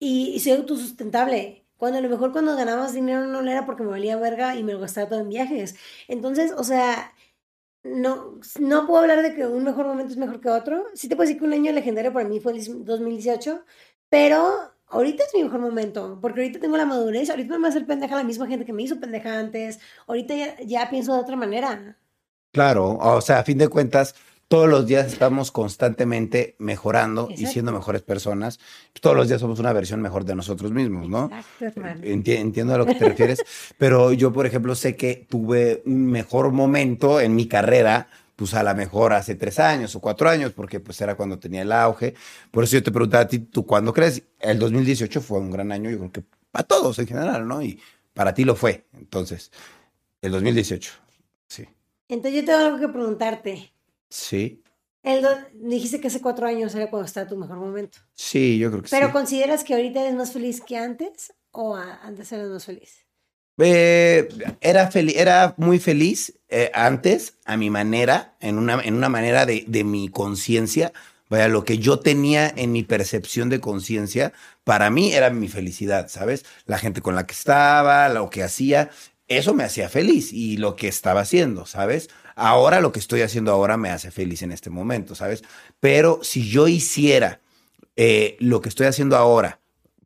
y 0.00 0.40
soy 0.40 0.52
autosustentable. 0.52 1.61
Cuando 1.82 1.98
a 1.98 2.00
lo 2.00 2.08
mejor 2.08 2.30
cuando 2.30 2.54
ganaba 2.54 2.82
más 2.82 2.94
dinero 2.94 3.26
no 3.26 3.42
lo 3.42 3.50
era 3.50 3.66
porque 3.66 3.82
me 3.82 3.88
valía 3.88 4.16
verga 4.16 4.54
y 4.54 4.62
me 4.62 4.72
lo 4.72 4.78
gastaba 4.78 5.08
todo 5.08 5.18
en 5.18 5.28
viajes. 5.28 5.74
Entonces, 6.06 6.54
o 6.56 6.62
sea, 6.62 7.12
no, 7.82 8.38
no 8.60 8.86
puedo 8.86 9.00
hablar 9.00 9.20
de 9.20 9.34
que 9.34 9.48
un 9.48 9.64
mejor 9.64 9.86
momento 9.86 10.12
es 10.12 10.16
mejor 10.16 10.40
que 10.40 10.48
otro. 10.48 10.86
Sí 10.94 11.08
te 11.08 11.16
puedo 11.16 11.26
decir 11.26 11.40
que 11.40 11.44
un 11.44 11.54
año 11.54 11.72
legendario 11.72 12.12
para 12.12 12.28
mí 12.28 12.38
fue 12.38 12.52
el 12.52 12.84
2018, 12.84 13.64
pero 14.08 14.72
ahorita 14.86 15.24
es 15.24 15.34
mi 15.34 15.42
mejor 15.42 15.58
momento, 15.58 16.20
porque 16.22 16.42
ahorita 16.42 16.60
tengo 16.60 16.76
la 16.76 16.86
madurez, 16.86 17.30
ahorita 17.30 17.54
me 17.54 17.62
va 17.62 17.66
a 17.66 17.70
hacer 17.70 17.84
pendeja 17.84 18.14
la 18.14 18.22
misma 18.22 18.46
gente 18.46 18.64
que 18.64 18.72
me 18.72 18.84
hizo 18.84 19.00
pendeja 19.00 19.36
antes, 19.36 19.80
ahorita 20.06 20.62
ya 20.62 20.88
pienso 20.88 21.14
de 21.14 21.20
otra 21.20 21.34
manera. 21.34 21.98
Claro, 22.52 22.96
o 22.96 23.20
sea, 23.20 23.40
a 23.40 23.44
fin 23.44 23.58
de 23.58 23.66
cuentas, 23.66 24.14
todos 24.52 24.68
los 24.68 24.86
días 24.86 25.10
estamos 25.10 25.50
constantemente 25.50 26.56
mejorando 26.58 27.26
y 27.30 27.46
siendo 27.46 27.72
mejores 27.72 28.02
personas. 28.02 28.60
Todos 29.00 29.16
los 29.16 29.26
días 29.26 29.40
somos 29.40 29.58
una 29.60 29.72
versión 29.72 30.02
mejor 30.02 30.26
de 30.26 30.34
nosotros 30.34 30.70
mismos, 30.72 31.08
¿no? 31.08 31.24
Exacto, 31.24 31.64
hermano. 31.64 32.02
Enti- 32.02 32.36
entiendo 32.36 32.74
a 32.74 32.76
lo 32.76 32.84
que 32.84 32.94
te 32.94 33.06
refieres, 33.08 33.42
pero 33.78 34.12
yo, 34.12 34.30
por 34.30 34.44
ejemplo, 34.44 34.74
sé 34.74 34.94
que 34.94 35.26
tuve 35.26 35.82
un 35.86 36.04
mejor 36.04 36.52
momento 36.52 37.18
en 37.18 37.34
mi 37.34 37.48
carrera, 37.48 38.08
pues 38.36 38.52
a 38.52 38.62
lo 38.62 38.74
mejor 38.74 39.14
hace 39.14 39.36
tres 39.36 39.58
años 39.58 39.96
o 39.96 40.00
cuatro 40.00 40.28
años, 40.28 40.52
porque 40.52 40.80
pues 40.80 41.00
era 41.00 41.14
cuando 41.14 41.38
tenía 41.38 41.62
el 41.62 41.72
auge. 41.72 42.12
Por 42.50 42.64
eso 42.64 42.74
yo 42.76 42.82
te 42.82 42.92
preguntaba 42.92 43.24
a 43.24 43.28
ti, 43.28 43.38
¿tú 43.38 43.64
cuándo 43.64 43.94
crees? 43.94 44.22
El 44.38 44.58
2018 44.58 45.22
fue 45.22 45.38
un 45.38 45.50
gran 45.50 45.72
año, 45.72 45.88
yo 45.88 45.96
creo 45.98 46.12
que 46.12 46.24
para 46.50 46.64
todos 46.64 46.98
en 46.98 47.06
general, 47.06 47.48
¿no? 47.48 47.62
Y 47.62 47.80
para 48.12 48.34
ti 48.34 48.44
lo 48.44 48.54
fue. 48.54 48.84
Entonces, 48.92 49.50
el 50.20 50.30
2018, 50.32 50.92
sí. 51.48 51.66
Entonces 52.08 52.38
yo 52.42 52.44
tengo 52.44 52.58
algo 52.66 52.78
que 52.78 52.88
preguntarte. 52.90 53.72
Sí, 54.18 54.62
El 55.04 55.24
dijiste 55.54 56.00
que 56.00 56.08
hace 56.08 56.20
cuatro 56.20 56.46
años 56.46 56.74
era 56.74 56.90
cuando 56.90 57.06
estaba 57.06 57.28
tu 57.28 57.36
mejor 57.36 57.56
momento. 57.58 57.98
sí, 58.14 58.58
yo 58.58 58.70
creo 58.70 58.82
que 58.82 58.88
¿Pero 58.90 59.08
sí. 59.08 59.12
consideras 59.12 59.64
que 59.64 59.74
ahorita 59.74 60.00
eres 60.02 60.14
más 60.14 60.32
feliz 60.32 60.60
que 60.62 60.76
antes 60.78 61.34
o 61.52 61.76
antes 61.76 62.32
eras 62.32 62.48
más 62.50 62.64
feliz? 62.66 63.06
Eh, 63.58 64.28
era, 64.60 64.90
fel- 64.90 65.12
era 65.14 65.54
muy 65.58 65.78
feliz 65.78 66.34
eh, 66.48 66.70
antes, 66.74 67.38
a 67.44 67.56
mi 67.56 67.70
manera, 67.70 68.34
en 68.40 68.58
una, 68.58 68.80
en 68.82 68.94
una 68.94 69.08
manera 69.08 69.46
de, 69.46 69.64
de 69.68 69.84
mi 69.84 70.08
conciencia. 70.08 70.92
Vaya, 71.28 71.48
lo 71.48 71.64
que 71.64 71.78
yo 71.78 72.00
tenía 72.00 72.48
en 72.56 72.72
mi 72.72 72.82
percepción 72.82 73.48
de 73.50 73.60
conciencia, 73.60 74.32
para 74.64 74.90
mí 74.90 75.12
era 75.12 75.30
mi 75.30 75.48
felicidad, 75.48 76.08
¿sabes? 76.08 76.44
La 76.66 76.78
gente 76.78 77.00
con 77.02 77.14
la 77.14 77.26
que 77.26 77.32
estaba, 77.34 78.08
lo 78.08 78.30
que 78.30 78.42
hacía, 78.42 78.90
eso 79.28 79.54
me 79.54 79.64
hacía 79.64 79.88
feliz 79.88 80.32
y 80.32 80.56
lo 80.56 80.74
que 80.76 80.88
estaba 80.88 81.20
haciendo, 81.20 81.64
¿sabes? 81.66 82.10
Ahora 82.34 82.80
lo 82.80 82.92
que 82.92 82.98
estoy 82.98 83.22
haciendo 83.22 83.52
ahora 83.52 83.76
me 83.76 83.90
hace 83.90 84.10
feliz 84.10 84.42
en 84.42 84.52
este 84.52 84.70
momento, 84.70 85.14
¿sabes? 85.14 85.42
Pero 85.80 86.20
si 86.22 86.48
yo 86.48 86.68
hiciera 86.68 87.40
eh, 87.96 88.36
lo 88.40 88.60
que 88.60 88.68
estoy 88.68 88.86
haciendo 88.86 89.16
ahora, 89.16 89.60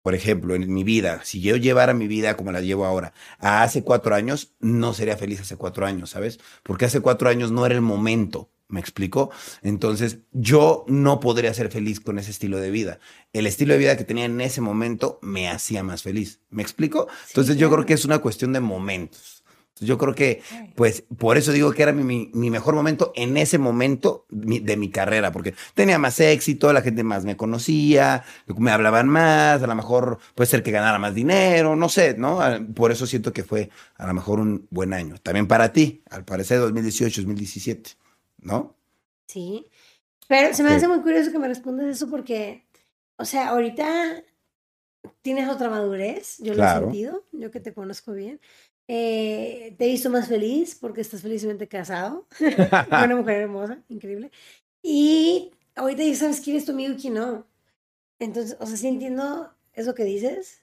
por 0.06 0.14
ejemplo, 0.14 0.54
en 0.54 0.72
mi 0.72 0.84
vida, 0.84 1.20
si 1.24 1.40
yo 1.40 1.56
llevara 1.56 1.92
mi 1.92 2.06
vida 2.06 2.36
como 2.36 2.52
la 2.52 2.60
llevo 2.60 2.84
ahora 2.84 3.12
a 3.40 3.64
hace 3.64 3.82
cuatro 3.82 4.14
años, 4.14 4.52
no 4.60 4.94
sería 4.94 5.16
feliz 5.16 5.40
hace 5.40 5.56
cuatro 5.56 5.84
años, 5.84 6.10
¿sabes? 6.10 6.38
Porque 6.62 6.84
hace 6.84 7.00
cuatro 7.00 7.28
años 7.28 7.50
no 7.50 7.66
era 7.66 7.74
el 7.74 7.80
momento, 7.80 8.48
¿me 8.68 8.78
explico? 8.78 9.32
Entonces, 9.62 10.18
yo 10.30 10.84
no 10.86 11.18
podría 11.18 11.52
ser 11.54 11.72
feliz 11.72 11.98
con 11.98 12.20
ese 12.20 12.30
estilo 12.30 12.58
de 12.58 12.70
vida. 12.70 13.00
El 13.32 13.48
estilo 13.48 13.72
de 13.72 13.80
vida 13.80 13.96
que 13.96 14.04
tenía 14.04 14.26
en 14.26 14.40
ese 14.40 14.60
momento 14.60 15.18
me 15.22 15.48
hacía 15.48 15.82
más 15.82 16.04
feliz, 16.04 16.38
¿me 16.50 16.62
explico? 16.62 17.08
Entonces, 17.26 17.56
yo 17.56 17.66
claro. 17.66 17.82
creo 17.82 17.86
que 17.86 17.94
es 17.94 18.04
una 18.04 18.20
cuestión 18.20 18.52
de 18.52 18.60
momentos. 18.60 19.35
Yo 19.78 19.98
creo 19.98 20.14
que, 20.14 20.42
pues, 20.74 21.04
por 21.18 21.36
eso 21.36 21.52
digo 21.52 21.70
que 21.72 21.82
era 21.82 21.92
mi, 21.92 22.02
mi- 22.02 22.30
mi 22.32 22.50
mejor 22.50 22.74
momento 22.74 23.12
en 23.14 23.36
ese 23.36 23.58
momento 23.58 24.24
mi- 24.30 24.58
de 24.60 24.76
mi 24.78 24.90
carrera, 24.90 25.32
porque 25.32 25.54
tenía 25.74 25.98
más 25.98 26.18
éxito, 26.20 26.72
la 26.72 26.80
gente 26.82 27.04
más 27.04 27.24
me 27.26 27.36
conocía, 27.36 28.24
me 28.56 28.70
hablaban 28.70 29.08
más, 29.08 29.62
a 29.62 29.66
lo 29.66 29.74
mejor 29.74 30.18
puede 30.34 30.48
ser 30.48 30.62
que 30.62 30.70
ganara 30.70 30.98
más 30.98 31.14
dinero, 31.14 31.76
no 31.76 31.88
sé, 31.90 32.14
¿no? 32.16 32.40
Ah, 32.40 32.58
Por 32.74 32.90
eso 32.90 33.06
siento 33.06 33.32
que 33.34 33.44
fue 33.44 33.68
a 33.96 34.06
lo 34.06 34.14
mejor 34.14 34.40
un 34.40 34.66
buen 34.70 34.94
año. 34.94 35.16
También 35.22 35.46
para 35.46 35.72
ti, 35.72 36.02
al 36.10 36.24
parecer 36.24 36.58
2018, 36.58 37.20
2017, 37.20 37.90
¿no? 38.40 38.74
Sí. 39.26 39.66
Pero 40.28 40.54
se 40.54 40.62
me 40.62 40.70
hace 40.70 40.88
muy 40.88 41.00
curioso 41.02 41.30
que 41.32 41.38
me 41.38 41.48
respondas 41.48 41.86
eso 41.86 42.08
porque, 42.10 42.64
o 43.16 43.24
sea, 43.24 43.48
ahorita 43.50 44.22
tienes 45.22 45.48
otra 45.48 45.70
madurez, 45.70 46.38
yo 46.38 46.54
lo 46.54 46.62
he 46.62 46.66
sentido, 46.82 47.24
yo 47.32 47.50
que 47.50 47.60
te 47.60 47.72
conozco 47.74 48.12
bien. 48.12 48.40
Eh, 48.88 49.74
te 49.78 49.86
visto 49.86 50.10
más 50.10 50.28
feliz 50.28 50.76
porque 50.80 51.00
estás 51.00 51.22
felizmente 51.22 51.66
casado. 51.68 52.26
Una 52.88 53.16
mujer 53.16 53.42
hermosa, 53.42 53.82
increíble. 53.88 54.30
Y 54.82 55.52
ahorita 55.74 56.02
ya 56.04 56.14
sabes 56.14 56.40
quién 56.40 56.56
es 56.56 56.64
tu 56.64 56.72
amigo 56.72 56.94
y 56.94 56.96
quién 56.96 57.14
no. 57.14 57.46
Entonces, 58.18 58.56
o 58.60 58.66
sea, 58.66 58.76
sí 58.76 58.88
entiendo 58.88 59.52
eso 59.72 59.94
que 59.94 60.04
dices. 60.04 60.62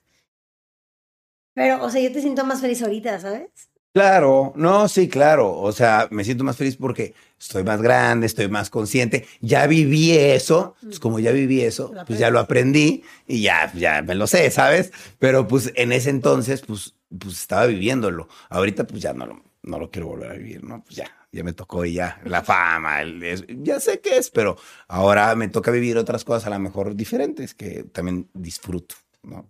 Pero, 1.54 1.84
o 1.84 1.90
sea, 1.90 2.02
yo 2.02 2.12
te 2.12 2.22
siento 2.22 2.44
más 2.46 2.62
feliz 2.62 2.82
ahorita, 2.82 3.20
¿sabes? 3.20 3.70
Claro, 3.94 4.54
no, 4.56 4.88
sí, 4.88 5.08
claro. 5.08 5.56
O 5.56 5.72
sea, 5.72 6.08
me 6.10 6.24
siento 6.24 6.44
más 6.44 6.58
feliz 6.58 6.78
porque 6.78 7.14
estoy 7.40 7.64
más 7.64 7.80
grande, 7.80 8.26
estoy 8.26 8.48
más 8.48 8.72
consciente. 8.72 9.28
Ya 9.40 9.68
viví 9.68 10.18
eso, 10.18 10.76
pues 10.82 11.00
como 11.00 11.20
ya 11.20 11.32
viví 11.32 11.62
eso, 11.62 11.94
pues 12.08 12.18
ya 12.18 12.32
lo 12.32 12.40
aprendí 12.40 13.04
y 13.28 13.44
ya, 13.44 13.72
ya 13.76 14.02
me 14.02 14.16
lo 14.16 14.26
sé, 14.26 14.50
¿sabes? 14.50 14.92
Pero 15.20 15.48
pues 15.48 15.72
en 15.76 15.92
ese 15.92 16.10
entonces, 16.10 16.64
pues, 16.66 16.96
pues 17.20 17.40
estaba 17.42 17.66
viviéndolo. 17.68 18.28
Ahorita, 18.50 18.86
pues 18.86 19.02
ya 19.02 19.14
no 19.14 19.26
lo, 19.26 19.44
no 19.64 19.80
lo 19.80 19.90
quiero 19.92 20.08
volver 20.08 20.32
a 20.32 20.36
vivir, 20.36 20.64
¿no? 20.64 20.84
Pues 20.84 20.96
ya, 20.98 21.10
ya 21.32 21.44
me 21.44 21.54
tocó 21.54 21.86
y 21.86 21.94
ya, 21.94 22.22
la 22.26 22.42
fama, 22.44 23.02
el- 23.02 23.24
es- 23.24 23.46
ya 23.48 23.80
sé 23.80 24.00
qué 24.02 24.18
es, 24.18 24.30
pero 24.30 24.58
ahora 24.88 25.36
me 25.36 25.48
toca 25.50 25.72
vivir 25.72 25.98
otras 25.98 26.24
cosas 26.26 26.48
a 26.48 26.50
lo 26.52 26.60
mejor 26.60 26.96
diferentes 26.96 27.54
que 27.54 27.84
también 27.84 28.30
disfruto, 28.34 28.96
¿no? 29.24 29.48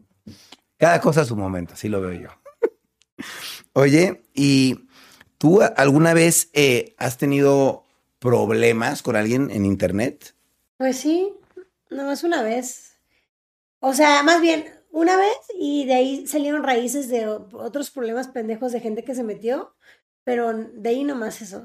Cada 0.78 1.00
cosa 1.02 1.22
a 1.22 1.26
su 1.26 1.36
momento, 1.36 1.74
así 1.74 1.88
lo 1.90 2.02
veo 2.02 2.14
yo. 2.14 2.30
Oye, 3.74 4.24
¿y 4.34 4.88
tú 5.38 5.62
alguna 5.62 6.14
vez 6.14 6.50
eh, 6.54 6.94
has 6.98 7.18
tenido 7.18 7.86
problemas 8.20 9.02
con 9.02 9.16
alguien 9.16 9.50
en 9.52 9.66
internet? 9.66 10.36
Pues 10.78 10.98
sí, 10.98 11.34
nada 11.90 12.10
más 12.10 12.24
una 12.24 12.42
vez. 12.44 12.98
O 13.80 13.94
sea, 13.94 14.24
más 14.24 14.42
bien 14.42 14.66
una 14.94 15.18
vez 15.18 15.36
y 15.60 15.86
de 15.86 15.94
ahí 15.96 16.28
salieron 16.28 16.64
raíces 16.64 17.10
de 17.10 17.28
otros 17.28 17.92
problemas 17.92 18.28
pendejos 18.30 18.72
de 18.72 18.80
gente 18.80 19.04
que 19.04 19.16
se 19.16 19.24
metió, 19.24 19.76
pero 20.24 20.54
de 20.54 20.90
ahí 20.90 21.04
nomás 21.04 21.42
eso, 21.42 21.62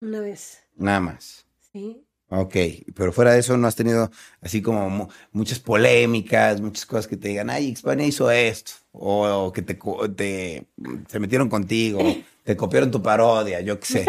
una 0.00 0.20
vez, 0.20 0.58
Nada 0.76 1.00
más. 1.00 1.44
¿sí? 1.72 2.04
Ok, 2.28 2.54
pero 2.94 3.12
fuera 3.12 3.32
de 3.34 3.40
eso 3.40 3.56
no 3.58 3.66
has 3.66 3.76
tenido 3.76 4.10
así 4.40 4.62
como 4.62 4.88
mu- 4.88 5.08
muchas 5.32 5.58
polémicas, 5.58 6.60
muchas 6.60 6.86
cosas 6.86 7.06
que 7.06 7.16
te 7.18 7.28
digan, 7.28 7.50
ay, 7.50 7.68
Hispania 7.68 8.06
hizo 8.06 8.30
esto, 8.30 8.72
o, 8.92 9.26
o 9.46 9.52
que 9.52 9.60
te, 9.62 9.78
te 10.16 10.66
se 11.08 11.18
metieron 11.20 11.48
contigo, 11.50 11.98
te 12.44 12.56
copiaron 12.56 12.90
tu 12.90 13.02
parodia, 13.02 13.60
yo 13.60 13.78
qué 13.80 13.86
sé. 13.86 14.06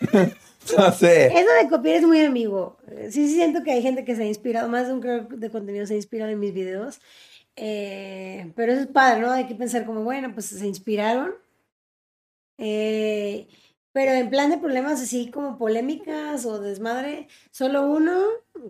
no 0.76 0.92
sé. 0.92 1.26
Eso 1.26 1.50
de 1.62 1.68
copiar 1.70 1.96
es 1.96 2.02
muy 2.06 2.20
ambiguo. 2.20 2.76
Eh, 2.88 3.08
Sí, 3.10 3.28
sí 3.28 3.34
siento 3.34 3.62
que 3.62 3.72
hay 3.72 3.82
gente 3.82 4.04
que 4.04 4.14
se 4.16 4.22
ha 4.22 4.26
inspirado, 4.26 4.68
más 4.68 4.86
de 4.86 4.92
un 4.94 5.00
creador 5.00 5.28
de 5.28 5.50
contenido 5.50 5.86
se 5.86 5.94
ha 5.94 5.96
inspirado 5.96 6.30
en 6.30 6.40
mis 6.40 6.52
videos. 6.52 7.00
Eh, 7.56 8.52
pero 8.56 8.72
eso 8.72 8.82
es 8.82 8.86
padre, 8.88 9.20
¿no? 9.20 9.30
Hay 9.30 9.46
que 9.46 9.54
pensar 9.54 9.86
como, 9.86 10.02
bueno, 10.02 10.32
pues 10.32 10.46
se 10.46 10.66
inspiraron. 10.66 11.34
Eh, 12.58 13.48
pero 13.92 14.12
en 14.12 14.28
plan 14.28 14.50
de 14.50 14.58
problemas 14.58 15.00
así 15.00 15.30
como 15.30 15.56
polémicas 15.56 16.44
o 16.46 16.60
desmadre, 16.60 17.28
solo 17.52 17.86
uno 17.86 18.24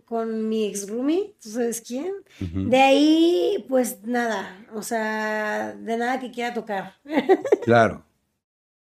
con 0.05 0.51
mi 0.51 0.67
ex 0.67 0.89
roomie, 0.89 1.35
¿tú 1.43 1.49
sabes 1.49 1.81
quién? 1.81 2.13
De 2.39 2.81
ahí, 2.83 3.65
pues 3.69 4.03
nada, 4.03 4.67
o 4.75 4.83
sea, 4.83 5.75
de 5.75 5.97
nada 5.97 6.21
que 6.21 6.31
quiera 6.31 6.53
tocar. 6.53 6.97
Claro. 7.63 8.05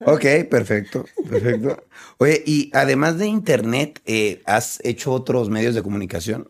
Ok, 0.05 0.25
perfecto, 0.49 1.05
perfecto. 1.29 1.83
Oye, 2.17 2.41
y 2.45 2.71
además 2.73 3.17
de 3.19 3.27
internet, 3.27 4.01
eh, 4.05 4.41
¿has 4.45 4.79
hecho 4.83 5.11
otros 5.11 5.49
medios 5.49 5.75
de 5.75 5.83
comunicación? 5.83 6.49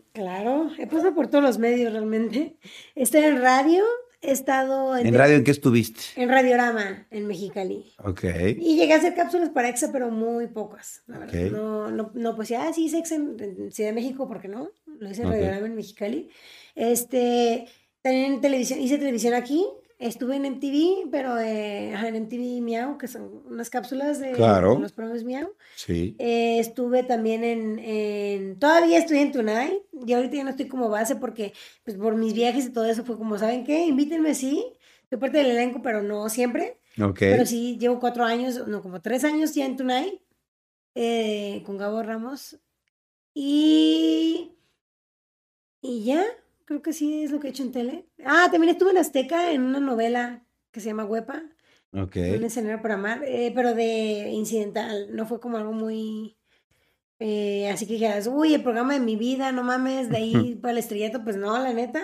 Pasado 0.92 1.14
por 1.14 1.28
todos 1.28 1.42
los 1.42 1.58
medios 1.58 1.92
realmente. 1.92 2.56
Estoy 2.94 3.22
en 3.24 3.40
radio, 3.40 3.82
he 4.20 4.30
estado 4.30 4.96
en, 4.96 5.06
¿En 5.06 5.14
radio 5.14 5.36
en 5.36 5.44
qué 5.44 5.50
estuviste? 5.50 6.02
en 6.16 6.28
Radiorama, 6.28 7.06
en 7.10 7.26
Mexicali. 7.26 7.92
Ok. 7.98 8.24
Y 8.58 8.76
llegué 8.76 8.92
a 8.92 8.96
hacer 8.96 9.14
cápsulas 9.14 9.50
para 9.50 9.68
EXA, 9.68 9.90
pero 9.90 10.10
muy 10.10 10.48
pocas, 10.48 11.02
la 11.06 11.18
verdad. 11.18 11.50
No, 11.50 11.90
no, 11.90 12.10
no, 12.14 12.36
pues 12.36 12.50
ya, 12.50 12.70
sí 12.72 12.84
hice 12.84 12.98
EXA 12.98 13.14
en, 13.14 13.36
en 13.40 13.72
Ciudad 13.72 13.90
de 13.90 13.94
México, 13.94 14.28
¿por 14.28 14.40
qué 14.40 14.48
no? 14.48 14.70
Lo 14.98 15.10
hice 15.10 15.22
en. 15.22 15.30
Radiorama 15.30 15.66
en 15.66 15.74
Mexicali. 15.74 16.28
Este, 16.74 17.66
también 18.02 18.34
en 18.34 18.40
televisión, 18.40 18.80
hice 18.80 18.98
televisión 18.98 19.34
aquí. 19.34 19.64
Estuve 20.04 20.36
en 20.36 20.44
MTV, 20.46 21.08
pero 21.10 21.38
eh, 21.38 21.92
en 21.92 22.16
MTV 22.24 22.60
Miau, 22.60 22.98
que 22.98 23.06
son 23.08 23.42
unas 23.48 23.70
cápsulas 23.70 24.18
de, 24.20 24.32
Claro. 24.32 24.74
de 24.74 24.80
los 24.80 24.92
premios 24.92 25.22
Miau. 25.24 25.54
Sí. 25.76 26.16
Eh, 26.18 26.58
estuve 26.58 27.02
también 27.04 27.44
en, 27.44 27.78
en- 27.78 28.58
Todavía 28.58 28.98
estoy 28.98 29.18
en 29.18 29.32
Tonight. 29.32 29.82
Y 30.06 30.12
ahorita 30.12 30.36
ya 30.36 30.44
no 30.44 30.50
estoy 30.50 30.66
como 30.68 30.88
base 30.88 31.16
porque, 31.16 31.52
pues, 31.84 31.96
por 31.96 32.16
mis 32.16 32.34
viajes 32.34 32.66
y 32.66 32.70
todo 32.72 32.84
eso 32.86 33.04
fue 33.04 33.16
como, 33.16 33.38
¿saben 33.38 33.64
qué? 33.64 33.86
Invítenme, 33.86 34.34
sí. 34.34 34.64
Soy 35.08 35.18
parte 35.18 35.38
del 35.38 35.52
elenco, 35.52 35.80
pero 35.82 36.02
no 36.02 36.28
siempre. 36.28 36.78
Ok. 37.00 37.18
Pero 37.20 37.46
sí, 37.46 37.78
llevo 37.78 38.00
cuatro 38.00 38.24
años, 38.24 38.66
no, 38.66 38.82
como 38.82 39.00
tres 39.00 39.24
años 39.24 39.54
ya 39.54 39.64
en 39.66 39.76
Tonight. 39.76 40.20
eh, 40.94 41.62
con 41.64 41.78
Gabo 41.78 42.02
Ramos. 42.02 42.58
Y. 43.34 44.52
Y 45.80 46.04
ya, 46.04 46.24
creo 46.64 46.82
que 46.82 46.92
sí 46.92 47.24
es 47.24 47.30
lo 47.30 47.40
que 47.40 47.48
he 47.48 47.50
hecho 47.50 47.62
en 47.62 47.72
tele. 47.72 48.06
Ah, 48.24 48.48
también 48.50 48.72
estuve 48.72 48.90
en 48.90 48.98
Azteca 48.98 49.52
en 49.52 49.62
una 49.62 49.80
novela 49.80 50.44
que 50.70 50.80
se 50.80 50.86
llama 50.88 51.04
Huepa. 51.04 51.42
Ok. 51.94 52.16
Un 52.36 52.44
escenario 52.44 52.80
para 52.80 52.94
amar, 52.94 53.22
eh, 53.24 53.52
pero 53.54 53.74
de 53.74 54.30
incidental, 54.30 55.14
no 55.14 55.26
fue 55.26 55.40
como 55.40 55.58
algo 55.58 55.72
muy... 55.72 56.36
eh, 57.18 57.68
así 57.70 57.86
que 57.86 57.94
dijeras, 57.94 58.26
uy, 58.26 58.54
el 58.54 58.62
programa 58.62 58.94
de 58.94 59.00
mi 59.00 59.16
vida, 59.16 59.52
no 59.52 59.62
mames, 59.62 60.08
de 60.08 60.16
ahí 60.16 60.54
para 60.62 60.72
el 60.72 60.78
estrellato, 60.78 61.22
pues 61.22 61.36
no, 61.36 61.58
la 61.58 61.72
neta. 61.72 62.02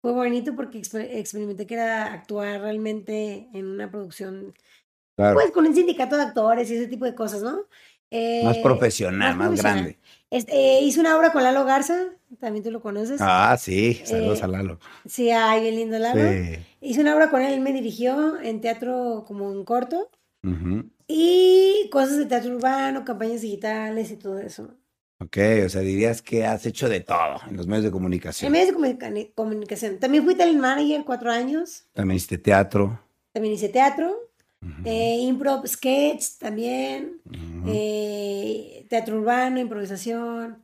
Fue 0.00 0.12
bonito 0.12 0.54
porque 0.54 0.78
exper- 0.78 1.08
experimenté 1.10 1.66
que 1.66 1.74
era 1.74 2.12
actuar 2.12 2.60
realmente 2.60 3.48
en 3.52 3.66
una 3.66 3.90
producción, 3.90 4.54
Claro. 5.16 5.34
pues 5.34 5.50
con 5.50 5.66
un 5.66 5.74
sindicato 5.74 6.16
de 6.16 6.22
actores 6.22 6.70
y 6.70 6.76
ese 6.76 6.86
tipo 6.86 7.04
de 7.04 7.16
cosas, 7.16 7.42
¿no? 7.42 7.66
Eh, 8.10 8.42
Más 8.44 8.58
profesional, 8.58 9.34
más, 9.36 9.48
profesional. 9.48 9.74
grande. 9.82 9.98
Este, 10.30 10.52
eh, 10.54 10.82
hice 10.82 11.00
una 11.00 11.16
obra 11.18 11.32
con 11.32 11.42
Lalo 11.42 11.64
Garza, 11.64 11.98
también 12.40 12.64
tú 12.64 12.70
lo 12.70 12.80
conoces. 12.80 13.20
Ah, 13.20 13.56
sí, 13.58 14.00
saludos 14.04 14.40
Eh, 14.40 14.44
a 14.44 14.46
Lalo. 14.48 14.78
Sí, 15.06 15.30
ay, 15.30 15.62
bien 15.62 15.76
lindo 15.76 15.98
Lalo. 15.98 16.20
Sí. 16.20 16.58
Hice 16.80 17.00
una 17.00 17.14
obra 17.14 17.30
con 17.30 17.42
él, 17.42 17.52
él 17.54 17.60
me 17.60 17.72
dirigió 17.72 18.40
en 18.40 18.60
teatro 18.60 19.24
como 19.26 19.50
en 19.52 19.64
corto. 19.64 20.10
Ujú. 20.44 20.84
Y 21.06 21.88
cosas 21.90 22.18
de 22.18 22.26
teatro 22.26 22.54
urbano, 22.56 23.04
campañas 23.04 23.40
digitales 23.40 24.10
y 24.10 24.16
todo 24.16 24.38
eso. 24.38 24.74
Ok, 25.20 25.36
o 25.66 25.68
sea, 25.68 25.80
dirías 25.80 26.22
que 26.22 26.44
has 26.46 26.64
hecho 26.64 26.88
de 26.88 27.00
todo 27.00 27.40
en 27.48 27.56
los 27.56 27.66
medios 27.66 27.82
de 27.82 27.88
En 27.88 27.92
comunicación. 27.92 28.52
medios 28.52 28.68
de 28.68 28.74
comunica- 28.74 29.32
comunicación. 29.34 29.98
También 29.98 30.24
fui 30.24 30.36
talent 30.36 30.60
manager 30.60 31.02
cuatro 31.04 31.30
años. 31.32 31.84
También 31.92 32.16
hiciste 32.18 32.38
teatro. 32.38 33.00
También 33.32 33.54
hice 33.54 33.68
teatro. 33.68 34.14
Ujú. 34.60 34.82
eh, 34.86 35.18
improv, 35.20 35.64
sketch 35.68 36.38
también. 36.40 37.20
Eh, 37.66 38.86
teatro 38.88 39.18
urbano, 39.18 39.60
improvisación. 39.60 40.62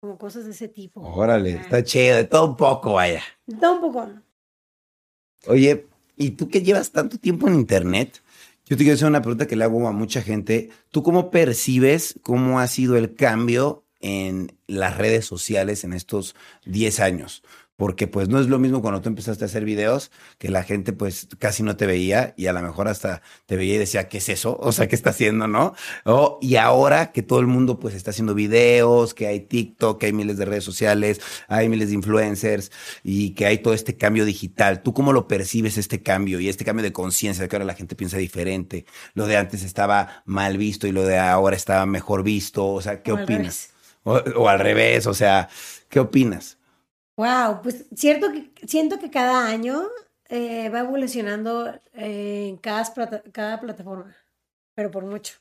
Como 0.00 0.16
cosas 0.16 0.46
de 0.46 0.52
ese 0.52 0.68
tipo. 0.68 1.02
Órale, 1.02 1.56
Ah, 1.58 1.60
está 1.60 1.84
chido, 1.84 2.16
de 2.16 2.24
todo 2.24 2.46
un 2.46 2.56
poco, 2.56 2.94
vaya. 2.94 3.22
Todo 3.60 3.74
un 3.74 3.80
poco. 3.82 4.08
Oye, 5.46 5.86
¿y 6.16 6.30
tú 6.30 6.48
que 6.48 6.62
llevas 6.62 6.90
tanto 6.90 7.18
tiempo 7.18 7.48
en 7.48 7.54
internet? 7.54 8.22
Yo 8.64 8.76
te 8.76 8.84
quiero 8.84 8.94
hacer 8.94 9.08
una 9.08 9.20
pregunta 9.20 9.46
que 9.46 9.56
le 9.56 9.64
hago 9.64 9.86
a 9.86 9.92
mucha 9.92 10.22
gente. 10.22 10.70
¿Tú 10.90 11.02
cómo 11.02 11.30
percibes 11.30 12.18
cómo 12.22 12.60
ha 12.60 12.66
sido 12.66 12.96
el 12.96 13.14
cambio 13.14 13.84
en 14.00 14.56
las 14.66 14.96
redes 14.96 15.26
sociales 15.26 15.84
en 15.84 15.92
estos 15.92 16.34
10 16.64 17.00
años? 17.00 17.42
Porque 17.80 18.06
pues 18.06 18.28
no 18.28 18.38
es 18.38 18.48
lo 18.48 18.58
mismo 18.58 18.82
cuando 18.82 19.00
tú 19.00 19.08
empezaste 19.08 19.42
a 19.42 19.46
hacer 19.46 19.64
videos, 19.64 20.10
que 20.36 20.50
la 20.50 20.64
gente 20.64 20.92
pues 20.92 21.28
casi 21.38 21.62
no 21.62 21.78
te 21.78 21.86
veía 21.86 22.34
y 22.36 22.44
a 22.44 22.52
lo 22.52 22.60
mejor 22.60 22.88
hasta 22.88 23.22
te 23.46 23.56
veía 23.56 23.76
y 23.76 23.78
decía, 23.78 24.06
¿qué 24.06 24.18
es 24.18 24.28
eso? 24.28 24.58
O 24.70 24.70
sea, 24.70 24.86
¿qué 24.86 24.94
está 24.94 25.10
haciendo, 25.10 25.48
no? 25.48 25.72
Y 26.42 26.56
ahora 26.56 27.10
que 27.10 27.22
todo 27.22 27.40
el 27.40 27.46
mundo 27.46 27.80
pues 27.80 27.94
está 27.94 28.10
haciendo 28.10 28.34
videos, 28.34 29.14
que 29.14 29.28
hay 29.28 29.40
TikTok, 29.40 29.98
que 29.98 30.04
hay 30.04 30.12
miles 30.12 30.36
de 30.36 30.44
redes 30.44 30.62
sociales, 30.62 31.22
hay 31.48 31.70
miles 31.70 31.88
de 31.88 31.94
influencers 31.94 32.70
y 33.02 33.30
que 33.30 33.46
hay 33.46 33.56
todo 33.56 33.72
este 33.72 33.96
cambio 33.96 34.26
digital. 34.26 34.82
¿Tú 34.82 34.92
cómo 34.92 35.14
lo 35.14 35.26
percibes 35.26 35.78
este 35.78 36.02
cambio 36.02 36.38
y 36.38 36.50
este 36.50 36.66
cambio 36.66 36.82
de 36.82 36.92
conciencia 36.92 37.42
de 37.42 37.48
que 37.48 37.56
ahora 37.56 37.64
la 37.64 37.74
gente 37.74 37.96
piensa 37.96 38.18
diferente? 38.18 38.84
Lo 39.14 39.26
de 39.26 39.38
antes 39.38 39.62
estaba 39.62 40.22
mal 40.26 40.58
visto 40.58 40.86
y 40.86 40.92
lo 40.92 41.04
de 41.06 41.16
ahora 41.16 41.56
estaba 41.56 41.86
mejor 41.86 42.24
visto. 42.24 42.66
O 42.68 42.82
sea, 42.82 43.02
¿qué 43.02 43.12
O 43.12 43.22
opinas? 43.22 43.70
O, 44.04 44.16
o 44.36 44.48
al 44.50 44.58
revés, 44.58 45.06
o 45.06 45.14
sea, 45.14 45.48
¿qué 45.88 45.98
opinas? 45.98 46.59
Wow, 47.20 47.60
pues 47.62 47.84
cierto 47.94 48.32
que, 48.32 48.50
siento 48.66 48.98
que 48.98 49.10
cada 49.10 49.46
año 49.46 49.82
eh, 50.28 50.70
va 50.70 50.80
evolucionando 50.80 51.68
eh, 51.92 52.46
en 52.48 52.56
cada, 52.56 52.84
plata- 52.94 53.22
cada 53.32 53.60
plataforma, 53.60 54.16
pero 54.74 54.90
por 54.90 55.04
mucho. 55.04 55.34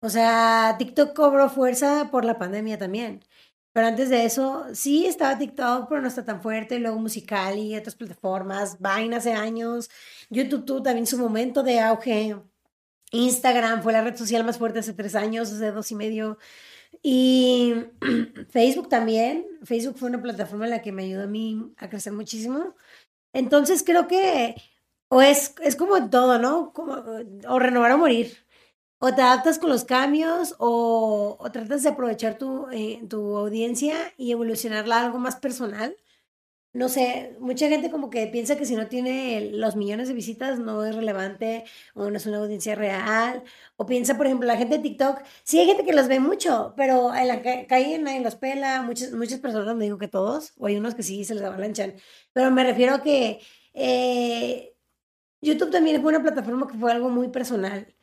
O 0.00 0.10
sea, 0.10 0.76
TikTok 0.78 1.14
cobró 1.14 1.48
fuerza 1.50 2.10
por 2.10 2.24
la 2.24 2.38
pandemia 2.38 2.78
también. 2.78 3.24
Pero 3.72 3.88
antes 3.88 4.10
de 4.10 4.24
eso, 4.26 4.66
sí 4.74 5.06
estaba 5.06 5.38
TikTok, 5.38 5.88
pero 5.88 6.02
no 6.02 6.08
está 6.08 6.24
tan 6.24 6.42
fuerte. 6.42 6.78
Luego 6.80 6.98
Musical 7.00 7.58
y 7.58 7.76
otras 7.76 7.94
plataformas. 7.96 8.78
Vine 8.80 9.16
hace 9.16 9.32
años. 9.34 9.90
YouTube 10.30 10.64
tuvo 10.66 10.82
también 10.82 11.06
su 11.06 11.18
momento 11.18 11.62
de 11.62 11.80
auge. 11.80 12.36
Instagram 13.12 13.82
fue 13.82 13.92
la 13.92 14.02
red 14.02 14.16
social 14.16 14.44
más 14.44 14.58
fuerte 14.58 14.80
hace 14.80 14.92
tres 14.94 15.14
años, 15.14 15.52
hace 15.52 15.70
dos 15.72 15.90
y 15.92 15.94
medio. 15.96 16.38
Y 17.02 17.74
Facebook 18.50 18.88
también. 18.88 19.46
Facebook 19.62 19.96
fue 19.98 20.08
una 20.08 20.22
plataforma 20.22 20.64
en 20.64 20.70
la 20.70 20.82
que 20.82 20.92
me 20.92 21.04
ayudó 21.04 21.24
a 21.24 21.28
mí 21.28 21.72
a 21.76 21.88
crecer 21.88 22.12
muchísimo. 22.12 22.74
Entonces 23.32 23.82
creo 23.84 24.08
que 24.08 24.54
o 25.08 25.22
es, 25.22 25.54
es 25.62 25.76
como 25.76 26.10
todo, 26.10 26.38
¿no? 26.38 26.72
Como, 26.72 26.94
o 27.48 27.58
renovar 27.58 27.92
o 27.92 27.98
morir. 27.98 28.36
O 28.98 29.14
te 29.14 29.22
adaptas 29.22 29.58
con 29.58 29.70
los 29.70 29.84
cambios 29.84 30.54
o, 30.58 31.36
o 31.38 31.52
tratas 31.52 31.82
de 31.82 31.90
aprovechar 31.90 32.38
tu, 32.38 32.68
eh, 32.72 33.02
tu 33.08 33.36
audiencia 33.36 33.94
y 34.16 34.32
evolucionarla 34.32 34.98
a 35.00 35.06
algo 35.06 35.18
más 35.18 35.36
personal. 35.36 35.96
No 36.76 36.88
sé, 36.90 37.34
mucha 37.40 37.68
gente 37.68 37.90
como 37.90 38.10
que 38.10 38.26
piensa 38.26 38.56
que 38.56 38.66
si 38.66 38.74
no 38.76 38.86
tiene 38.88 39.50
los 39.52 39.76
millones 39.76 40.08
de 40.08 40.14
visitas 40.14 40.58
no 40.58 40.84
es 40.84 40.94
relevante 40.94 41.64
o 41.94 42.10
no 42.10 42.16
es 42.18 42.26
una 42.26 42.36
audiencia 42.38 42.74
real. 42.74 43.42
O 43.76 43.86
piensa, 43.86 44.16
por 44.18 44.26
ejemplo, 44.26 44.46
la 44.46 44.56
gente 44.58 44.76
de 44.76 44.82
TikTok, 44.82 45.22
sí 45.42 45.58
hay 45.58 45.66
gente 45.66 45.84
que 45.86 45.94
los 45.94 46.06
ve 46.08 46.20
mucho, 46.20 46.74
pero 46.76 47.14
en 47.14 47.28
la 47.28 47.40
ca- 47.42 47.66
calle 47.66 47.98
nadie 47.98 48.20
los 48.20 48.34
pela. 48.36 48.82
Muchas, 48.82 49.12
muchas 49.12 49.40
personas, 49.40 49.74
no 49.74 49.80
digo 49.82 49.96
que 49.98 50.08
todos, 50.08 50.52
o 50.58 50.66
hay 50.66 50.76
unos 50.76 50.94
que 50.94 51.02
sí 51.02 51.24
se 51.24 51.34
les 51.34 51.44
avalanchan. 51.44 51.94
Pero 52.34 52.50
me 52.50 52.62
refiero 52.64 52.94
a 52.96 53.02
que 53.02 53.40
eh, 53.72 54.74
YouTube 55.40 55.70
también 55.70 56.00
fue 56.02 56.10
una 56.12 56.22
plataforma 56.22 56.66
que 56.66 56.78
fue 56.78 56.92
algo 56.92 57.08
muy 57.10 57.28
personal. 57.28 57.94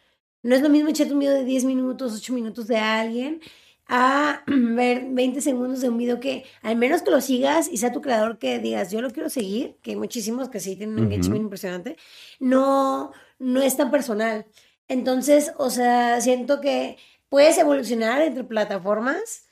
No 0.44 0.56
es 0.56 0.62
lo 0.62 0.70
mismo 0.70 0.90
echarte 0.90 1.14
un 1.14 1.20
video 1.20 1.34
de 1.34 1.46
10 1.46 1.64
minutos, 1.66 2.14
8 2.18 2.34
minutos 2.34 2.68
de 2.68 2.78
alguien 2.78 3.42
a 3.88 4.44
ver 4.48 5.06
20 5.10 5.42
segundos 5.42 5.82
de 5.82 5.90
un 5.90 5.98
video 5.98 6.20
que 6.20 6.46
al 6.62 6.76
menos 6.78 7.02
que 7.02 7.12
lo 7.12 7.22
sigas 7.22 7.70
y 7.72 7.78
sea 7.78 7.92
tu 7.92 8.02
creador 8.02 8.38
que 8.40 8.60
digas, 8.60 8.92
yo 8.92 9.02
lo 9.02 9.12
quiero 9.12 9.30
seguir, 9.30 9.78
que 9.82 9.92
hay 9.92 9.98
muchísimos 9.98 10.50
que 10.50 10.60
sí 10.60 10.76
tienen 10.76 10.96
un 10.96 11.06
Ujú. 11.06 11.14
engagement 11.14 11.44
impresionante, 11.44 11.98
no, 12.40 13.12
no 13.40 13.62
es 13.62 13.78
tan 13.78 13.92
personal. 13.92 14.46
Entonces, 14.88 15.54
o 15.58 15.70
sea, 15.70 16.22
siento 16.22 16.62
que 16.62 16.98
puedes 17.30 17.58
evolucionar 17.58 18.22
entre 18.22 18.44
plataformas, 18.44 19.46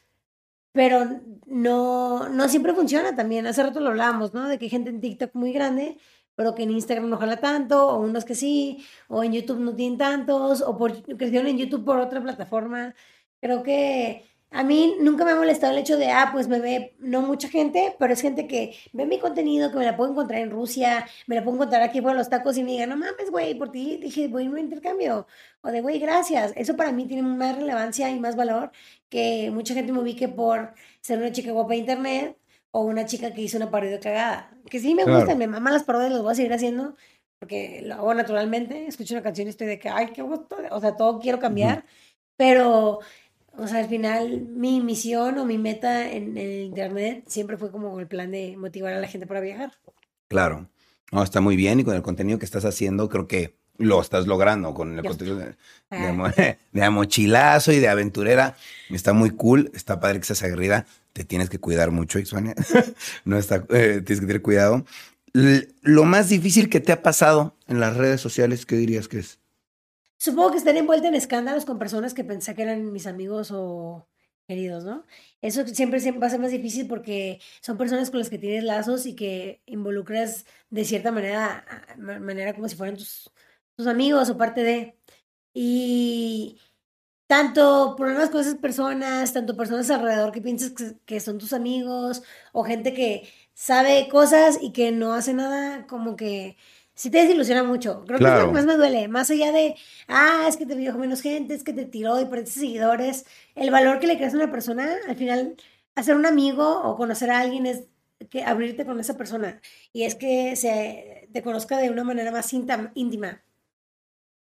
pero 0.72 1.22
no, 1.46 2.30
no 2.30 2.48
siempre 2.50 2.74
funciona 2.74 3.16
también. 3.16 3.48
Hace 3.48 3.64
rato 3.64 3.80
lo 3.80 3.90
hablábamos, 3.90 4.34
¿no? 4.34 4.48
De 4.48 4.58
que 4.58 4.66
hay 4.66 4.70
gente 4.70 4.90
en 4.90 5.02
TikTok 5.02 5.36
muy 5.36 5.52
grande, 5.54 5.98
pero 6.36 6.56
que 6.56 6.64
en 6.64 6.72
Instagram 6.72 7.10
no 7.10 7.18
jala 7.18 7.38
tanto, 7.38 7.88
o 7.88 8.00
unos 8.00 8.26
que 8.26 8.36
sí, 8.36 8.86
o 9.08 9.24
en 9.24 9.34
YouTube 9.34 9.60
no 9.60 9.76
tienen 9.76 9.98
tantos, 9.98 10.62
o 10.62 10.78
por, 10.78 11.02
crecieron 11.18 11.48
en 11.48 11.58
YouTube 11.58 11.86
por 11.86 12.00
otra 12.00 12.22
plataforma. 12.22 12.96
Creo 13.42 13.64
que 13.64 14.24
a 14.52 14.64
mí 14.64 14.96
nunca 15.00 15.24
me 15.26 15.32
ha 15.32 15.36
molestado 15.36 15.72
el 15.74 15.80
hecho 15.80 15.98
de, 15.98 16.10
ah, 16.12 16.30
pues 16.34 16.48
me 16.48 16.60
ve 16.60 16.94
no 17.00 17.22
mucha 17.22 17.48
gente, 17.50 17.96
pero 18.00 18.14
es 18.14 18.22
gente 18.22 18.48
que 18.48 18.76
ve 18.94 19.06
mi 19.06 19.18
contenido, 19.18 19.72
que 19.72 19.78
me 19.78 19.86
la 19.86 19.96
puedo 19.98 20.12
encontrar 20.12 20.42
en 20.42 20.52
Rusia, 20.52 21.08
me 21.28 21.36
la 21.36 21.44
puedo 21.44 21.56
encontrar 21.56 21.82
aquí 21.84 22.02
por 22.02 22.14
los 22.16 22.30
tacos 22.30 22.58
y 22.58 22.64
me 22.64 22.72
diga, 22.72 22.86
no 22.86 22.98
mames, 22.98 23.32
güey, 23.32 23.56
por 23.56 23.72
ti 23.72 23.98
dije, 24.02 24.28
voy 24.28 24.46
a 24.48 24.50
un 24.50 24.60
intercambio. 24.60 25.26
O 25.62 25.70
de, 25.72 25.82
güey, 25.82 26.00
gracias. 26.00 26.54
Eso 26.56 26.76
para 26.76 26.92
mí 26.92 27.06
tiene 27.08 27.24
más 27.24 27.56
relevancia 27.56 28.10
y 28.10 28.20
más 28.20 28.36
valor 28.36 28.72
que 29.10 29.50
mucha 29.52 29.74
gente 29.74 29.92
me 29.94 30.00
ubique 30.00 30.28
por 30.28 30.74
ser 31.02 31.20
una 31.20 31.32
chica 31.32 31.52
guapa 31.52 31.72
de 31.74 31.78
internet 31.78 32.38
o 32.72 32.82
una 32.84 33.06
chica 33.06 33.34
que 33.34 33.42
hizo 33.42 33.58
una 33.58 33.72
parodia 33.72 34.00
cagada. 34.00 34.52
Que 34.70 34.80
sí 34.80 34.94
me 34.96 35.04
Claro. 35.04 35.20
gustan, 35.20 35.38
me 35.38 35.48
maman 35.48 35.74
las 35.74 35.84
parodias, 35.84 36.12
las 36.12 36.22
voy 36.22 36.32
a 36.34 36.36
seguir 36.36 36.54
haciendo 36.54 36.96
porque 37.40 37.82
lo 37.84 37.96
hago 37.96 38.14
naturalmente. 38.14 38.86
Escucho 38.88 39.14
una 39.16 39.24
canción 39.24 39.48
y 39.48 39.50
estoy 39.52 39.68
de 39.68 39.80
que, 39.80 39.90
ay, 39.90 40.08
qué 40.14 40.22
gusto. 40.22 40.58
O 40.72 40.80
sea, 40.82 40.96
todo 40.96 41.20
quiero 41.20 41.40
cambiar, 41.40 41.86
pero, 42.38 43.00
o 43.58 43.68
sea, 43.68 43.80
al 43.80 43.88
final 43.90 44.42
mi 44.42 44.82
misión 44.82 45.38
o 45.38 45.46
mi 45.46 45.58
meta 45.58 46.12
en 46.12 46.38
el 46.38 46.62
internet 46.62 47.24
siempre 47.28 47.58
fue 47.58 47.72
como 47.72 48.00
el 48.00 48.08
plan 48.08 48.32
de 48.32 48.56
motivar 48.58 48.94
a 48.94 49.00
la 49.00 49.08
gente 49.08 49.28
para 49.28 49.42
viajar. 49.42 49.72
Claro. 50.28 50.70
No, 51.12 51.24
está 51.24 51.42
muy 51.42 51.56
bien 51.58 51.80
y 51.80 51.84
con 51.84 51.96
el 51.96 52.02
contenido 52.02 52.40
que 52.40 52.46
estás 52.46 52.64
haciendo 52.64 53.10
creo 53.10 53.28
que 53.28 53.56
lo 53.78 54.00
estás 54.00 54.28
logrando 54.28 54.74
con 54.74 54.98
el 54.98 55.06
contenido 55.06 55.38
de, 55.38 55.46
de, 55.46 55.56
Ah. 55.90 56.34
de 56.72 56.90
mochilazo 56.90 57.72
y 57.74 57.80
de 57.80 57.90
aventurera. 57.90 58.56
Está 58.90 59.12
muy 59.12 59.32
cool, 59.32 59.72
está 59.74 60.00
padre 60.00 60.20
que 60.20 60.26
seas 60.26 60.44
aguerrida. 60.44 60.86
Te 61.14 61.26
tienes 61.26 61.50
que 61.50 61.60
cuidar 61.60 61.92
mucho, 61.92 62.18
Ixuania. 62.20 62.56
no 63.26 63.38
está, 63.38 63.58
eh, 63.70 64.02
tienes 64.06 64.22
que 64.22 64.28
tener 64.28 64.42
cuidado. 64.42 64.86
L- 65.34 65.68
lo 65.82 66.06
más 66.06 66.30
difícil 66.30 66.70
que 66.70 66.80
te 66.80 66.94
ha 66.94 67.02
pasado 67.04 67.58
en 67.68 67.82
las 67.82 67.98
redes 67.98 68.22
sociales, 68.22 68.66
¿qué 68.66 68.78
dirías 68.78 69.10
que 69.10 69.20
es? 69.20 69.40
Supongo 70.22 70.52
que 70.52 70.60
estar 70.60 70.78
envuelta 70.78 71.08
en 71.08 71.16
escándalos 71.16 71.66
con 71.66 71.80
personas 71.80 72.14
que 72.14 72.24
pensé 72.24 72.54
que 72.54 72.62
eran 72.62 72.92
mis 72.92 73.08
amigos 73.08 73.50
o 73.52 74.08
queridos, 74.48 74.84
¿no? 74.84 75.04
Eso 75.42 75.66
siempre, 75.66 76.00
va 76.20 76.28
a 76.28 76.30
ser 76.30 76.40
más 76.40 76.52
difícil 76.52 76.88
porque 76.88 77.40
son 77.60 77.76
personas 77.76 78.12
con 78.12 78.20
las 78.20 78.30
que 78.30 78.38
tienes 78.38 78.64
lazos 78.64 79.08
y 79.08 79.16
que 79.16 79.64
involucras 79.66 80.46
de 80.70 80.86
cierta 80.86 81.12
manera, 81.12 81.66
manera 81.98 82.54
como 82.54 82.70
si 82.70 82.76
fueran 82.76 82.98
tus, 82.98 83.32
tus 83.76 83.88
amigos 83.88 84.30
o 84.30 84.38
parte 84.38 84.62
de. 84.64 84.96
Y 85.56 86.60
tanto 87.28 87.96
problemas 87.98 88.30
con 88.30 88.42
esas 88.42 88.58
personas, 88.58 89.34
tanto 89.34 89.58
personas 89.58 89.90
alrededor 89.90 90.32
que 90.32 90.42
piensas 90.42 90.72
que, 90.72 91.00
que 91.06 91.20
son 91.20 91.40
tus 91.40 91.54
amigos 91.54 92.22
o 92.54 92.64
gente 92.64 92.94
que 92.94 93.28
sabe 93.56 94.08
cosas 94.10 94.60
y 94.62 94.72
que 94.72 94.92
no 94.92 95.14
hace 95.14 95.34
nada, 95.34 95.88
como 95.88 96.16
que 96.16 96.58
sí 97.02 97.10
te 97.10 97.18
desilusiona 97.18 97.64
mucho. 97.64 98.04
Creo 98.06 98.20
que 98.20 98.26
es 98.26 98.32
lo 98.32 98.46
que 98.46 98.54
más 98.54 98.66
me 98.68 98.78
duele, 98.78 99.08
más 99.08 99.32
allá 99.32 99.52
de, 99.52 99.76
ah, 100.08 100.46
es 100.48 100.56
que 100.56 100.68
te 100.68 100.76
vio 100.76 100.94
menos 101.00 101.22
gente, 101.22 101.56
es 101.56 101.64
que 101.64 101.74
te 101.74 101.86
tiró 101.86 102.22
y 102.22 102.26
perdiste 102.26 102.60
seguidores, 102.60 103.26
el 103.56 103.72
valor 103.72 104.00
que 104.00 104.06
le 104.06 104.18
creas 104.18 104.36
a 104.36 104.38
una 104.38 104.52
persona, 104.52 104.98
al 105.08 105.16
final, 105.16 105.56
hacer 105.96 106.16
un 106.16 106.28
amigo 106.28 106.80
o 106.84 106.96
conocer 106.98 107.32
a 107.32 107.40
alguien 107.40 107.66
es 107.66 107.86
que 108.30 108.44
abrirte 108.44 108.86
con 108.86 109.00
esa 109.00 109.18
persona 109.18 109.60
y 109.92 110.04
es 110.04 110.14
que 110.14 110.56
se 110.56 111.28
te 111.34 111.42
conozca 111.42 111.80
de 111.80 111.90
una 111.90 112.04
manera 112.04 112.32
más 112.32 112.54
íntima. 112.54 113.42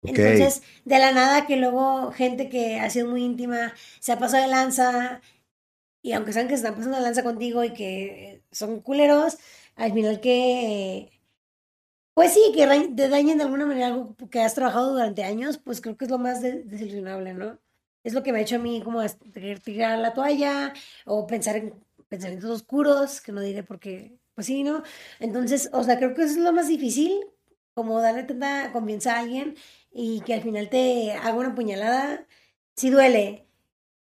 Entonces, 0.02 0.62
de 0.84 0.98
la 0.98 1.12
nada 1.12 1.46
que 1.46 1.56
luego 1.56 2.10
gente 2.10 2.48
que 2.48 2.80
ha 2.80 2.90
sido 2.90 3.06
muy 3.06 3.22
íntima 3.22 3.74
se 4.00 4.10
ha 4.10 4.18
pasado 4.18 4.42
de 4.42 4.48
lanza 4.48 5.20
y 6.02 6.14
aunque 6.14 6.32
saben 6.32 6.48
que 6.48 6.54
se 6.56 6.62
están 6.64 6.74
pasando 6.74 6.96
de 6.96 7.04
lanza 7.04 7.22
contigo 7.22 7.62
y 7.62 7.72
que 7.74 8.42
son 8.50 8.80
culeros, 8.80 9.38
al 9.76 9.92
final 9.92 10.20
que, 10.20 11.19
pues 12.14 12.34
sí, 12.34 12.40
que 12.54 12.66
te 12.96 13.08
dañen 13.08 13.38
de 13.38 13.44
alguna 13.44 13.66
manera 13.66 13.86
algo 13.88 14.16
que 14.30 14.40
has 14.40 14.54
trabajado 14.54 14.92
durante 14.92 15.24
años, 15.24 15.58
pues 15.58 15.80
creo 15.80 15.96
que 15.96 16.04
es 16.06 16.10
lo 16.10 16.18
más 16.18 16.42
de- 16.42 16.62
desilusionable, 16.64 17.34
¿no? 17.34 17.58
Es 18.04 18.12
lo 18.14 18.22
que 18.22 18.32
me 18.32 18.38
ha 18.40 18.42
hecho 18.42 18.56
a 18.56 18.58
mí 18.58 18.82
como 18.82 19.00
tirar 19.64 19.98
la 19.98 20.14
toalla 20.14 20.72
o 21.06 21.26
pensar 21.26 21.56
en 21.56 21.74
pensamientos 22.08 22.50
oscuros, 22.50 23.20
que 23.20 23.32
no 23.32 23.40
diré 23.40 23.62
porque, 23.62 24.18
pues 24.34 24.46
sí, 24.46 24.62
¿no? 24.64 24.82
Entonces, 25.20 25.70
o 25.72 25.82
sea, 25.84 25.96
creo 25.98 26.14
que 26.14 26.22
es 26.24 26.36
lo 26.36 26.52
más 26.52 26.68
difícil, 26.68 27.20
como 27.74 28.00
darle 28.00 28.24
tanta 28.24 28.72
confianza 28.72 29.16
a 29.16 29.20
alguien 29.20 29.56
y 29.92 30.20
que 30.22 30.34
al 30.34 30.42
final 30.42 30.68
te 30.70 31.12
haga 31.12 31.34
una 31.34 31.54
puñalada, 31.54 32.26
sí 32.76 32.90
duele. 32.90 33.46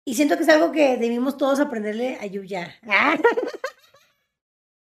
Y 0.04 0.14
siento 0.14 0.36
que 0.36 0.44
es 0.44 0.48
algo 0.50 0.72
que 0.72 0.96
debimos 0.98 1.36
todos 1.38 1.60
aprenderle 1.60 2.18
a 2.20 2.26
Yuya. 2.26 2.74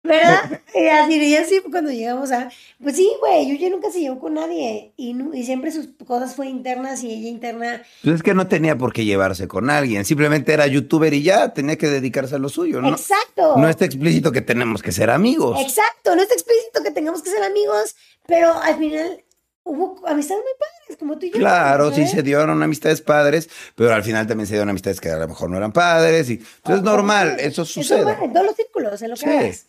¿Verdad? 0.01 0.61
Y 0.73 0.87
así, 0.87 1.13
y 1.21 1.35
así 1.35 1.59
cuando 1.69 1.91
llegamos 1.91 2.31
a... 2.31 2.49
Pues 2.81 2.95
sí, 2.95 3.11
güey, 3.19 3.49
Yuya 3.49 3.69
nunca 3.69 3.91
se 3.91 3.99
llevó 3.99 4.19
con 4.19 4.35
nadie 4.35 4.93
y, 4.95 5.13
y 5.33 5.43
siempre 5.43 5.71
sus 5.71 5.89
cosas 6.07 6.35
fue 6.35 6.47
internas 6.47 7.03
y 7.03 7.11
ella 7.11 7.27
interna. 7.27 7.83
Pues 8.01 8.15
es 8.15 8.23
que 8.23 8.33
no 8.33 8.47
tenía 8.47 8.77
por 8.77 8.93
qué 8.93 9.03
llevarse 9.03 9.47
con 9.49 9.69
alguien, 9.69 10.05
simplemente 10.05 10.53
era 10.53 10.67
youtuber 10.67 11.13
y 11.13 11.21
ya 11.23 11.53
tenía 11.53 11.77
que 11.77 11.87
dedicarse 11.89 12.35
a 12.35 12.39
lo 12.39 12.47
suyo, 12.47 12.81
¿no? 12.81 12.89
Exacto. 12.89 13.57
No 13.57 13.67
está 13.67 13.83
explícito 13.85 14.31
que 14.31 14.41
tenemos 14.41 14.81
que 14.81 14.93
ser 14.93 15.09
amigos. 15.09 15.59
Exacto, 15.61 16.15
no 16.15 16.21
está 16.21 16.33
explícito 16.33 16.81
que 16.81 16.91
tengamos 16.91 17.21
que 17.21 17.29
ser 17.31 17.43
amigos, 17.43 17.95
pero 18.25 18.53
al 18.53 18.77
final 18.77 19.23
hubo 19.63 20.01
amistades 20.07 20.41
muy 20.43 20.53
padres, 20.57 20.97
como 20.97 21.19
tú 21.19 21.25
y 21.25 21.31
yo. 21.31 21.37
Claro, 21.39 21.89
sí 21.89 21.95
¿sabes? 21.97 22.11
se 22.11 22.23
dieron 22.23 22.63
amistades 22.63 23.01
padres, 23.01 23.49
pero 23.75 23.93
al 23.93 24.03
final 24.03 24.25
también 24.27 24.47
se 24.47 24.53
dieron 24.53 24.69
amistades 24.69 25.01
que 25.01 25.09
a 25.09 25.17
lo 25.17 25.27
mejor 25.27 25.49
no 25.49 25.57
eran 25.57 25.73
padres 25.73 26.29
y 26.29 26.33
entonces 26.35 26.77
es 26.77 26.83
normal, 26.83 27.35
sí, 27.37 27.45
eso 27.47 27.61
es 27.63 27.69
sucede. 27.69 27.97
normal, 28.05 28.17
en 28.23 28.33
todos 28.33 28.45
los 28.45 28.55
círculos, 28.55 29.01
en 29.01 29.09
lo 29.09 29.15
que 29.17 29.21
Sí. 29.21 29.29
hagas. 29.29 29.65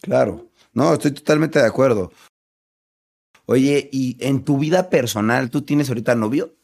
Claro. 0.00 0.48
No, 0.72 0.92
estoy 0.94 1.10
totalmente 1.12 1.58
de 1.58 1.66
acuerdo. 1.66 2.12
Oye, 3.46 3.88
y 3.92 4.16
en 4.20 4.44
tu 4.44 4.58
vida 4.58 4.90
personal, 4.90 5.50
¿tú 5.50 5.62
tienes 5.62 5.88
ahorita 5.88 6.14
novio? 6.14 6.54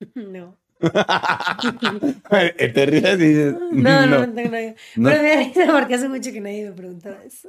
No. 0.14 0.56
Te 2.30 2.86
ríes 2.86 3.14
y 3.14 3.16
dices, 3.16 3.54
No, 3.72 4.06
no, 4.06 4.26
no, 4.26 4.34
tengo 4.34 4.50
novio. 4.50 4.74
No. 4.96 5.08
Pero 5.10 5.22
me 5.22 5.36
risa 5.36 5.66
porque 5.72 5.94
hace 5.94 6.08
mucho 6.08 6.32
que 6.32 6.40
nadie 6.40 6.64
me 6.68 6.72
preguntaba 6.72 7.16
eso. 7.24 7.48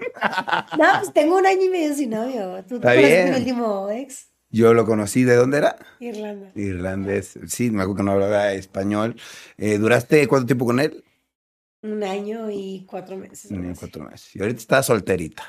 No, 0.78 0.86
pues 1.00 1.14
tengo 1.14 1.38
un 1.38 1.46
año 1.46 1.64
y 1.64 1.70
medio 1.70 1.94
sin 1.96 2.12
novio. 2.12 2.64
¿Tú 2.68 2.76
Está 2.76 2.94
bien. 2.94 3.32
mi 3.32 3.38
último 3.38 3.90
ex? 3.90 4.30
Yo 4.52 4.74
lo 4.74 4.86
conocí, 4.86 5.24
¿de 5.24 5.36
dónde 5.36 5.58
era? 5.58 5.76
Irlanda. 6.00 6.52
Irlandés. 6.56 7.38
Sí, 7.48 7.72
me 7.72 7.82
acuerdo 7.82 7.98
que 7.98 8.04
no 8.04 8.12
hablaba 8.12 8.54
español. 8.54 9.16
Eh, 9.58 9.78
¿Duraste 9.80 10.28
cuánto 10.30 10.46
tiempo 10.48 10.66
con 10.66 10.80
él? 10.80 11.04
Un 11.86 12.04
año 12.04 12.50
y 12.50 12.84
cuatro 12.88 13.16
meses. 13.16 13.52
algo 13.52 13.64
Ni 13.64 13.70
así. 13.72 13.80
cuatro 13.80 14.04
meses. 14.06 14.36
Y 14.36 14.42
ahorita 14.42 14.60
estás 14.60 14.86
solterita. 14.88 15.44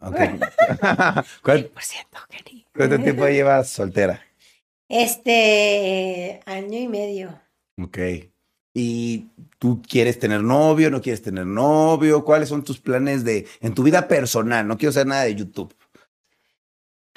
Ok. 0.00 0.16
¿Cuánto, 1.42 3.02
tiempo 3.02 3.26
llevas 3.28 3.70
soltera? 3.70 4.20
Este, 4.88 6.40
año 6.46 6.78
y 6.78 6.88
medio. 6.88 7.40
Ok. 7.80 7.98
¿Y 8.74 9.26
tú 9.58 9.80
quieres 9.88 10.18
tener 10.18 10.42
novio? 10.42 10.90
¿No 10.90 11.00
quieres 11.00 11.22
tener 11.22 11.46
novio? 11.46 12.24
¿Cuáles 12.24 12.48
son 12.48 12.64
tus 12.64 12.80
planes 12.80 13.24
de 13.24 13.46
en 13.60 13.72
tu 13.72 13.84
vida 13.84 14.08
personal? 14.08 14.66
No 14.66 14.76
quiero 14.76 14.92
saber 14.92 15.06
nada 15.06 15.22
de 15.24 15.36
YouTube. 15.36 15.72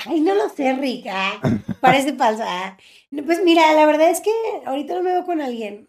Ay, 0.06 0.22
no 0.22 0.36
lo 0.36 0.48
sé, 0.50 0.74
Rica. 0.74 1.42
Parece 1.82 2.14
falsa. 2.14 2.78
No, 3.10 3.24
Pues 3.26 3.44
mira, 3.44 3.74
la 3.74 3.88
verdad 3.88 4.12
es 4.12 4.22
que 4.22 4.32
ahorita 4.68 4.94
no 4.94 5.02
me 5.02 5.12
veo 5.14 5.26
con 5.26 5.42
alguien. 5.42 5.88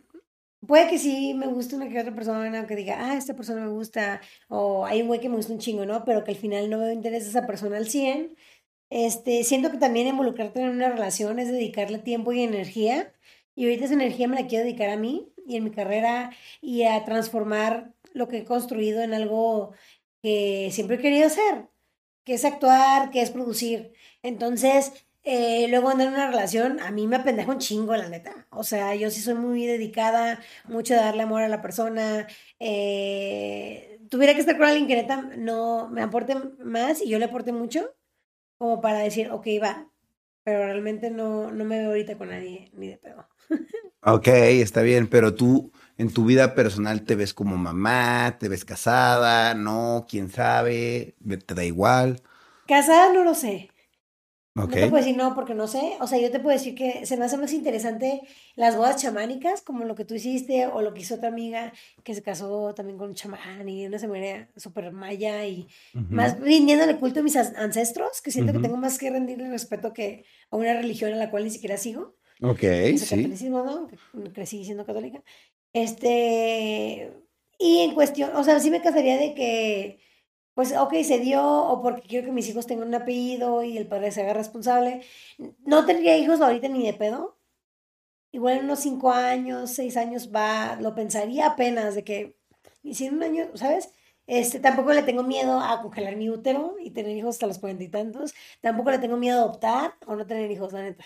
Puede 0.66 0.88
que 0.88 0.98
sí 0.98 1.34
me 1.34 1.46
guste 1.46 1.76
una 1.76 1.88
que 1.88 2.00
otra 2.00 2.14
persona, 2.14 2.66
que 2.66 2.74
diga, 2.74 2.96
ah, 2.98 3.16
esta 3.16 3.34
persona 3.34 3.62
me 3.62 3.70
gusta, 3.70 4.20
o 4.48 4.84
hay 4.84 5.02
un 5.02 5.08
güey 5.08 5.20
que 5.20 5.28
me 5.28 5.36
gusta 5.36 5.52
un 5.52 5.60
chingo, 5.60 5.86
¿no? 5.86 6.04
Pero 6.04 6.24
que 6.24 6.32
al 6.32 6.36
final 6.36 6.68
no 6.68 6.78
veo 6.78 6.92
interés 6.92 7.24
a 7.26 7.28
esa 7.28 7.46
persona 7.46 7.76
al 7.76 7.88
100. 7.88 8.36
Este, 8.90 9.44
siento 9.44 9.70
que 9.70 9.78
también 9.78 10.08
involucrarte 10.08 10.60
en 10.60 10.70
una 10.70 10.88
relación 10.88 11.38
es 11.38 11.48
dedicarle 11.48 11.98
tiempo 11.98 12.32
y 12.32 12.42
energía. 12.42 13.12
Y 13.54 13.64
ahorita 13.64 13.84
esa 13.86 13.94
energía 13.94 14.28
me 14.28 14.40
la 14.40 14.46
quiero 14.48 14.64
dedicar 14.64 14.90
a 14.90 14.96
mí 14.96 15.32
y 15.46 15.56
en 15.56 15.64
mi 15.64 15.70
carrera 15.70 16.30
y 16.60 16.84
a 16.84 17.04
transformar 17.04 17.94
lo 18.12 18.28
que 18.28 18.38
he 18.38 18.44
construido 18.44 19.02
en 19.02 19.14
algo 19.14 19.72
que 20.22 20.70
siempre 20.72 20.96
he 20.96 21.00
querido 21.00 21.26
hacer, 21.26 21.68
que 22.24 22.34
es 22.34 22.44
actuar, 22.44 23.10
que 23.10 23.22
es 23.22 23.30
producir. 23.30 23.92
Entonces, 24.22 24.92
eh, 25.28 25.68
luego 25.68 25.90
andar 25.90 26.08
en 26.08 26.14
una 26.14 26.28
relación, 26.28 26.80
a 26.80 26.90
mí 26.90 27.06
me 27.06 27.16
apendeja 27.16 27.50
un 27.52 27.58
chingo, 27.58 27.96
la 27.96 28.08
neta. 28.08 28.46
O 28.50 28.64
sea, 28.64 28.94
yo 28.94 29.10
sí 29.10 29.20
soy 29.20 29.34
muy 29.34 29.66
dedicada, 29.66 30.40
mucho 30.66 30.94
de 30.94 31.00
darle 31.00 31.22
amor 31.24 31.42
a 31.42 31.48
la 31.48 31.62
persona. 31.62 32.26
eh, 32.60 34.00
tuviera 34.10 34.34
que 34.34 34.40
estar 34.40 34.56
con 34.58 34.66
alguien 34.66 34.86
que 34.88 34.96
neta 34.96 35.22
no 35.36 35.88
me 35.90 36.02
aporte 36.02 36.34
más 36.64 37.02
y 37.02 37.08
yo 37.10 37.18
le 37.18 37.26
aporte 37.26 37.52
mucho, 37.52 37.94
como 38.58 38.80
para 38.80 39.00
decir, 39.00 39.30
ok, 39.32 39.46
va. 39.62 39.90
Pero 40.44 40.64
realmente 40.66 41.10
no, 41.10 41.50
no 41.52 41.64
me 41.66 41.78
veo 41.80 41.90
ahorita 41.90 42.18
con 42.18 42.30
nadie, 42.30 42.70
ni 42.74 42.88
de 42.88 42.98
pedo. 42.98 43.28
Ok, 44.02 44.28
está 44.28 44.82
bien, 44.82 45.08
pero 45.08 45.34
tú 45.34 45.72
en 45.98 46.12
tu 46.12 46.24
vida 46.24 46.54
personal 46.54 47.02
te 47.04 47.16
ves 47.16 47.34
como 47.34 47.56
mamá, 47.56 48.36
te 48.38 48.48
ves 48.48 48.64
casada, 48.64 49.54
no, 49.54 50.06
quién 50.08 50.30
sabe, 50.30 51.16
te 51.46 51.54
da 51.54 51.64
igual. 51.64 52.22
Casada 52.66 53.12
no 53.12 53.24
lo 53.24 53.34
sé. 53.34 53.68
Ok. 54.64 54.68
No 54.70 54.74
te 54.74 54.80
puedo 54.88 54.96
decir 55.04 55.16
no 55.16 55.34
porque 55.34 55.54
no 55.54 55.66
sé. 55.68 55.96
O 56.00 56.06
sea, 56.06 56.18
yo 56.18 56.30
te 56.30 56.40
puedo 56.40 56.56
decir 56.56 56.74
que 56.74 57.06
se 57.06 57.16
me 57.16 57.24
hace 57.24 57.36
más 57.36 57.52
interesante 57.52 58.20
las 58.56 58.76
bodas 58.76 59.00
chamánicas, 59.00 59.62
como 59.62 59.84
lo 59.84 59.94
que 59.94 60.04
tú 60.04 60.14
hiciste 60.14 60.66
o 60.66 60.82
lo 60.82 60.92
que 60.94 61.00
hizo 61.02 61.14
otra 61.16 61.28
amiga 61.28 61.72
que 62.04 62.14
se 62.14 62.22
casó 62.22 62.74
también 62.74 62.98
con 62.98 63.08
un 63.10 63.14
chamán 63.14 63.68
y 63.68 63.86
una 63.86 63.98
ceremonia 63.98 64.50
súper 64.56 64.92
maya 64.92 65.44
y 65.46 65.66
Ujú. 65.94 66.06
más 66.10 66.38
rindiéndole 66.40 66.96
culto 66.96 67.20
a 67.20 67.22
mis 67.22 67.36
ancestros, 67.36 68.20
que 68.20 68.30
siento 68.30 68.52
Ujú. 68.52 68.60
que 68.60 68.66
tengo 68.68 68.76
más 68.80 68.98
que 68.98 69.10
rendirle 69.10 69.48
respeto 69.48 69.92
que 69.92 70.24
a 70.50 70.56
una 70.56 70.74
religión 70.74 71.12
a 71.12 71.16
la 71.16 71.30
cual 71.30 71.44
ni 71.44 71.50
siquiera 71.50 71.76
sigo. 71.76 72.16
Ok, 72.40 72.60
sí. 72.60 73.06
catolicismo, 73.16 73.64
¿no? 73.64 73.88
Crecí 74.32 74.64
siendo 74.64 74.86
católica. 74.86 75.22
Este, 75.72 77.12
y 77.58 77.78
en 77.80 77.94
cuestión, 77.94 78.30
o 78.36 78.44
sea, 78.44 78.60
sí 78.60 78.70
me 78.70 78.80
casaría 78.82 79.16
de 79.16 79.34
que, 79.34 79.98
pues, 80.58 80.76
ok, 80.76 80.92
se 81.04 81.20
dio, 81.20 81.40
o 81.40 81.80
porque 81.82 82.02
quiero 82.02 82.26
que 82.26 82.32
mis 82.32 82.48
hijos 82.48 82.66
tengan 82.66 82.88
un 82.88 82.94
apellido 82.96 83.62
y 83.62 83.78
el 83.78 83.86
padre 83.86 84.10
se 84.10 84.22
haga 84.22 84.34
responsable. 84.34 85.02
No 85.64 85.86
tendría 85.86 86.18
hijos 86.18 86.40
ahorita 86.40 86.66
ni 86.66 86.84
de 86.84 86.94
pedo. 86.94 87.38
Igual 88.32 88.58
en 88.58 88.64
unos 88.64 88.80
cinco 88.80 89.12
años, 89.12 89.70
seis 89.70 89.96
años 89.96 90.32
va, 90.34 90.76
lo 90.80 90.96
pensaría 90.96 91.46
apenas 91.46 91.94
de 91.94 92.02
que, 92.02 92.36
y 92.82 92.94
si 92.94 93.06
en 93.06 93.14
un 93.14 93.22
año, 93.22 93.50
¿sabes? 93.54 93.92
Este, 94.26 94.58
tampoco 94.58 94.92
le 94.92 95.04
tengo 95.04 95.22
miedo 95.22 95.60
a 95.60 95.80
congelar 95.80 96.16
mi 96.16 96.28
útero 96.28 96.74
y 96.80 96.90
tener 96.90 97.16
hijos 97.16 97.36
hasta 97.36 97.46
los 97.46 97.60
cuarenta 97.60 97.84
y 97.84 97.88
tantos. 97.90 98.34
Tampoco 98.60 98.90
le 98.90 98.98
tengo 98.98 99.16
miedo 99.16 99.38
a 99.38 99.42
adoptar 99.44 99.94
o 100.08 100.16
no 100.16 100.26
tener 100.26 100.50
hijos, 100.50 100.72
la 100.72 100.82
neta. 100.82 101.04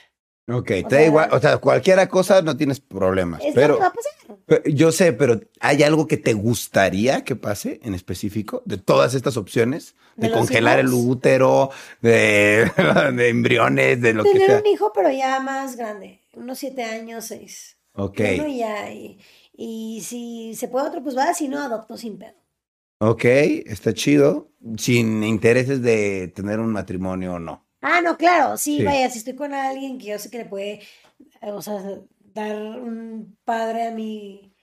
Ok, 0.48 0.66
te 0.66 0.82
da 0.96 1.04
igual, 1.04 1.28
o 1.32 1.38
sea, 1.40 1.58
cualquiera 1.58 2.08
cosa 2.08 2.42
no 2.42 2.56
tienes 2.56 2.80
problemas, 2.80 3.40
Es 3.44 3.54
lo 3.54 3.54
pero 3.54 3.74
que 3.76 3.80
va 3.80 3.86
a 3.86 3.92
pasar. 3.92 4.12
pero 4.46 4.64
yo 4.64 4.90
sé, 4.90 5.12
pero 5.12 5.40
¿hay 5.60 5.82
algo 5.84 6.08
que 6.08 6.16
te 6.16 6.32
gustaría 6.34 7.22
que 7.22 7.36
pase 7.36 7.78
en 7.84 7.94
específico 7.94 8.62
de 8.66 8.76
todas 8.76 9.14
estas 9.14 9.36
opciones? 9.36 9.94
De, 10.16 10.26
¿De 10.26 10.28
los 10.30 10.38
congelar 10.40 10.80
el 10.80 10.88
útero, 10.92 11.70
de, 12.00 12.70
de 13.14 13.28
embriones, 13.28 14.00
de 14.02 14.14
lo 14.14 14.24
que 14.24 14.32
Tener 14.32 14.46
sea. 14.48 14.58
un 14.58 14.66
hijo, 14.66 14.92
pero 14.92 15.10
ya 15.12 15.38
más 15.40 15.76
grande, 15.76 16.20
unos 16.34 16.58
siete 16.58 16.82
años, 16.82 17.24
seis. 17.26 17.78
Ok, 17.94 18.20
y 18.20 18.58
ya, 18.58 18.90
y, 18.90 19.18
y 19.54 20.00
si 20.02 20.54
se 20.56 20.66
puede 20.68 20.88
otro, 20.88 21.02
pues 21.04 21.16
va, 21.16 21.32
si 21.34 21.46
no, 21.48 21.60
adopto 21.62 21.96
sin 21.96 22.18
pedo. 22.18 22.34
ok, 22.98 23.24
está 23.24 23.94
chido, 23.94 24.50
sin 24.76 25.22
intereses 25.22 25.82
de 25.82 26.28
tener 26.34 26.58
un 26.58 26.72
matrimonio 26.72 27.34
o 27.34 27.38
no. 27.38 27.64
Ah, 27.82 28.00
no, 28.00 28.16
claro, 28.16 28.56
sí, 28.56 28.78
Sí. 28.78 28.84
vaya, 28.84 29.10
si 29.10 29.18
estoy 29.18 29.34
con 29.34 29.52
alguien 29.54 29.98
que 29.98 30.06
yo 30.06 30.18
sé 30.18 30.30
que 30.30 30.38
le 30.38 30.44
puede, 30.46 30.80
eh, 31.42 31.50
o 31.50 31.60
sea, 31.62 31.82
dar 32.20 32.56
un 32.80 33.36
padre 33.44 33.88
a 33.88 33.90
mi, 33.90 34.54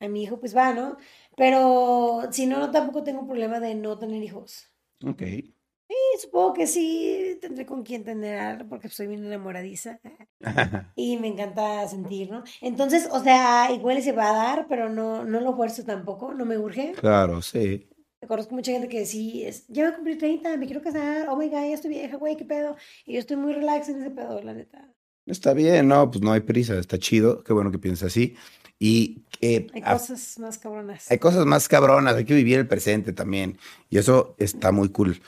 a 0.00 0.08
mi 0.08 0.22
hijo, 0.24 0.40
pues 0.40 0.56
va, 0.56 0.72
¿no? 0.74 0.96
Pero 1.36 2.22
si 2.32 2.46
no, 2.46 2.58
no, 2.60 2.70
tampoco 2.70 3.04
tengo 3.04 3.26
problema 3.26 3.60
de 3.60 3.74
no 3.74 3.98
tener 3.98 4.22
hijos. 4.22 4.72
Ok. 5.04 5.22
Y 5.22 6.18
supongo 6.20 6.54
que 6.54 6.66
sí 6.66 7.38
tendré 7.40 7.66
con 7.66 7.82
quién 7.82 8.04
tener, 8.04 8.66
porque 8.68 8.88
soy 8.88 9.06
bien 9.08 9.24
enamoradiza. 9.24 10.00
Y 10.96 11.16
me 11.18 11.28
encanta 11.28 11.86
sentir, 11.88 12.30
¿no? 12.30 12.42
Entonces, 12.60 13.08
o 13.12 13.20
sea, 13.22 13.70
igual 13.72 14.02
se 14.02 14.12
va 14.12 14.30
a 14.30 14.34
dar, 14.34 14.66
pero 14.68 14.88
no, 14.88 15.24
no 15.24 15.40
lo 15.40 15.54
fuerzo 15.56 15.84
tampoco, 15.84 16.34
no 16.34 16.44
me 16.44 16.58
urge. 16.58 16.92
claro, 16.92 17.40
sí. 17.42 17.88
Conozco 18.28 18.54
mucha 18.54 18.72
gente 18.72 18.88
que 18.88 19.04
sí, 19.04 19.44
es, 19.44 19.66
ya 19.68 19.84
voy 19.84 19.92
a 19.92 19.96
cumplir 19.96 20.18
30, 20.18 20.56
me 20.56 20.66
quiero 20.66 20.80
casar, 20.80 21.28
oh 21.28 21.36
my 21.36 21.48
god, 21.48 21.68
ya 21.68 21.74
estoy 21.74 21.90
vieja, 21.90 22.16
güey, 22.16 22.36
qué 22.36 22.44
pedo. 22.44 22.76
Y 23.04 23.14
yo 23.14 23.18
estoy 23.18 23.36
muy 23.36 23.52
relax 23.52 23.88
en 23.88 24.00
ese 24.00 24.10
pedo, 24.10 24.40
la 24.42 24.54
neta. 24.54 24.88
Está 25.26 25.54
bien, 25.54 25.88
no, 25.88 26.10
pues 26.10 26.22
no 26.22 26.32
hay 26.32 26.40
prisa, 26.40 26.78
está 26.78 26.98
chido, 26.98 27.42
qué 27.42 27.52
bueno 27.52 27.70
que 27.70 27.78
piensas 27.78 28.08
así. 28.08 28.36
Y 28.78 29.24
eh, 29.40 29.68
Hay 29.74 29.82
cosas 29.82 30.38
más 30.38 30.58
cabronas. 30.58 31.10
hay 31.10 31.18
cosas 31.18 31.46
más 31.46 31.68
cabronas, 31.68 32.14
hay 32.14 32.24
que 32.24 32.34
vivir 32.34 32.58
el 32.58 32.66
presente 32.66 33.12
también. 33.12 33.58
Y 33.90 33.98
eso 33.98 34.34
está 34.38 34.72
muy 34.72 34.88
cool. 34.88 35.20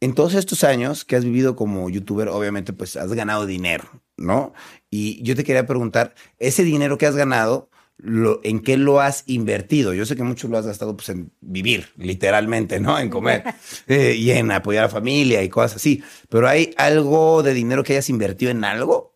En 0.00 0.14
todos 0.14 0.34
estos 0.34 0.64
años 0.64 1.04
que 1.04 1.16
has 1.16 1.24
vivido 1.24 1.56
como 1.56 1.90
youtuber, 1.90 2.28
obviamente 2.28 2.72
pues 2.72 2.96
has 2.96 3.12
ganado 3.12 3.44
dinero, 3.44 3.84
¿no? 4.16 4.54
Y 4.90 5.22
yo 5.22 5.36
te 5.36 5.44
quería 5.44 5.66
preguntar, 5.66 6.14
ese 6.38 6.64
dinero 6.64 6.96
que 6.96 7.04
has 7.04 7.16
ganado, 7.16 7.68
lo, 8.02 8.40
¿en 8.44 8.60
qué 8.60 8.76
lo 8.76 9.00
has 9.00 9.24
invertido? 9.26 9.94
Yo 9.94 10.06
sé 10.06 10.16
que 10.16 10.22
mucho 10.22 10.48
lo 10.48 10.58
has 10.58 10.66
gastado 10.66 10.96
pues 10.96 11.08
en 11.10 11.30
vivir, 11.40 11.88
literalmente, 11.96 12.80
¿no? 12.80 12.98
En 12.98 13.10
comer 13.10 13.44
eh, 13.88 14.14
y 14.16 14.30
en 14.30 14.50
apoyar 14.50 14.84
a 14.84 14.86
la 14.86 14.92
familia 14.92 15.42
y 15.42 15.48
cosas 15.48 15.76
así. 15.76 16.02
Pero 16.28 16.48
¿hay 16.48 16.74
algo 16.76 17.42
de 17.42 17.54
dinero 17.54 17.82
que 17.82 17.92
hayas 17.94 18.08
invertido 18.08 18.50
en 18.50 18.64
algo? 18.64 19.14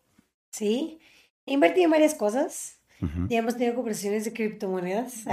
Sí. 0.51 0.99
He 1.45 1.53
invertido 1.53 1.85
en 1.85 1.91
varias 1.91 2.15
cosas. 2.15 2.79
Ujú. 3.01 3.27
Ya 3.29 3.39
hemos 3.39 3.55
tenido 3.55 3.75
conversaciones 3.75 4.25
de 4.25 4.33
criptomonedas. 4.33 5.25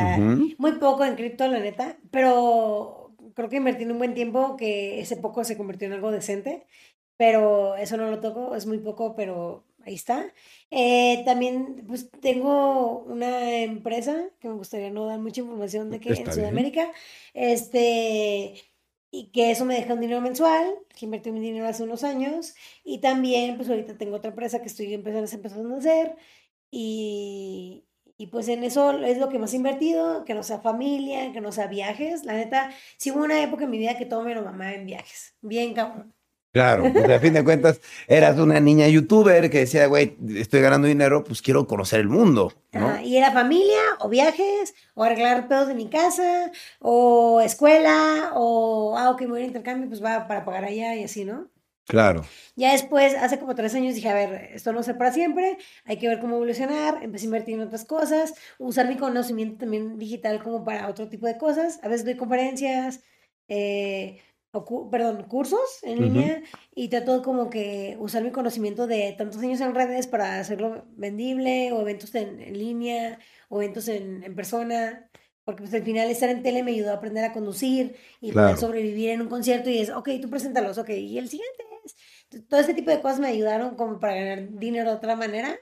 Muy 0.59 0.73
poco 0.73 1.05
en 1.05 1.15
cripto, 1.15 1.47
la 1.49 1.61
neta. 1.61 1.97
Pero 2.11 3.15
creo 3.35 3.49
que 3.49 3.57
invertí 3.57 3.85
en 3.85 3.93
un 3.93 3.99
buen 3.99 4.15
tiempo 4.15 4.57
que 4.57 5.01
ese 5.01 5.17
poco 5.17 5.45
se 5.45 5.57
convirtió 5.57 5.87
en 5.87 5.95
algo 5.95 6.11
decente. 6.11 6.67
Pero 7.17 7.77
eso 7.77 7.97
no 7.97 8.11
lo 8.11 8.21
toco, 8.21 8.57
es 8.57 8.67
muy 8.67 8.79
poco, 8.79 9.15
pero 9.15 9.65
ahí 9.85 9.95
está. 9.95 10.33
Eh, 10.71 11.23
también, 11.25 11.85
pues 11.87 12.11
tengo 12.21 13.01
una 13.01 13.57
empresa 13.63 14.29
que 14.41 14.49
me 14.49 14.55
gustaría 14.55 14.91
no 14.91 15.07
dar 15.07 15.19
mucha 15.19 15.41
información 15.41 15.91
de 15.91 16.01
que 16.01 16.11
Está 16.11 16.21
en 16.21 16.25
bien. 16.25 16.35
Sudamérica, 16.35 16.93
este, 17.35 18.55
y 19.11 19.31
que 19.33 19.51
eso 19.51 19.65
me 19.65 19.75
deja 19.75 19.95
un 19.95 20.01
dinero 20.01 20.21
mensual, 20.21 20.75
que 20.97 21.05
invertí 21.07 21.31
mi 21.33 21.41
dinero 21.41 21.67
hace 21.67 21.83
unos 21.83 22.05
años, 22.05 22.55
y 22.85 22.99
también, 22.99 23.57
pues 23.57 23.69
ahorita 23.69 23.99
tengo 23.99 24.17
otra 24.17 24.31
empresa 24.31 24.61
que 24.61 24.69
estoy 24.69 24.93
empezando, 24.95 25.31
empezando 25.31 25.75
a 25.75 25.79
hacer, 25.79 26.17
y, 26.71 27.85
y 28.17 28.29
pues 28.29 28.49
en 28.49 28.65
eso 28.65 28.93
es 29.05 29.19
lo 29.19 29.29
que 29.29 29.39
más 29.39 29.53
he 29.53 29.57
invertido, 29.57 30.25
que 30.25 30.35
no 30.35 30.43
sea 30.43 30.61
familia, 30.61 31.33
que 31.33 31.41
no 31.41 31.53
sea 31.53 31.67
viajes. 31.67 32.25
La 32.25 32.35
neta, 32.35 32.71
sí 32.97 33.11
hubo 33.11 33.23
una 33.25 33.43
época 33.43 33.65
en 33.65 33.71
mi 33.71 33.79
vida 33.79 33.99
que 33.99 34.07
todo 34.07 34.23
me 34.23 34.35
lo 34.35 34.43
mamaba 34.43 34.73
en 34.73 34.87
viajes, 34.87 35.35
bien 35.43 35.75
cabrón. 35.75 36.15
Claro, 36.53 36.93
porque 36.93 37.15
a 37.15 37.19
fin 37.19 37.33
de 37.33 37.45
cuentas 37.45 37.81
eras 38.07 38.39
una 38.39 38.61
niña 38.61 38.87
youtuber 38.87 39.49
que 39.49 39.61
decía, 39.61 39.87
güey, 39.87 40.19
estoy 40.37 40.61
ganando 40.61 40.87
dinero, 40.87 41.25
pues 41.25 41.41
quiero 41.41 41.67
conocer 41.67 42.01
el 42.01 42.11
mundo, 42.11 42.53
¿no? 42.73 43.01
Y 43.01 43.17
era 43.17 43.33
familia, 43.33 43.81
o 44.01 44.11
viajes, 44.11 44.75
o 44.93 45.03
arreglar 45.03 45.49
pedos 45.49 45.69
de 45.69 45.75
mi 45.75 45.89
casa, 45.89 46.53
o 46.79 47.41
escuela, 47.41 48.33
o, 48.35 48.99
ah, 48.99 49.11
ok, 49.11 49.23
me 49.23 49.29
voy 49.29 49.43
a 49.43 49.47
intercambio, 49.47 49.89
pues 49.89 50.05
va 50.05 50.29
para 50.29 50.45
pagar 50.45 50.65
allá 50.65 50.95
y 50.95 51.05
así, 51.05 51.25
¿no? 51.25 51.49
Claro. 51.87 52.23
Ya 52.55 52.73
después, 52.73 53.15
hace 53.15 53.39
como 53.39 53.55
tres 53.55 53.75
años, 53.75 53.95
dije, 53.95 54.11
a 54.11 54.15
ver, 54.15 54.51
esto 54.53 54.73
no 54.75 54.81
es 54.81 54.93
para 54.93 55.11
siempre, 55.11 55.57
hay 55.87 55.97
que 55.97 56.07
ver 56.07 56.21
cómo 56.21 56.37
evolucionar, 56.37 57.03
empecé 57.03 57.25
a 57.25 57.29
invertir 57.29 57.55
en 57.55 57.63
otras 57.63 57.87
cosas, 57.87 58.35
usar 58.59 58.89
mi 58.89 58.99
conocimiento 58.99 59.57
también 59.59 59.99
digital 59.99 60.43
como 60.43 60.65
para 60.65 60.89
otro 60.89 61.09
tipo 61.09 61.27
de 61.27 61.39
cosas. 61.39 61.81
A 61.83 61.89
veces 61.89 62.05
doy 62.05 62.17
conferencias, 62.17 63.01
eh, 63.49 64.21
o 64.53 64.65
cu- 64.65 64.91
perdón, 64.91 65.25
cursos 65.25 65.83
en 65.83 66.01
línea 66.01 66.43
y 66.75 66.89
trato 66.89 67.23
como 67.23 67.51
que 67.51 67.97
usar 67.99 68.23
mi 68.23 68.31
conocimiento 68.31 68.87
de 68.87 69.15
tantos 69.17 69.41
años 69.43 69.61
en 69.61 69.75
redes 69.75 70.07
para 70.07 70.39
hacerlo 70.39 70.85
vendible 70.91 71.73
o 71.73 71.81
eventos 71.81 72.15
en, 72.15 72.41
en 72.41 72.59
línea 72.59 73.19
o 73.49 73.61
eventos 73.63 73.89
en, 73.89 74.23
en 74.23 74.35
persona. 74.35 75.09
Porque 75.45 75.63
pues 75.63 75.75
al 75.75 75.83
final 75.83 76.09
estar 76.09 76.29
en 76.29 76.43
tele 76.43 76.63
me 76.63 76.71
ayudó 76.71 76.93
a 76.93 76.95
aprender 76.95 77.25
a 77.25 77.33
conducir 77.33 77.97
y 78.21 78.31
Claro. 78.31 78.47
poder 78.49 78.59
sobrevivir 78.59 79.11
en 79.11 79.23
un 79.23 79.29
concierto 79.29 79.71
y 79.71 79.79
es, 79.79 79.91
ok, 79.91 80.09
tú 80.21 80.31
preséntalos, 80.31 80.79
ok, 80.79 80.91
y 80.91 81.19
el 81.19 81.29
siguiente 81.29 81.65
es. 81.85 82.47
Todo 82.47 82.61
ese 82.61 82.75
tipo 82.75 82.91
de 82.93 83.01
cosas 83.01 83.19
me 83.19 83.27
ayudaron 83.27 83.75
como 83.75 83.99
para 83.99 84.15
ganar 84.15 84.51
dinero 84.53 84.91
de 84.91 84.97
otra 84.97 85.17
manera. 85.17 85.59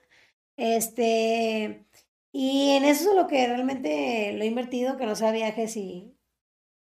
Este, 0.57 1.87
y 2.33 2.71
en 2.73 2.85
eso 2.85 3.11
es 3.11 3.17
lo 3.17 3.27
que 3.27 3.47
realmente 3.47 4.33
lo 4.35 4.43
he 4.45 4.47
invertido, 4.47 4.97
que 4.99 5.07
no 5.07 5.17
sea 5.17 5.33
viajes 5.33 5.77
y, 5.77 6.15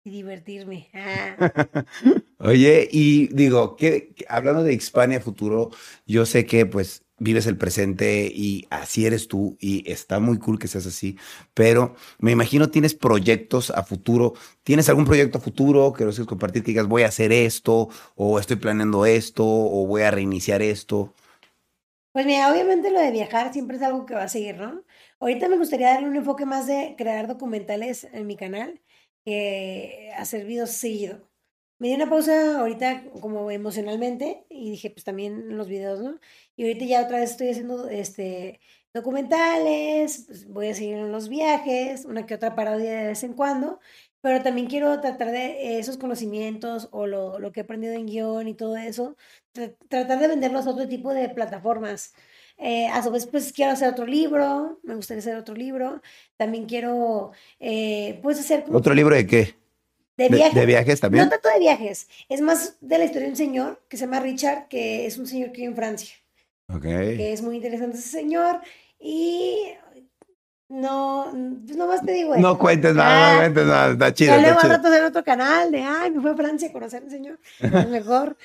y 0.09 0.11
divertirme. 0.11 0.89
Ah. 0.95 1.37
Oye, 2.39 2.89
y 2.91 3.29
digo, 3.29 3.77
que 3.77 4.15
hablando 4.29 4.63
de 4.63 4.73
Hispania 4.73 5.21
Futuro, 5.21 5.71
yo 6.07 6.27
sé 6.27 6.47
que 6.47 6.67
pues 6.67 7.05
vives 7.19 7.47
el 7.47 7.59
presente 7.59 8.31
y 8.33 8.67
así 8.71 9.05
eres 9.05 9.29
tú 9.29 9.57
y 9.61 9.91
está 9.91 10.21
muy 10.21 10.39
cool 10.39 10.59
que 10.59 10.69
seas 10.69 10.87
así, 10.87 11.19
pero 11.53 11.97
me 12.21 12.31
imagino 12.31 12.71
tienes 12.71 12.95
proyectos 12.95 13.71
a 13.71 13.83
futuro. 13.83 14.35
¿Tienes 14.63 14.89
algún 14.89 15.05
proyecto 15.05 15.39
a 15.39 15.41
futuro 15.41 15.93
que 15.93 16.05
nos 16.05 16.15
quieras 16.15 16.29
compartir 16.29 16.63
que 16.63 16.71
digas 16.71 16.87
voy 16.87 17.03
a 17.03 17.09
hacer 17.09 17.33
esto 17.33 17.89
o 18.15 18.39
estoy 18.39 18.57
planeando 18.57 19.05
esto 19.05 19.45
o 19.45 19.87
voy 19.87 20.03
a 20.03 20.11
reiniciar 20.11 20.63
esto? 20.63 21.15
Pues 22.13 22.25
mira, 22.27 22.51
obviamente 22.51 22.91
lo 22.91 23.01
de 23.01 23.11
viajar 23.11 23.53
siempre 23.53 23.77
es 23.77 23.83
algo 23.83 24.07
que 24.07 24.15
va 24.15 24.25
a 24.25 24.29
seguir, 24.29 24.57
¿no? 24.57 24.83
Ahorita 25.21 25.49
me 25.49 25.57
gustaría 25.57 25.89
darle 25.89 26.09
un 26.09 26.17
enfoque 26.17 26.47
más 26.47 26.67
de 26.67 26.95
crear 26.97 27.27
documentales 27.29 28.09
en 28.13 28.27
mi 28.27 28.37
canal 28.37 28.81
que 29.29 30.13
hacer 30.17 30.45
videos 30.47 30.71
seguido. 30.71 31.29
Me 31.79 31.89
di 31.89 31.95
una 31.95 32.11
pausa 32.11 32.59
ahorita 32.61 33.05
como 33.21 33.51
emocionalmente 33.53 34.45
y 34.51 34.71
dije, 34.73 34.91
pues 34.91 35.05
también 35.05 35.57
los 35.57 35.69
videos, 35.69 36.01
¿no? 36.01 36.19
Y 36.57 36.63
ahorita 36.65 36.85
ya 36.87 37.03
otra 37.05 37.21
vez 37.21 37.31
estoy 37.33 37.51
haciendo 37.51 37.89
este 37.89 38.61
documentales, 38.95 40.25
pues, 40.27 40.49
voy 40.49 40.69
a 40.69 40.75
seguir 40.75 40.95
en 40.97 41.13
los 41.13 41.29
viajes, 41.29 42.05
una 42.05 42.27
que 42.27 42.35
otra 42.35 42.55
parodia 42.57 42.93
de 43.01 43.07
vez 43.09 43.23
en 43.23 43.35
cuando, 43.35 43.79
pero 44.21 44.43
también 44.43 44.67
quiero 44.69 45.01
tratar 45.01 45.31
de 45.31 45.79
esos 45.79 45.99
conocimientos 45.99 46.89
o 46.91 47.07
lo, 47.07 47.39
lo 47.39 47.53
que 47.53 47.61
he 47.61 47.63
aprendido 47.63 47.95
en 47.95 48.07
guion 48.07 48.49
y 48.49 48.55
todo 48.55 48.77
eso, 48.77 49.17
tra- 49.55 49.77
tratar 49.89 50.19
de 50.19 50.29
venderlos 50.29 50.67
a 50.67 50.71
otro 50.71 50.89
tipo 50.89 51.15
de 51.15 51.29
plataformas. 51.29 52.13
Eh, 52.59 52.87
a 52.89 53.03
su 53.03 53.11
vez, 53.11 53.27
pues 53.27 53.53
quiero 53.53 53.73
hacer 53.73 53.89
otro 53.89 54.05
libro, 54.05 54.81
me 54.83 54.95
gustaría 54.97 55.21
hacer 55.21 55.37
otro 55.37 55.55
libro. 55.55 56.03
También 56.37 56.67
quiero, 56.67 57.31
eh, 57.61 58.19
pues, 58.23 58.39
hacer 58.41 58.65
como 58.65 58.79
¿Otro 58.79 58.95
libro 58.95 59.15
de 59.15 59.27
qué? 59.27 59.55
de 60.17 60.29
¿De, 60.29 60.37
viajes. 60.37 60.55
de 60.55 60.67
viajes 60.67 61.01
también? 61.01 61.25
No 61.25 61.31
tanto 61.31 61.49
de 61.49 61.61
viajes, 61.61 62.09
es 62.29 62.41
más 62.41 62.75
de 62.81 62.99
la 62.99 63.05
historia 63.05 63.27
de 63.27 63.31
un 63.31 63.37
señor 63.37 63.81
que 63.89 63.97
se 63.97 64.05
llama 64.07 64.19
Richard, 64.19 64.67
que 64.69 65.07
es 65.07 65.17
un 65.19 65.29
señor 65.29 65.53
que 65.53 65.59
vive 65.61 65.71
en 65.71 65.77
Francia, 65.77 66.17
Ok. 66.69 66.83
que 66.83 67.33
es 67.33 67.41
muy 67.43 67.55
interesante 67.57 67.97
ese 67.99 68.09
señor. 68.09 68.61
Y 68.99 69.63
no, 70.69 71.29
pues 71.65 71.77
nomás 71.77 72.05
te 72.05 72.13
digo 72.13 72.35
eso. 72.35 72.43
No 72.43 72.59
cuentes 72.59 72.95
nada, 72.95 73.31
Ah, 73.31 73.33
no 73.33 73.39
cuentes 73.41 73.67
nada, 73.67 73.93
está 73.93 74.13
chido, 74.15 74.35
Ya 74.37 74.41
luego 74.43 74.61
al 74.61 74.69
rato 74.71 74.89
hacer 74.89 75.03
otro 75.05 75.25
canal 75.25 75.71
de, 75.73 75.83
ay, 75.83 76.11
me 76.11 76.21
fue 76.21 76.33
a 76.33 76.37
Francia 76.37 76.69
a 76.69 76.73
conocer 76.73 77.03
un 77.05 77.11
señor. 77.11 77.39
Es 77.59 77.71
mejor. 77.89 78.37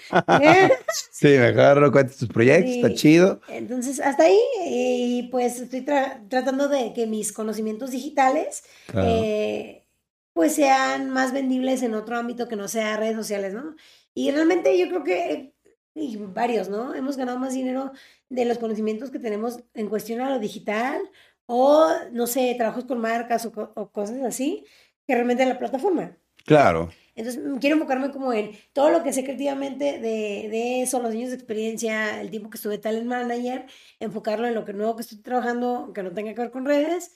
¿eh? 0.41 0.71
Sí, 1.11 1.27
mejor 1.37 1.81
no 1.81 1.91
cuentes 1.91 2.17
tus 2.17 2.29
proyectos, 2.29 2.75
está 2.75 2.93
chido. 2.93 3.41
Entonces, 3.49 3.99
hasta 3.99 4.23
ahí, 4.23 4.37
y 4.65 5.23
pues 5.31 5.59
estoy 5.59 5.81
tra- 5.81 6.27
tratando 6.29 6.67
de 6.69 6.93
que 6.93 7.07
mis 7.07 7.31
conocimientos 7.33 7.91
digitales, 7.91 8.63
Claro. 8.87 9.07
eh, 9.11 9.85
pues 10.33 10.55
sean 10.55 11.09
más 11.09 11.31
vendibles 11.33 11.83
en 11.83 11.93
otro 11.93 12.17
ámbito 12.17 12.47
que 12.47 12.55
no 12.55 12.67
sea 12.67 12.97
redes 12.97 13.15
sociales, 13.15 13.53
¿no? 13.53 13.75
Y 14.15 14.31
realmente 14.31 14.77
yo 14.77 14.87
creo 14.87 15.03
que, 15.03 15.53
y 15.93 16.17
varios, 16.17 16.69
¿no? 16.69 16.95
Hemos 16.95 17.17
ganado 17.17 17.37
más 17.37 17.53
dinero 17.53 17.91
de 18.29 18.45
los 18.45 18.57
conocimientos 18.57 19.11
que 19.11 19.19
tenemos 19.19 19.59
en 19.75 19.89
cuestión 19.89 20.21
a 20.21 20.29
lo 20.29 20.39
digital 20.39 20.99
o, 21.45 21.89
no 22.11 22.27
sé, 22.27 22.53
trabajos 22.57 22.85
con 22.85 22.99
marcas 22.99 23.45
o, 23.45 23.51
co- 23.51 23.71
o 23.75 23.89
cosas 23.91 24.21
así, 24.23 24.65
que 25.07 25.13
realmente 25.15 25.43
en 25.43 25.49
la 25.49 25.59
plataforma. 25.59 26.15
Claro. 26.45 26.89
Entonces, 27.15 27.43
mm, 27.43 27.57
quiero 27.57 27.75
enfocarme 27.75 28.11
como 28.11 28.33
en 28.33 28.51
todo 28.73 28.89
lo 28.89 29.03
que 29.03 29.13
sé 29.13 29.23
creativamente 29.23 29.99
de, 29.99 30.49
de 30.49 30.81
eso, 30.81 30.99
los 31.01 31.11
años 31.11 31.29
de 31.29 31.35
experiencia, 31.35 32.19
el 32.21 32.29
tiempo 32.31 32.49
que 32.49 32.57
estuve 32.57 32.77
talent 32.79 33.05
manager, 33.05 33.65
enfocarlo 33.99 34.47
en 34.47 34.55
lo 34.55 34.65
que 34.65 34.73
nuevo 34.73 34.95
que 34.95 35.01
estoy 35.03 35.19
trabajando, 35.19 35.91
que 35.93 36.01
no 36.03 36.11
tenga 36.11 36.33
que 36.33 36.41
ver 36.41 36.51
con 36.51 36.65
redes, 36.65 37.11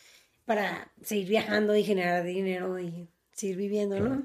para 0.46 0.92
seguir 1.02 1.28
viajando 1.30 1.76
y 1.76 1.84
generar 1.84 2.24
dinero 2.24 2.80
y 2.80 3.10
seguir 3.34 3.58
viviendo, 3.58 4.00
¿no? 4.00 4.24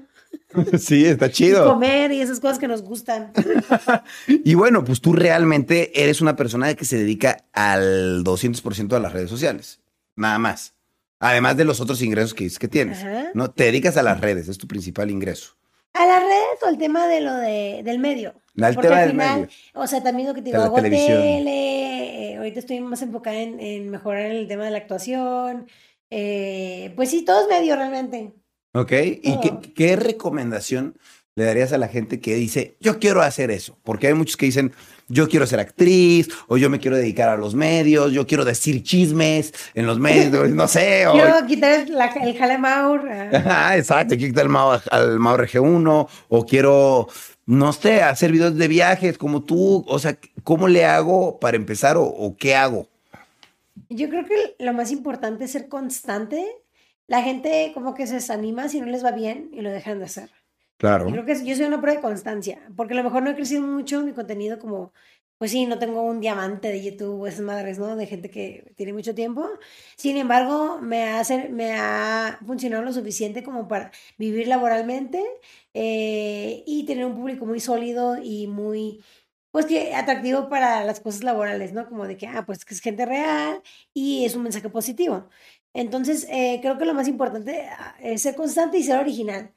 Sí, 0.79 1.05
está 1.05 1.25
Y 1.29 1.31
chido. 1.31 1.65
comer 1.65 2.11
y 2.11 2.21
esas 2.21 2.39
cosas 2.39 2.59
que 2.59 2.67
nos 2.67 2.83
gustan. 2.83 3.31
Y 4.27 4.53
bueno, 4.53 4.83
pues 4.83 5.01
tú 5.01 5.13
realmente 5.13 6.01
eres 6.03 6.21
una 6.21 6.35
persona 6.35 6.73
que 6.75 6.85
se 6.85 6.97
dedica 6.97 7.45
al 7.53 8.23
200% 8.23 8.95
a 8.95 8.99
las 8.99 9.11
redes 9.13 9.29
sociales. 9.29 9.79
Nada 10.15 10.37
más. 10.39 10.73
Además 11.19 11.55
de 11.57 11.65
los 11.65 11.79
otros 11.79 12.01
ingresos 12.01 12.33
que 12.33 12.49
que 12.49 12.67
tienes. 12.67 12.99
Ajá. 12.99 13.31
No, 13.33 13.49
te 13.51 13.65
dedicas 13.65 13.95
a 13.97 14.03
las 14.03 14.19
redes, 14.19 14.47
es 14.49 14.57
tu 14.57 14.67
principal 14.67 15.09
ingreso. 15.09 15.55
A 15.93 16.05
las 16.05 16.21
redes 16.21 16.63
o 16.65 16.69
el 16.69 16.77
tema 16.77 17.07
de 17.07 17.21
lo 17.21 17.33
de, 17.35 17.81
del 17.83 17.99
medio. 17.99 18.33
Al 18.61 18.73
Porque 18.75 18.89
tema 18.89 19.01
al 19.03 19.11
final, 19.11 19.41
medio. 19.41 19.49
o 19.75 19.87
sea, 19.87 20.03
también 20.03 20.27
lo 20.27 20.33
que 20.33 20.41
te 20.41 20.45
digo, 20.49 20.57
la 20.59 20.65
hago 20.65 20.81
tele, 20.81 22.31
eh, 22.31 22.37
ahorita 22.37 22.59
estoy 22.59 22.79
más 22.81 23.01
enfocada 23.01 23.37
en, 23.37 23.59
en 23.59 23.89
mejorar 23.89 24.25
el 24.31 24.47
tema 24.47 24.65
de 24.65 24.71
la 24.71 24.77
actuación. 24.79 25.67
eh, 26.09 26.93
pues 26.95 27.09
sí, 27.09 27.23
todo 27.23 27.41
es 27.41 27.47
medio 27.47 27.75
realmente. 27.75 28.33
¿Ok? 28.73 28.91
¿Y 28.91 29.39
qué, 29.39 29.73
qué 29.75 29.95
recomendación 29.95 30.97
le 31.35 31.45
darías 31.45 31.73
a 31.73 31.77
la 31.77 31.87
gente 31.87 32.19
que 32.19 32.35
dice, 32.35 32.75
yo 32.79 32.99
quiero 32.99 33.21
hacer 33.21 33.49
eso? 33.51 33.77
Porque 33.83 34.07
hay 34.07 34.13
muchos 34.13 34.37
que 34.37 34.45
dicen, 34.45 34.71
yo 35.07 35.27
quiero 35.27 35.47
ser 35.47 35.59
actriz, 35.59 36.29
o 36.47 36.57
yo 36.57 36.69
me 36.69 36.79
quiero 36.79 36.95
dedicar 36.97 37.29
a 37.29 37.37
los 37.37 37.55
medios, 37.55 38.11
yo 38.13 38.27
quiero 38.27 38.45
decir 38.45 38.83
chismes 38.83 39.53
en 39.73 39.85
los 39.87 39.99
medios, 39.99 40.49
no 40.51 40.67
sé. 40.67 41.07
O, 41.07 41.13
Quiero 41.13 41.45
quitar 41.47 41.71
el, 41.81 41.93
la- 41.95 42.05
el 42.07 42.37
jale 42.37 42.57
Maur. 42.57 43.09
ah. 43.09 43.29
Ajá, 43.33 43.77
exacto, 43.77 44.15
quiero 44.15 44.31
quitar 44.31 44.43
al 44.45 44.49
Mao, 44.49 44.79
al 44.91 45.19
Mao 45.19 45.37
RG1, 45.37 46.07
o 46.29 46.45
quiero, 46.45 47.07
no 47.47 47.73
sé, 47.73 48.01
hacer 48.03 48.31
videos 48.31 48.55
de 48.57 48.67
viajes 48.67 49.17
como 49.17 49.43
tú. 49.43 49.83
O 49.87 49.97
sea, 49.99 50.17
¿cómo 50.43 50.67
le 50.67 50.85
hago 50.85 51.39
para 51.39 51.57
empezar 51.57 51.97
o, 51.97 52.03
o 52.03 52.37
qué 52.37 52.55
hago? 52.55 52.87
Yo 53.89 54.07
creo 54.09 54.25
que 54.25 54.55
lo 54.59 54.73
más 54.73 54.91
importante 54.91 55.45
es 55.45 55.51
ser 55.51 55.67
constante. 55.67 56.45
La 57.07 57.21
gente 57.21 57.71
como 57.73 57.93
que 57.95 58.07
se 58.07 58.15
desanima 58.15 58.69
si 58.69 58.79
no 58.79 58.85
les 58.87 59.03
va 59.03 59.11
bien 59.11 59.49
y 59.51 59.61
lo 59.61 59.69
dejan 59.71 59.99
de 59.99 60.05
hacer. 60.05 60.29
Claro. 60.77 61.07
Y 61.07 61.11
creo 61.13 61.25
que 61.25 61.45
yo 61.45 61.55
soy 61.55 61.65
una 61.65 61.79
prueba 61.81 61.97
de 61.97 62.01
constancia, 62.01 62.61
porque 62.75 62.93
a 62.93 62.97
lo 62.97 63.03
mejor 63.03 63.23
no 63.23 63.29
he 63.31 63.35
crecido 63.35 63.61
mucho 63.61 64.01
mi 64.03 64.13
contenido 64.13 64.59
como, 64.59 64.93
pues 65.37 65.51
sí, 65.51 65.65
no 65.65 65.79
tengo 65.79 66.01
un 66.01 66.19
diamante 66.21 66.69
de 66.69 66.81
YouTube 66.83 67.21
o 67.21 67.27
esas 67.27 67.41
madres, 67.41 67.77
¿no? 67.79 67.95
De 67.95 68.05
gente 68.07 68.29
que 68.29 68.73
tiene 68.77 68.93
mucho 68.93 69.13
tiempo. 69.15 69.49
Sin 69.97 70.17
embargo, 70.17 70.79
me 70.81 71.03
ha, 71.05 71.19
hacer- 71.19 71.51
me 71.51 71.73
ha 71.75 72.39
funcionado 72.45 72.83
lo 72.83 72.93
suficiente 72.93 73.43
como 73.43 73.67
para 73.67 73.91
vivir 74.17 74.47
laboralmente 74.47 75.23
eh, 75.73 76.63
y 76.65 76.85
tener 76.85 77.05
un 77.05 77.15
público 77.15 77.45
muy 77.45 77.59
sólido 77.59 78.17
y 78.21 78.47
muy 78.47 79.03
pues 79.51 79.65
que 79.67 79.93
atractivo 79.93 80.49
para 80.49 80.83
las 80.83 80.99
cosas 80.99 81.23
laborales, 81.23 81.73
¿no? 81.73 81.87
Como 81.87 82.07
de 82.07 82.17
que, 82.17 82.27
ah, 82.27 82.43
pues 82.45 82.65
que 82.65 82.73
es 82.73 82.81
gente 82.81 83.05
real 83.05 83.61
y 83.93 84.25
es 84.25 84.35
un 84.35 84.43
mensaje 84.43 84.69
positivo. 84.69 85.29
Entonces, 85.73 86.25
eh, 86.29 86.59
creo 86.61 86.77
que 86.77 86.85
lo 86.85 86.93
más 86.95 87.07
importante 87.07 87.67
ah, 87.69 87.95
es 88.01 88.23
ser 88.23 88.35
constante 88.35 88.77
y 88.79 88.83
ser 88.83 88.97
original. 88.99 89.53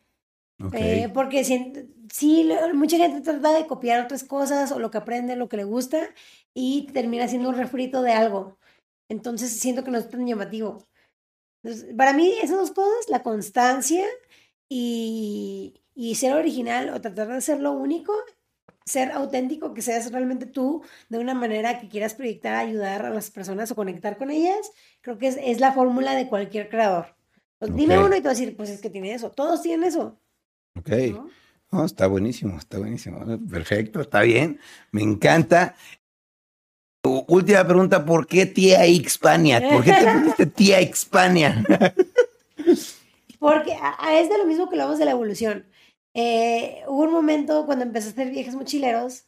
Ok. 0.63 0.75
Eh, 0.75 1.11
porque 1.13 1.45
si, 1.45 2.49
mucha 2.75 2.97
gente 2.97 3.21
trata 3.21 3.53
de 3.53 3.67
copiar 3.67 4.05
otras 4.05 4.25
cosas 4.25 4.73
o 4.73 4.79
lo 4.79 4.91
que 4.91 4.99
aprende, 4.99 5.37
lo 5.37 5.49
que 5.49 5.59
le 5.59 5.65
gusta, 5.65 6.09
y 6.55 6.87
termina 6.93 7.29
siendo 7.29 7.51
un 7.51 7.57
refrito 7.57 8.03
de 8.03 8.13
algo. 8.13 8.59
Entonces 9.09 9.59
siento 9.61 9.85
que 9.85 9.91
no 9.91 9.99
es 9.99 10.09
tan 10.09 10.27
llamativo. 10.27 10.87
Entonces, 11.63 11.95
para 11.95 12.13
mí, 12.13 12.33
esas 12.43 12.59
dos 12.59 12.71
cosas, 12.71 13.09
la 13.09 13.23
constancia 13.23 14.05
y, 14.69 15.83
y 15.95 16.15
ser 16.15 16.35
original 16.35 16.91
o 16.91 17.01
tratar 17.01 17.29
de 17.29 17.41
ser 17.41 17.61
lo 17.61 17.73
único, 17.73 18.13
ser 18.85 19.13
auténtico, 19.13 19.75
que 19.75 19.83
seas 19.83 20.11
realmente 20.13 20.47
tú 20.47 20.83
de 21.09 21.19
una 21.19 21.35
manera 21.35 21.81
que 21.81 21.89
quieras 21.89 22.15
proyectar, 22.15 22.55
ayudar 22.55 23.05
a 23.05 23.11
las 23.11 23.31
personas 23.31 23.71
o 23.71 23.77
conectar 23.77 24.17
con 24.17 24.31
ellas, 24.31 24.71
creo 25.03 25.19
que 25.19 25.27
es, 25.29 25.39
es 25.43 25.61
la 25.61 25.73
fórmula 25.73 26.15
de 26.15 26.29
cualquier 26.29 26.69
creador. 26.69 27.17
Pues, 27.59 27.75
Dime 27.75 27.99
Ok. 27.99 28.07
uno 28.07 28.17
y 28.17 28.21
tú 28.21 28.29
vas 28.29 28.37
a 28.37 28.41
decir, 28.41 28.57
pues 28.57 28.71
es 28.71 28.81
que 28.81 28.91
tiene 28.91 29.13
eso. 29.13 29.31
Todos 29.31 29.63
tienen 29.63 29.87
eso. 29.89 30.21
Ok. 30.79 30.89
¿no? 31.13 31.31
No, 31.73 31.85
está 31.85 32.07
buenísimo, 32.07 32.59
está 32.59 32.79
buenísimo. 32.79 33.25
Perfecto, 33.51 34.01
está 34.01 34.23
bien. 34.23 34.61
Me 34.93 35.03
encanta. 35.03 35.75
Última 37.29 37.65
pregunta, 37.67 38.05
¿por 38.05 38.27
qué 38.27 38.47
tía 38.47 38.81
Xpania? 38.85 39.61
¿Por 39.69 39.85
qué 39.85 39.93
te 39.93 40.13
pusiste 40.13 40.47
tía 40.59 40.79
Xpania? 40.83 41.65
Porque 43.39 43.75
a, 43.75 43.95
a- 43.99 44.19
es 44.21 44.29
de 44.29 44.39
lo 44.39 44.45
mismo 44.47 44.69
que 44.69 44.75
hablamos 44.75 44.99
de 44.99 45.05
la 45.05 45.13
evolución. 45.13 45.67
Eh, 46.15 46.83
hubo 46.89 47.03
un 47.05 47.13
momento 47.13 47.65
cuando 47.67 47.85
empecé 47.85 48.09
a 48.09 48.11
hacer 48.13 48.31
viajes 48.31 48.55
mochileros 48.55 49.25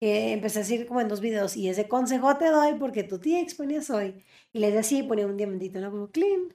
que 0.00 0.32
empecé 0.32 0.58
a 0.58 0.62
decir 0.62 0.86
como 0.86 1.00
en 1.00 1.06
dos 1.08 1.20
videos 1.20 1.56
y 1.56 1.68
ese 1.68 1.86
consejo 1.86 2.36
te 2.36 2.46
doy 2.46 2.74
porque 2.74 3.04
tu 3.04 3.18
tía 3.20 3.40
exponía 3.40 3.82
soy. 3.82 4.24
Y 4.52 4.58
les 4.58 4.70
decía 4.74 4.80
así, 4.98 5.02
ponía 5.04 5.26
un 5.26 5.36
diamantito, 5.36 5.80
¿no? 5.80 5.90
Como 5.92 6.10
clean. 6.10 6.52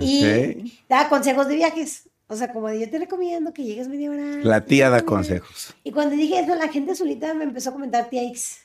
Y 0.00 0.80
daba 0.88 1.08
consejos 1.08 1.46
de 1.46 1.54
viajes. 1.56 2.09
O 2.30 2.36
sea, 2.36 2.52
como 2.52 2.68
de 2.68 2.78
yo 2.80 2.88
te 2.88 2.98
recomiendo 2.98 3.52
que 3.52 3.64
llegues 3.64 3.88
media 3.88 4.10
hora. 4.10 4.22
La 4.42 4.64
tía 4.64 4.88
da 4.88 4.96
antes". 4.98 5.08
consejos. 5.08 5.74
Y 5.82 5.90
cuando 5.90 6.14
dije 6.14 6.38
eso, 6.40 6.54
la 6.54 6.68
gente 6.68 6.94
solita 6.94 7.34
me 7.34 7.44
empezó 7.44 7.70
a 7.70 7.72
comentar 7.72 8.08
tía 8.08 8.22
X. 8.22 8.60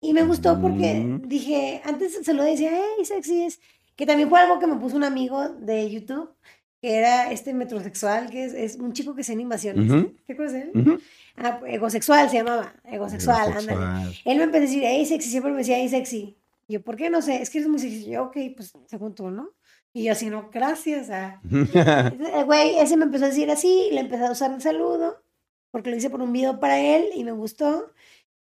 Y 0.00 0.12
me 0.12 0.22
gustó 0.22 0.60
porque 0.60 0.94
Mm. 0.94 1.28
dije, 1.28 1.82
antes 1.84 2.18
se 2.22 2.32
lo 2.34 2.44
decía, 2.44 2.70
hey, 2.72 3.04
sexy 3.04 3.42
es. 3.42 3.60
Que 3.96 4.06
también 4.06 4.28
fue 4.28 4.38
algo 4.38 4.60
que 4.60 4.68
me 4.68 4.76
puso 4.76 4.94
un 4.96 5.02
amigo 5.02 5.48
de 5.48 5.90
YouTube, 5.90 6.30
que 6.80 6.94
era 6.94 7.32
este 7.32 7.52
metrosexual, 7.52 8.30
que 8.30 8.44
es, 8.44 8.54
es 8.54 8.76
un 8.76 8.92
chico 8.92 9.12
que 9.16 9.22
hace 9.22 9.32
animaciones. 9.32 9.90
Ujú, 9.90 10.14
¿Qué 10.24 10.34
acuerdas 10.34 10.52
de 10.54 10.60
él? 10.62 10.70
ujú. 10.72 10.98
Ah, 11.36 11.60
egosexual 11.66 12.30
se 12.30 12.36
llamaba. 12.36 12.72
Egosexual, 12.84 13.52
ándale. 13.54 13.72
Egosexual. 13.72 14.14
Él 14.24 14.38
me 14.38 14.44
empezó 14.44 14.58
a 14.62 14.66
decir, 14.66 14.82
hey, 14.86 15.04
sexy, 15.04 15.30
siempre 15.30 15.50
me 15.50 15.58
decía, 15.58 15.78
hey, 15.78 15.88
sexy. 15.88 16.36
Yo, 16.68 16.80
¿por 16.80 16.94
qué? 16.94 17.10
No 17.10 17.20
sé, 17.22 17.42
es 17.42 17.50
que 17.50 17.58
eres 17.58 17.68
muy 17.68 17.80
sexy. 17.80 18.04
Yo, 18.10 18.22
ok, 18.24 18.36
pues 18.54 18.72
según 18.86 19.16
tú, 19.16 19.30
¿no? 19.30 19.50
Y 19.92 20.04
yo 20.04 20.12
así, 20.12 20.30
no, 20.30 20.50
gracias. 20.52 21.10
ah". 21.10 21.40
El 21.50 22.44
güey, 22.44 22.78
ese 22.78 22.96
me 22.96 23.04
empezó 23.04 23.24
a 23.24 23.28
decir 23.28 23.50
así, 23.50 23.88
le 23.92 24.00
empecé 24.00 24.26
a 24.26 24.32
usar 24.32 24.54
de 24.54 24.60
saludo, 24.60 25.22
porque 25.70 25.90
lo 25.90 25.96
hice 25.96 26.10
por 26.10 26.22
un 26.22 26.32
video 26.32 26.60
para 26.60 26.78
él 26.80 27.10
y 27.14 27.24
me 27.24 27.32
gustó. 27.32 27.92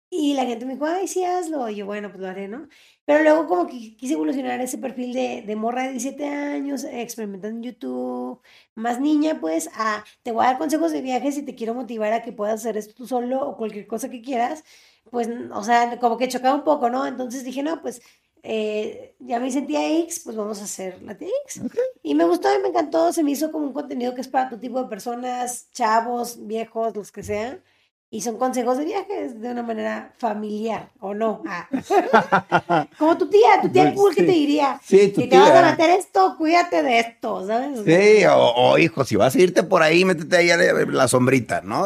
Y 0.09 0.35
la 0.35 0.47
gente 0.47 0.65
me 0.65 0.75
dijo, 0.75 0.87
ay, 0.87 1.09
sí, 1.09 1.25
hazlo. 1.25 1.69
Y 1.69 1.77
yo, 1.77 1.87
bueno, 1.87 2.09
pues 2.11 2.21
lo 2.21 2.29
haré, 2.29 2.47
¿no? 2.49 2.69
Pero 3.05 3.23
luego 3.25 3.47
como 3.49 3.67
que 3.67 3.97
quise 3.97 4.15
evolucionar 4.15 4.61
ese 4.61 4.79
perfil 4.79 5.13
de, 5.13 5.43
de 5.43 5.57
morra 5.57 5.83
de 5.85 5.91
17 5.91 6.25
años, 6.29 6.85
experimentando 6.85 7.59
en 7.59 7.63
YouTube, 7.65 8.41
más 8.77 9.01
niña, 9.01 9.41
pues, 9.41 9.69
a, 9.75 10.05
te 10.23 10.31
voy 10.33 10.45
a 10.45 10.49
dar 10.49 10.59
consejos 10.59 10.93
de 10.93 11.03
viajes 11.03 11.37
y 11.37 11.43
te 11.43 11.55
quiero 11.57 11.75
motivar 11.75 12.13
a 12.13 12.23
que 12.23 12.33
puedas 12.33 12.61
hacer 12.61 12.77
esto 12.77 12.95
tú 12.95 13.07
solo 13.07 13.41
o 13.47 13.57
cualquier 13.57 13.87
cosa 13.89 14.09
que 14.09 14.23
quieras. 14.23 14.65
Pues, 15.11 15.29
o 15.53 15.63
sea, 15.65 15.99
como 15.99 16.17
que 16.17 16.29
chocaba 16.29 16.55
un 16.55 16.65
poco, 16.65 16.89
¿no? 16.89 17.07
Entonces 17.07 17.45
dije, 17.45 17.63
no, 17.63 17.83
pues, 17.83 18.01
eh, 18.49 19.17
ya 19.19 19.41
me 19.41 19.51
sentía 19.51 19.91
X, 20.03 20.21
pues 20.25 20.37
vamos 20.37 20.61
a 20.61 20.65
hacer 20.65 21.03
la 21.03 21.17
TX. 21.17 21.63
Y 22.05 22.15
me 22.15 22.25
gustó 22.25 22.49
y 22.55 22.63
me 22.63 22.69
encantó, 22.69 23.13
se 23.13 23.25
me 23.25 23.33
hizo 23.33 23.51
como 23.51 23.67
un 23.67 23.73
contenido 23.73 24.15
que 24.15 24.21
es 24.21 24.29
para 24.29 24.49
tu 24.49 24.57
tipo 24.57 24.81
de 24.81 24.89
personas, 24.89 25.69
chavos, 25.73 26.47
viejos, 26.47 26.95
los 26.95 27.11
que 27.11 27.25
sean. 27.25 27.61
Y 28.09 28.21
son 28.21 28.39
consejos 28.39 28.79
de 28.79 28.85
viajes 28.85 29.41
de 29.41 29.51
una 29.51 29.65
manera 29.65 30.13
familiar, 30.17 30.91
¿o 31.01 31.13
no? 31.13 31.43
Ah. 31.47 31.69
Como 32.99 33.19
tu 33.19 33.29
tía, 33.29 33.61
tu 33.61 33.69
tía 33.69 33.93
cool 33.95 34.15
que 34.15 34.21
sí. 34.21 34.27
te 34.27 34.33
diría, 34.33 34.81
Sí, 34.85 35.09
tu 35.09 35.23
si 35.23 35.27
te 35.29 35.37
vas 35.37 35.51
a 35.51 35.71
meter 35.73 35.91
esto, 35.91 36.37
cuídate 36.39 36.83
de 36.85 37.01
esto, 37.01 37.45
¿sabes? 37.47 37.81
Sí, 37.85 38.25
o, 38.27 38.37
o, 38.55 38.79
hijo, 38.79 39.05
si 39.05 39.17
vas 39.17 39.35
a 39.35 39.41
irte 39.41 39.65
por 39.65 39.83
ahí, 39.83 40.05
métete 40.05 40.37
ahí 40.37 40.51
a 40.51 40.57
la, 40.57 40.73
la 40.85 41.09
sombrita, 41.09 41.63
¿no? 41.63 41.85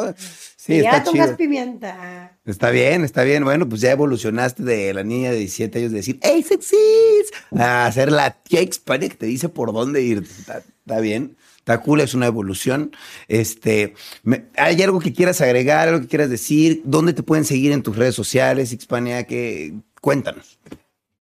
Sí, 0.57 0.83
ya 0.83 0.99
está 0.99 1.05
pongas 1.11 1.27
chido. 1.29 1.37
pimienta. 1.39 2.37
Está 2.45 2.69
bien, 2.71 3.03
está 3.03 3.23
bien. 3.23 3.43
Bueno, 3.45 3.67
pues 3.67 3.81
ya 3.81 3.91
evolucionaste 3.91 4.63
de 4.63 4.93
la 4.93 5.03
niña 5.03 5.31
de 5.31 5.39
17 5.39 5.79
años 5.79 5.91
de 5.91 5.97
decir, 5.97 6.19
¡Hey, 6.23 6.43
sexys! 6.43 7.33
A 7.57 7.87
hacer 7.87 8.13
la 8.13 8.33
tía 8.43 8.61
Xpania 8.63 9.09
que 9.09 9.15
te 9.17 9.27
dice 9.27 9.49
por 9.49 9.73
dónde 9.73 10.03
ir. 10.03 10.19
Está, 10.19 10.59
está 10.59 11.01
bien, 11.01 11.37
está 11.73 11.83
cool, 11.83 12.01
es 12.01 12.15
una 12.15 12.27
evolución. 12.27 12.93
Este, 13.29 13.95
me- 14.23 14.47
¿Hay 14.57 14.81
algo 14.83 14.99
que 14.99 15.13
quieras 15.13 15.41
agregar, 15.41 15.89
algo 15.89 16.01
que 16.01 16.09
quieras 16.09 16.31
decir? 16.31 16.83
¿Dónde 16.85 17.13
te 17.13 17.23
pueden 17.23 17.45
seguir 17.45 17.73
en 17.73 17.83
tus 17.83 17.97
redes 17.97 18.15
sociales, 18.15 18.71
Xpania? 18.71 19.25
Que, 19.25 19.75
cuéntanos. 20.01 20.59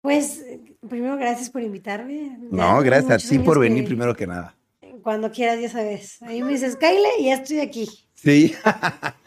Pues, 0.01 0.43
primero, 0.89 1.15
gracias 1.17 1.49
por 1.49 1.61
invitarme. 1.61 2.37
No, 2.49 2.81
gracias 2.81 3.23
a 3.25 3.29
ti 3.29 3.39
por 3.39 3.59
venir 3.59 3.83
que- 3.83 3.87
primero 3.89 4.15
que 4.15 4.25
nada. 4.27 4.55
Cuando 5.03 5.31
quieras, 5.31 5.59
ya 5.61 5.69
sabes. 5.69 6.21
Ahí 6.23 6.41
me 6.43 6.51
dices, 6.53 6.75
Kyle, 6.75 6.99
y 7.19 7.25
ya 7.25 7.35
estoy 7.35 7.59
aquí. 7.59 7.87
Sí. 8.15 8.53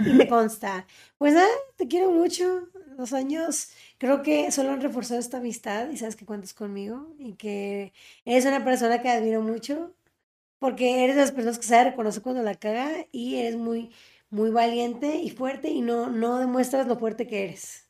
Y 0.01 0.13
me 0.13 0.29
consta. 0.29 0.87
Pues 1.19 1.35
nada, 1.35 1.49
te 1.77 1.89
quiero 1.89 2.11
mucho. 2.13 2.69
Los 2.97 3.13
años 3.13 3.71
creo 3.99 4.23
que 4.23 4.53
solo 4.53 4.71
han 4.71 4.81
reforzado 4.81 5.19
esta 5.19 5.39
amistad 5.39 5.91
y 5.91 5.97
sabes 5.97 6.15
que 6.15 6.25
cuentas 6.25 6.55
conmigo 6.55 7.13
y 7.19 7.33
que 7.33 7.93
eres 8.25 8.45
una 8.45 8.65
persona 8.65 9.03
que 9.03 9.09
admiro 9.09 9.41
mucho 9.43 9.91
porque 10.65 11.05
eres 11.05 11.17
de 11.17 11.21
las 11.21 11.33
personas 11.33 11.59
que 11.59 11.67
sabe 11.67 11.91
reconocer 11.91 12.23
cuando 12.23 12.43
la 12.43 12.55
caga 12.55 12.89
y 13.13 13.35
eres 13.35 13.55
muy, 13.55 13.91
muy 14.31 14.49
valiente 14.49 15.17
y 15.17 15.29
fuerte 15.29 15.69
y 15.69 15.83
no, 15.83 16.09
no 16.09 16.39
demuestras 16.39 16.87
lo 16.87 16.97
fuerte 16.97 17.27
que 17.27 17.45
eres. 17.45 17.87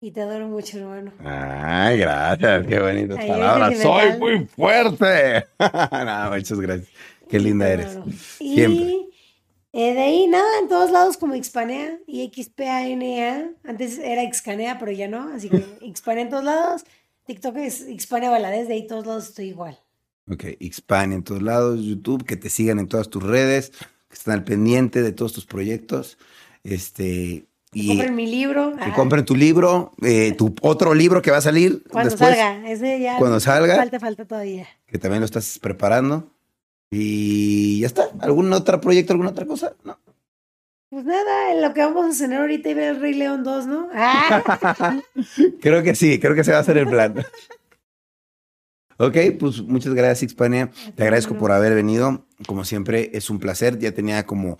Y 0.00 0.12
te 0.12 0.20
adoro 0.20 0.46
mucho, 0.46 0.78
hermano. 0.78 1.12
Ay, 1.24 1.98
gracias, 1.98 2.68
qué 2.68 2.78
bonitas 2.78 3.18
Ay, 3.18 3.28
palabras. 3.28 3.78
Soy 3.80 4.16
muy 4.16 4.46
fuerte. 4.46 5.44
no, 5.58 6.30
muchas 6.30 6.60
gracias. 6.60 6.88
Qué 7.28 7.40
linda 7.40 7.68
eres. 7.68 7.98
Siempre. 8.38 8.84
Y 8.84 9.10
eh, 9.72 9.94
de 9.94 10.02
ahí 10.02 10.28
nada, 10.28 10.60
en 10.60 10.68
todos 10.68 10.92
lados 10.92 11.16
como 11.16 11.34
Xpanea 11.34 11.98
y 12.06 12.30
XPANEA. 12.32 13.54
Antes 13.64 13.98
era 13.98 14.22
Xcanea, 14.32 14.78
pero 14.78 14.92
ya 14.92 15.08
no. 15.08 15.34
Así 15.34 15.48
que 15.48 15.64
Xpanea 15.92 16.22
en 16.22 16.30
todos 16.30 16.44
lados. 16.44 16.84
TikTok 17.26 17.56
es 17.56 17.88
Xpanea 17.98 18.30
Valadez, 18.30 18.68
de 18.68 18.74
ahí 18.74 18.86
todos 18.86 19.04
lados 19.04 19.30
estoy 19.30 19.46
igual. 19.46 19.81
Ok, 20.30 20.44
Xpan 20.60 21.12
en 21.12 21.22
todos 21.24 21.42
lados, 21.42 21.80
YouTube, 21.82 22.24
que 22.24 22.36
te 22.36 22.48
sigan 22.48 22.78
en 22.78 22.88
todas 22.88 23.08
tus 23.08 23.22
redes, 23.22 23.70
que 24.08 24.14
estén 24.14 24.34
al 24.34 24.44
pendiente 24.44 25.02
de 25.02 25.12
todos 25.12 25.32
tus 25.32 25.46
proyectos. 25.46 26.18
Este, 26.64 27.46
y 27.72 27.88
Compren 27.88 28.14
mi 28.14 28.26
libro. 28.26 28.76
que 28.76 28.84
ah, 28.84 28.94
compren 28.94 29.24
tu 29.24 29.34
libro, 29.34 29.92
eh, 30.02 30.34
tu 30.36 30.54
otro 30.60 30.94
libro 30.94 31.22
que 31.22 31.30
va 31.30 31.38
a 31.38 31.42
salir 31.42 31.82
cuando 31.90 32.10
después, 32.10 32.36
salga. 32.36 32.70
Ese 32.70 33.00
ya 33.00 33.18
cuando 33.18 33.40
salga. 33.40 33.76
Falta, 33.76 33.98
falta 33.98 34.24
todavía. 34.24 34.68
que 34.86 34.98
también 34.98 35.20
lo 35.20 35.26
estás 35.26 35.58
preparando. 35.58 36.30
Y 36.90 37.80
ya 37.80 37.86
está. 37.86 38.10
¿Algún 38.20 38.52
otro 38.52 38.78
proyecto, 38.80 39.14
alguna 39.14 39.30
otra 39.30 39.46
cosa? 39.46 39.74
No. 39.82 39.98
Pues 40.90 41.06
nada, 41.06 41.52
en 41.52 41.62
lo 41.62 41.72
que 41.72 41.80
vamos 41.80 42.04
a 42.04 42.12
cenar 42.12 42.42
ahorita 42.42 42.68
y 42.68 42.74
ver 42.74 42.96
el 42.96 43.00
Rey 43.00 43.14
León 43.14 43.42
2, 43.42 43.66
¿no? 43.66 43.88
Ah, 43.94 45.00
Creo 45.62 45.82
que 45.82 45.94
sí, 45.94 46.20
creo 46.20 46.34
que 46.34 46.44
se 46.44 46.52
va 46.52 46.58
a 46.58 46.60
hacer 46.60 46.76
el 46.76 46.86
plan. 46.86 47.14
Ok, 48.98 49.16
pues 49.38 49.62
muchas 49.62 49.94
gracias, 49.94 50.32
Xpania. 50.32 50.70
Te 50.94 51.02
agradezco 51.02 51.36
por 51.36 51.52
haber 51.52 51.74
venido. 51.74 52.26
Como 52.46 52.64
siempre, 52.64 53.10
es 53.14 53.30
un 53.30 53.38
placer. 53.38 53.78
Ya 53.78 53.92
tenía 53.92 54.26
como 54.26 54.58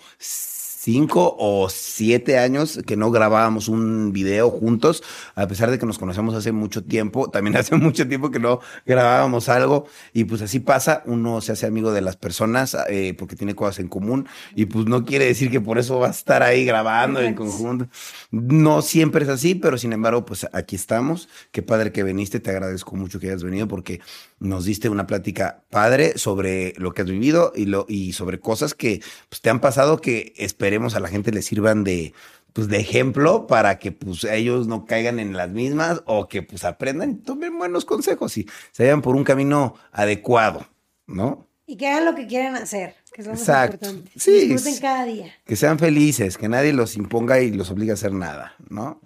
cinco 0.83 1.37
o 1.39 1.68
siete 1.68 2.39
años 2.39 2.80
que 2.85 2.97
no 2.97 3.12
grabábamos 3.12 3.68
un 3.68 4.12
video 4.12 4.51
juntos, 4.51 5.05
a 5.37 5.47
pesar 5.47 5.70
de 5.70 5.78
que 5.78 5.87
nos 5.87 5.97
conocemos 5.97 6.35
hace 6.35 6.51
mucho 6.51 6.83
tiempo. 6.83 7.30
También 7.33 7.57
hace 7.57 7.76
mucho 7.76 8.09
tiempo 8.09 8.33
que 8.33 8.41
no 8.41 8.59
grabábamos 8.85 9.49
algo. 9.49 9.87
Y 10.12 10.24
pues 10.24 10.43
así 10.43 10.59
pasa, 10.59 11.05
uno 11.07 11.41
se 11.41 11.53
hace 11.53 11.66
amigo 11.66 11.93
de 11.93 12.01
las 12.01 12.16
personas 12.16 12.76
eh, 12.89 13.14
porque 13.16 13.37
tiene 13.37 13.55
cosas 13.55 13.78
en 13.78 13.89
común. 13.89 14.26
Y 14.57 14.66
pues 14.66 14.87
no 14.87 15.05
quiere 15.05 15.26
decir 15.26 15.53
que 15.53 15.61
por 15.61 15.78
eso 15.78 16.01
va 16.01 16.09
a 16.09 16.11
estar 16.11 16.43
ahí 16.43 16.64
grabando 16.64 17.20
en 17.20 17.35
conjunto. 17.35 17.87
No 18.33 18.83
siempre 18.83 19.22
es 19.22 19.30
así, 19.30 19.55
pero 19.55 19.78
sin 19.78 19.93
embargo, 19.93 20.24
pues 20.24 20.49
aquí 20.53 20.74
estamos. 20.74 21.28
Qué 21.53 21.62
padre 21.62 21.93
que 21.93 22.03
viniste, 22.03 22.41
te 22.41 22.51
agradezco 22.51 22.97
mucho 22.97 23.20
que 23.20 23.28
hayas 23.28 23.45
venido 23.45 23.68
porque 23.68 24.01
nos 24.41 24.64
diste 24.64 24.89
una 24.89 25.07
plática 25.07 25.62
padre 25.70 26.18
sobre 26.18 26.74
lo 26.76 26.93
que 26.93 27.03
has 27.03 27.09
vivido 27.09 27.53
y, 27.55 27.66
lo, 27.66 27.87
y 27.89 28.12
sobre 28.12 28.41
cosas 28.41 28.74
que 28.74 29.01
pues, 29.28 29.41
te 29.41 29.51
han 29.51 29.61
pasado 29.61 30.01
que 30.01 30.33
esperemos 30.73 30.95
a 30.95 31.01
la 31.01 31.09
gente 31.09 31.33
les 31.33 31.45
sirvan 31.45 31.85
de, 31.85 32.14
pues, 32.55 32.68
de 32.68 32.79
ejemplo 32.79 33.47
para 33.47 33.79
que 33.79 33.93
pues, 33.93 34.25
ellos 34.25 34.66
no 34.66 34.87
caigan 34.87 35.18
en 35.18 35.37
las 35.37 35.51
mismas 35.51 36.03
o 36.07 36.29
que 36.29 36.43
pues 36.43 36.64
aprendan 36.64 37.11
y 37.11 37.14
tomen 37.16 37.59
buenos 37.59 37.85
consejos 37.85 38.39
y 38.39 38.47
se 38.70 38.85
vayan 38.85 39.03
por 39.03 39.14
un 39.14 39.23
camino 39.23 39.75
adecuado, 39.93 40.66
¿no? 41.07 41.47
y 41.66 41.77
que 41.77 41.89
hagan 41.89 42.07
lo 42.07 42.14
que 42.14 42.27
quieran 42.27 42.57
hacer, 42.57 42.97
que 43.12 43.20
es 43.20 43.27
lo 43.27 43.35
más 43.35 43.41
Exacto. 43.41 43.87
importante. 43.87 44.11
Sí, 44.18 44.49
Disfruten 44.49 44.81
cada 44.81 45.05
día. 45.05 45.33
Que 45.45 45.57
sean 45.57 45.79
felices, 45.79 46.39
que 46.39 46.49
nadie 46.49 46.73
los 46.73 46.97
imponga 46.97 47.41
y 47.41 47.53
los 47.53 47.70
obligue 47.70 47.91
a 47.91 47.95
hacer 47.95 48.12
nada, 48.12 48.55
¿no? 48.68 49.01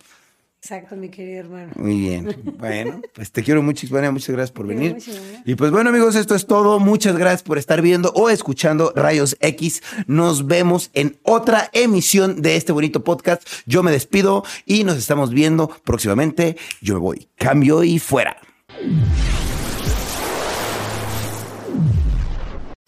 Exacto, 0.66 0.96
mi 0.96 1.10
querido 1.10 1.38
hermano. 1.38 1.70
Muy 1.76 2.00
bien. 2.00 2.36
Bueno, 2.58 3.00
pues 3.14 3.30
te 3.30 3.44
quiero 3.44 3.62
mucho, 3.62 3.86
Isvania. 3.86 4.10
Muchas 4.10 4.30
gracias 4.30 4.50
por 4.50 4.66
venir. 4.66 4.94
mucho. 4.94 5.12
Y 5.44 5.54
pues 5.54 5.70
bueno, 5.70 5.90
amigos, 5.90 6.16
esto 6.16 6.34
es 6.34 6.44
todo. 6.46 6.80
Muchas 6.80 7.16
gracias 7.16 7.44
por 7.44 7.56
estar 7.56 7.82
viendo 7.82 8.10
o 8.16 8.30
escuchando 8.30 8.92
Rayos 8.96 9.36
X. 9.38 9.80
Nos 10.08 10.48
vemos 10.48 10.90
en 10.92 11.18
otra 11.22 11.70
emisión 11.72 12.42
de 12.42 12.56
este 12.56 12.72
bonito 12.72 13.04
podcast. 13.04 13.46
Yo 13.66 13.84
me 13.84 13.92
despido 13.92 14.42
y 14.64 14.82
nos 14.82 14.96
estamos 14.96 15.30
viendo 15.30 15.68
próximamente. 15.84 16.56
Yo 16.80 16.94
me 16.94 17.00
voy. 17.00 17.28
Cambio 17.36 17.84
y 17.84 18.00
fuera. 18.00 18.36